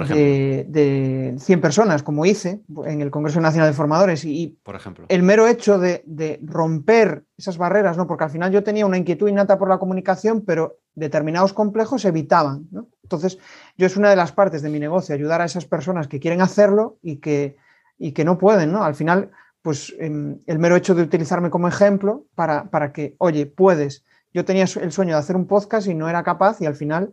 de, 0.00 1.36
100 1.38 1.60
personas, 1.60 2.02
como 2.02 2.24
hice 2.24 2.62
en 2.86 3.00
el 3.02 3.10
Congreso 3.10 3.40
Nacional 3.40 3.70
de 3.70 3.74
Formadores. 3.74 4.24
Y, 4.24 4.58
por 4.62 4.74
ejemplo. 4.74 5.06
el 5.08 5.22
mero 5.22 5.46
hecho 5.46 5.78
de, 5.78 6.40
romper 6.42 7.24
esas 7.36 7.58
barreras, 7.58 7.96
¿no? 7.96 8.06
porque 8.06 8.24
al 8.24 8.30
final 8.30 8.50
yo 8.52 8.62
tenía 8.62 8.86
una 8.86 8.98
inquietud 8.98 9.28
innata 9.28 9.58
por 9.58 9.68
la 9.68 9.78
comunicación, 9.78 10.42
pero 10.46 10.78
determinados 10.94 11.52
complejos 11.52 12.04
evitaban. 12.04 12.68
Entonces, 13.02 13.38
yo 13.76 13.86
es 13.86 13.96
una 13.96 14.10
de 14.10 14.16
las 14.16 14.32
partes 14.32 14.62
de 14.62 14.70
mi 14.70 14.78
negocio, 14.78 15.14
ayudar 15.14 15.40
a 15.40 15.44
esas 15.44 15.66
personas 15.66 16.08
que 16.08 16.20
quieren 16.20 16.40
hacerlo 16.40 16.98
y 17.02 17.16
que, 17.16 17.56
y 17.98 18.12
que 18.12 18.24
no 18.24 18.38
pueden. 18.38 18.72
¿no? 18.72 18.84
Al 18.84 18.94
final, 18.94 19.30
pues 19.60 19.94
em, 19.98 20.38
el 20.46 20.58
mero 20.58 20.76
hecho 20.76 20.94
de 20.94 21.02
utilizarme 21.02 21.50
como 21.50 21.68
ejemplo 21.68 22.24
para, 22.34 22.64
para 22.70 22.92
que, 22.92 23.14
oye, 23.18 23.46
puedes. 23.46 24.04
Yo 24.34 24.44
tenía 24.44 24.64
el 24.64 24.92
sueño 24.92 25.14
de 25.14 25.20
hacer 25.20 25.36
un 25.36 25.46
podcast 25.46 25.86
y 25.86 25.94
no 25.94 26.08
era 26.08 26.22
capaz 26.22 26.60
y 26.62 26.66
al 26.66 26.74
final 26.74 27.12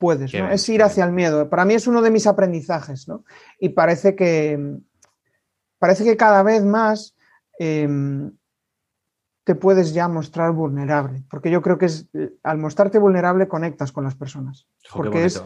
puedes, 0.00 0.32
¿no? 0.32 0.50
Es 0.50 0.66
ir 0.70 0.82
hacia 0.82 1.04
el 1.04 1.12
miedo. 1.12 1.50
Para 1.50 1.66
mí 1.66 1.74
es 1.74 1.86
uno 1.86 2.00
de 2.00 2.10
mis 2.10 2.26
aprendizajes, 2.26 3.06
¿no? 3.06 3.22
Y 3.60 3.68
parece 3.68 4.16
que, 4.16 4.78
parece 5.78 6.04
que 6.04 6.16
cada 6.16 6.42
vez 6.42 6.64
más 6.64 7.14
em, 7.58 8.32
te 9.44 9.54
puedes 9.54 9.92
ya 9.92 10.08
mostrar 10.08 10.52
vulnerable, 10.52 11.22
porque 11.30 11.50
yo 11.50 11.60
creo 11.60 11.76
que 11.76 11.84
es, 11.84 12.08
al 12.42 12.56
mostrarte 12.56 12.98
vulnerable 12.98 13.46
conectas 13.46 13.92
con 13.92 14.04
las 14.04 14.14
personas. 14.14 14.66
porque 14.90 15.26
es 15.26 15.42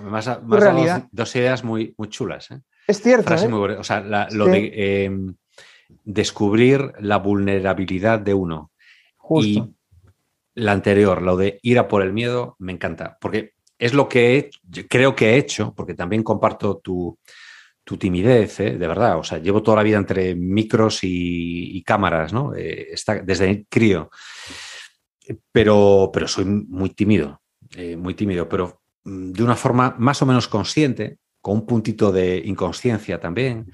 dos 1.10 1.34
ideas 1.34 1.64
muy, 1.64 1.92
muy 1.98 2.08
chulas. 2.08 2.52
¿eh? 2.52 2.60
Es 2.86 3.02
cierto. 3.02 3.34
¿eh? 3.34 3.76
o 3.76 3.82
sea, 3.82 4.28
lo 4.30 4.46
de 4.46 5.04
em, 5.04 5.34
descubrir 6.04 6.92
la 7.00 7.18
vulnerabilidad 7.18 8.20
de 8.20 8.34
uno. 8.34 8.70
Y 9.40 9.64
la 10.54 10.70
anterior, 10.70 11.22
lo 11.22 11.36
de 11.36 11.58
ir 11.62 11.80
a 11.80 11.88
por 11.88 12.02
el 12.02 12.12
miedo, 12.12 12.54
me 12.60 12.70
encanta, 12.70 13.18
porque 13.20 13.54
es 13.78 13.92
lo 13.92 14.08
que 14.08 14.50
creo 14.88 15.14
que 15.14 15.30
he 15.30 15.36
hecho, 15.36 15.74
porque 15.74 15.94
también 15.94 16.22
comparto 16.22 16.78
tu, 16.78 17.18
timidez, 17.98 18.60
¿eh? 18.60 18.78
de 18.78 18.86
verdad. 18.86 19.18
O 19.18 19.24
sea, 19.24 19.38
llevo 19.38 19.62
toda 19.62 19.78
la 19.78 19.82
vida 19.82 19.98
entre 19.98 20.34
micros 20.34 21.00
y, 21.02 21.82
cámaras, 21.82 22.32
¿no? 22.32 22.54
Eh, 22.54 22.94
desde 23.24 23.66
crío. 23.68 24.10
Pero, 25.50 26.10
pero 26.12 26.28
soy 26.28 26.44
muy 26.44 26.90
tímido, 26.90 27.40
eh, 27.76 27.96
muy 27.96 28.14
tímido, 28.14 28.48
pero 28.48 28.82
mm, 29.04 29.32
de 29.32 29.42
una 29.42 29.56
forma 29.56 29.94
más 29.98 30.20
o 30.22 30.26
menos 30.26 30.48
consciente, 30.48 31.18
con 31.40 31.54
un 31.56 31.66
puntito 31.66 32.12
de 32.12 32.42
inconsciencia 32.44 33.20
también, 33.20 33.70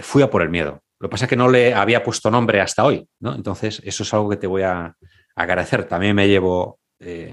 fui 0.00 0.22
a 0.22 0.30
por 0.30 0.42
el 0.42 0.50
miedo. 0.50 0.82
Lo 0.98 1.08
que 1.08 1.10
pasa 1.10 1.24
es 1.24 1.28
que 1.28 1.36
no 1.36 1.48
le 1.48 1.74
había 1.74 2.02
puesto 2.02 2.30
nombre 2.30 2.60
hasta 2.60 2.84
hoy, 2.84 3.08
¿no? 3.20 3.34
Entonces, 3.34 3.80
eso 3.84 4.02
es 4.02 4.14
algo 4.14 4.28
que 4.28 4.36
te 4.36 4.46
voy 4.46 4.62
a 4.62 4.96
agradecer. 5.34 5.84
También 5.84 6.14
me 6.16 6.28
llevo 6.28 6.78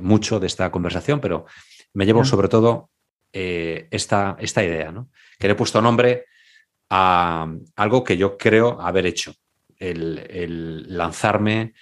mucho 0.02 0.40
de 0.40 0.48
esta 0.48 0.72
conversación, 0.72 1.20
pero 1.20 1.46
me 1.98 2.06
llevo 2.06 2.24
sobre 2.24 2.48
todo 2.48 2.92
eh, 3.34 3.88
esta, 3.90 4.38
esta, 4.40 4.64
idea, 4.64 4.92
¿no? 4.92 5.10
que 5.40 5.48
le 5.48 5.54
he 5.54 5.56
puesto 5.56 5.82
nombre 5.82 6.26
a 6.92 7.52
algo 7.76 8.04
que 8.04 8.18
yo 8.18 8.38
creo 8.38 8.80
haber 8.80 9.08
hecho, 9.08 9.34
el, 9.80 10.96
lanzarme, 10.96 11.74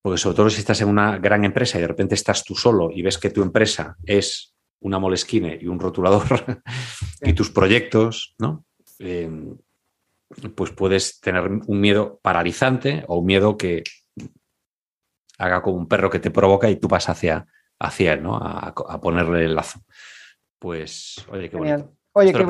porque 0.00 0.16
sobre 0.16 0.36
todo 0.36 0.48
si 0.48 0.60
estás 0.60 0.80
en 0.80 0.88
una 0.88 1.18
gran 1.18 1.44
empresa 1.44 1.76
y 1.76 1.82
de 1.82 1.88
repente 1.88 2.14
estás 2.14 2.44
tú 2.44 2.54
solo 2.54 2.90
y 2.90 3.02
ves 3.02 3.18
que 3.18 3.28
tu 3.28 3.42
empresa 3.42 3.94
es 4.06 4.54
una 4.80 4.98
molesquine 4.98 5.58
y 5.60 5.66
un 5.66 5.80
rotulador 5.80 6.62
y 7.20 7.34
tus 7.34 7.50
proyectos, 7.50 8.34
¿no? 8.38 8.64
Em, 8.98 9.54
pues 10.54 10.70
puedes 10.70 11.20
tener 11.20 11.46
un 11.46 11.80
miedo 11.80 12.18
paralizante 12.22 13.04
o 13.06 13.18
un 13.18 13.26
miedo 13.26 13.58
que 13.58 13.82
haga 15.36 15.60
como 15.60 15.76
un 15.76 15.88
perro 15.88 16.08
que 16.08 16.20
te 16.20 16.30
provoca 16.30 16.70
y 16.70 16.76
tú 16.76 16.88
vas 16.88 17.10
hacia, 17.10 17.46
hacia 17.80 18.12
él, 18.12 18.22
¿no? 18.22 18.36
A, 18.36 19.00
ponerle 19.00 19.46
el 19.46 19.54
lazo. 19.54 19.80
Pues, 20.58 21.26
oye, 21.30 21.50
qué 21.50 21.56
bonito. 21.56 21.92
Oye, 22.12 22.32
qué 22.32 22.44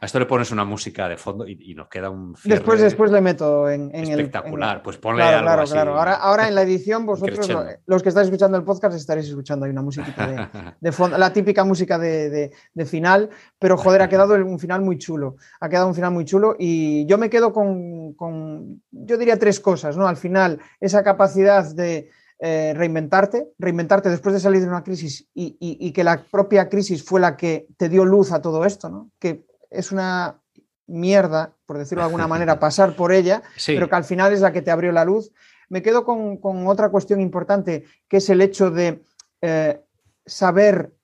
a 0.00 0.06
esto 0.06 0.18
le 0.18 0.24
pones 0.24 0.50
una 0.50 0.64
música 0.64 1.08
de 1.08 1.18
fondo 1.18 1.46
y, 1.46 1.74
nos 1.74 1.88
queda 1.88 2.08
un 2.08 2.34
después 2.44 2.80
después 2.80 3.10
le 3.10 3.20
meto 3.20 3.68
en, 3.68 3.94
en 3.94 4.04
espectacular 4.04 4.82
pues 4.82 4.96
ponle 4.96 5.20
claro, 5.20 5.36
algo 5.36 5.46
claro, 5.46 5.62
así, 5.62 5.72
claro. 5.72 5.98
Ahora, 5.98 6.14
ahora 6.14 6.48
en 6.48 6.54
la 6.54 6.62
edición 6.62 7.04
vosotros 7.04 7.48
los 7.86 8.02
que 8.02 8.08
estáis 8.08 8.26
escuchando 8.26 8.56
el 8.56 8.64
podcast 8.64 8.96
estaréis 8.96 9.28
escuchando 9.28 9.66
hay 9.66 9.72
una 9.72 9.82
música 9.82 10.26
de, 10.26 10.48
de, 10.80 10.92
fondo 10.92 11.18
la 11.18 11.32
típica 11.32 11.64
música 11.64 11.98
de, 11.98 12.50
de, 12.72 12.86
final 12.86 13.28
pero 13.58 13.76
joder 13.76 14.00
ha 14.00 14.08
quedado 14.08 14.34
un 14.34 14.58
final 14.58 14.80
muy 14.80 14.96
chulo 14.96 15.36
ha 15.60 15.68
quedado 15.68 15.88
un 15.88 15.94
final 15.94 16.12
muy 16.12 16.24
chulo 16.24 16.56
y 16.58 17.04
yo 17.04 17.18
me 17.18 17.28
quedo 17.28 17.52
con, 17.52 18.14
con 18.14 18.82
yo 18.90 19.18
diría 19.18 19.38
tres 19.38 19.60
cosas 19.60 19.98
no 19.98 20.08
al 20.08 20.16
final 20.16 20.60
esa 20.80 21.04
capacidad 21.04 21.74
de 21.74 22.10
eh, 22.42 22.72
reinventarte, 22.74 23.52
reinventarte 23.58 24.08
después 24.08 24.32
de 24.32 24.40
salir 24.40 24.62
de 24.62 24.68
una 24.68 24.82
crisis 24.82 25.28
y, 25.34 25.92
que 25.92 26.02
la 26.02 26.24
propia 26.24 26.70
crisis 26.70 27.04
fue 27.04 27.20
la 27.20 27.36
que 27.36 27.66
te 27.76 27.90
dio 27.90 28.06
luz 28.06 28.32
a 28.32 28.40
todo 28.40 28.64
esto, 28.64 28.88
¿no? 28.88 29.10
que 29.18 29.44
es 29.68 29.92
una 29.92 30.40
mierda, 30.86 31.54
por 31.66 31.76
decirlo 31.76 32.02
de 32.02 32.06
alguna 32.06 32.26
manera, 32.28 32.58
pasar 32.58 32.96
por 32.96 33.12
ella, 33.12 33.42
pero 33.66 33.90
que 33.90 33.94
al 33.94 34.04
final 34.04 34.32
es 34.32 34.40
la 34.40 34.52
que 34.52 34.62
te 34.62 34.70
abrió 34.70 34.90
la 34.90 35.04
luz. 35.04 35.32
Me 35.68 35.82
quedo 35.82 36.06
con, 36.06 36.40
otra 36.66 36.88
cuestión 36.88 37.20
importante, 37.20 37.84
que 38.08 38.16
es 38.16 38.30
el 38.30 38.40
hecho 38.40 38.70
de 38.70 39.02
eh, 39.42 39.82
saber 40.24 40.94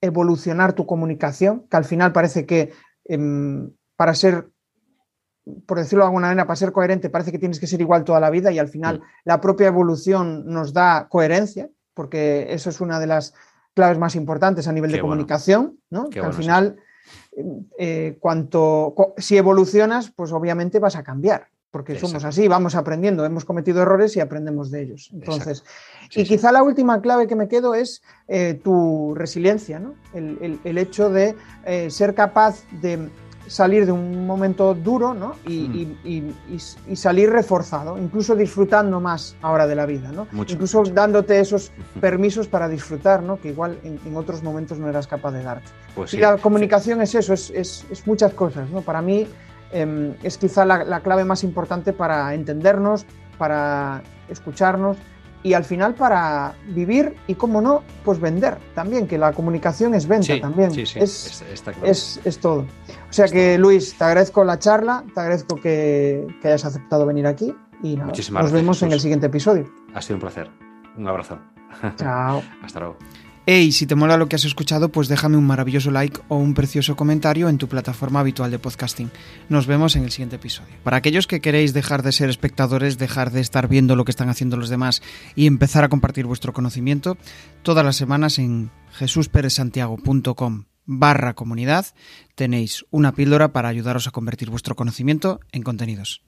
evolucionar 0.00 0.72
tu 0.72 0.86
comunicación, 0.86 1.66
que 1.68 1.76
al 1.76 1.84
final 1.84 2.12
parece 2.12 2.46
que 2.46 2.72
em, 3.06 3.72
para 3.96 4.14
ser 4.14 4.52
por 5.66 5.78
decirlo 5.78 6.04
de 6.04 6.08
alguna 6.08 6.28
manera, 6.28 6.46
para 6.46 6.56
ser 6.56 6.72
coherente 6.72 7.10
parece 7.10 7.32
que 7.32 7.38
tienes 7.38 7.60
que 7.60 7.66
ser 7.66 7.80
igual 7.80 8.04
toda 8.04 8.20
la 8.20 8.30
vida 8.30 8.52
y 8.52 8.58
al 8.58 8.68
final 8.68 9.02
la 9.24 9.40
propia 9.40 9.68
evolución 9.68 10.46
nos 10.46 10.72
da 10.72 11.08
coherencia, 11.08 11.68
porque 11.94 12.46
eso 12.50 12.70
es 12.70 12.80
una 12.80 13.00
de 13.00 13.06
las 13.06 13.34
claves 13.74 13.98
más 13.98 14.16
importantes 14.16 14.66
a 14.66 14.72
nivel 14.72 14.90
de 14.90 15.00
comunicación, 15.00 15.78
¿no? 15.90 16.08
al 16.22 16.34
final, 16.34 16.76
eh, 17.78 18.16
cuanto, 18.18 18.94
si 19.16 19.36
evolucionas, 19.36 20.10
pues 20.10 20.32
obviamente 20.32 20.80
vas 20.80 20.96
a 20.96 21.04
cambiar, 21.04 21.48
porque 21.70 21.98
somos 21.98 22.24
así, 22.24 22.48
vamos 22.48 22.74
aprendiendo, 22.74 23.24
hemos 23.24 23.44
cometido 23.44 23.80
errores 23.82 24.16
y 24.16 24.20
aprendemos 24.20 24.70
de 24.70 24.82
ellos. 24.82 25.10
Entonces, 25.12 25.64
y 26.10 26.24
quizá 26.24 26.50
la 26.50 26.62
última 26.62 27.00
clave 27.00 27.28
que 27.28 27.36
me 27.36 27.46
quedo 27.46 27.74
es 27.74 28.02
eh, 28.26 28.54
tu 28.54 29.14
resiliencia, 29.14 29.78
¿no? 29.78 29.94
el, 30.12 30.78
hecho 30.78 31.10
de 31.10 31.36
eh, 31.64 31.90
ser 31.90 32.14
capaz 32.14 32.64
de 32.80 33.08
salir 33.48 33.86
de 33.86 33.92
un 33.92 34.26
momento 34.26 34.74
duro 34.74 35.14
¿no? 35.14 35.34
y, 35.46 35.88
y, 36.04 36.96
salir 36.96 37.30
reforzado, 37.30 37.98
incluso 37.98 38.36
disfrutando 38.36 39.00
más 39.00 39.36
ahora 39.42 39.66
de 39.66 39.74
la 39.74 39.86
vida, 39.86 40.12
¿no? 40.12 40.26
incluso 40.46 40.82
dándote 40.84 41.40
esos 41.40 41.72
permisos 42.00 42.46
para 42.48 42.68
disfrutar, 42.68 43.22
¿no? 43.22 43.40
que 43.40 43.48
igual 43.48 43.78
en, 43.82 44.16
otros 44.16 44.42
momentos 44.42 44.78
no 44.78 44.88
eras 44.88 45.06
capaz 45.06 45.32
de 45.32 45.42
darte. 45.42 45.68
Pues 45.94 46.14
y 46.14 46.18
la 46.18 46.36
comunicación 46.38 47.00
es 47.02 47.14
eso, 47.14 47.32
es, 47.32 47.50
es, 47.50 47.86
es, 47.90 48.06
muchas 48.06 48.32
cosas. 48.34 48.68
¿no? 48.70 48.82
Para 48.82 49.00
mí 49.00 49.26
em, 49.72 50.14
es 50.22 50.38
quizá 50.38 50.64
la, 50.64 50.84
la 50.84 51.00
clave 51.00 51.24
más 51.24 51.44
importante 51.44 51.92
para 51.92 52.34
entendernos, 52.34 53.06
para 53.38 54.02
escucharnos 54.28 54.96
y 55.48 55.54
al 55.54 55.64
final 55.64 55.94
para 55.94 56.54
vivir 56.66 57.16
y, 57.26 57.34
como 57.34 57.62
no, 57.62 57.82
pues 58.04 58.20
vender 58.20 58.58
también, 58.74 59.06
que 59.08 59.16
la 59.16 59.32
comunicación 59.32 59.94
es 59.94 60.06
venta 60.06 60.38
también. 60.40 60.70
Sí, 60.70 60.84
sí, 60.84 60.98
es, 60.98 61.42
es, 61.82 62.20
es, 62.22 62.38
todo. 62.38 62.66
O 63.08 63.12
sea 63.12 63.26
que, 63.28 63.56
Luis, 63.56 63.96
te 63.96 64.04
agradezco 64.04 64.44
la 64.44 64.58
charla, 64.58 65.04
te 65.14 65.20
agradezco 65.20 65.56
que, 65.56 66.26
hayas 66.44 66.66
aceptado 66.66 67.06
venir 67.06 67.26
aquí 67.26 67.54
y 67.82 67.96
nada, 67.96 68.12
nos 68.32 68.52
vemos 68.52 68.82
en 68.82 68.92
el 68.92 69.00
siguiente 69.00 69.26
episodio. 69.26 69.72
Ha 69.94 70.02
sido 70.02 70.16
un 70.16 70.20
placer. 70.20 70.50
Un 70.98 71.08
abrazo. 71.08 71.38
Chao. 71.96 72.42
Hasta 72.62 72.80
luego. 72.80 72.98
Hey, 73.50 73.72
si 73.72 73.86
te 73.86 73.94
mola 73.94 74.18
lo 74.18 74.28
que 74.28 74.36
has 74.36 74.44
escuchado, 74.44 74.92
pues 74.92 75.08
déjame 75.08 75.38
un 75.38 75.46
maravilloso 75.46 75.90
like 75.90 76.20
o 76.28 76.36
un 76.36 76.52
precioso 76.52 76.96
comentario 76.96 77.48
en 77.48 77.56
tu 77.56 77.66
plataforma 77.66 78.20
habitual 78.20 78.50
de 78.50 78.58
podcasting. 78.58 79.10
Nos 79.48 79.66
vemos 79.66 79.96
en 79.96 80.04
el 80.04 80.10
siguiente 80.10 80.36
episodio. 80.36 80.74
Para 80.84 80.98
aquellos 80.98 81.26
que 81.26 81.40
queréis 81.40 81.72
dejar 81.72 82.02
de 82.02 82.12
ser 82.12 82.28
espectadores, 82.28 82.98
dejar 82.98 83.30
de 83.30 83.40
estar 83.40 83.66
viendo 83.66 83.96
lo 83.96 84.04
que 84.04 84.10
están 84.10 84.28
haciendo 84.28 84.58
los 84.58 84.68
demás 84.68 85.00
y 85.34 85.46
empezar 85.46 85.82
a 85.82 85.88
compartir 85.88 86.26
vuestro 86.26 86.52
conocimiento, 86.52 87.16
todas 87.62 87.86
las 87.86 87.96
semanas 87.96 88.38
en 88.38 88.70
jesusperezsantiago.com 88.92 90.64
barra 90.84 91.32
comunidad 91.32 91.86
tenéis 92.34 92.84
una 92.90 93.14
píldora 93.14 93.54
para 93.54 93.70
ayudaros 93.70 94.06
a 94.06 94.10
convertir 94.10 94.50
vuestro 94.50 94.76
conocimiento 94.76 95.40
en 95.52 95.62
contenidos. 95.62 96.20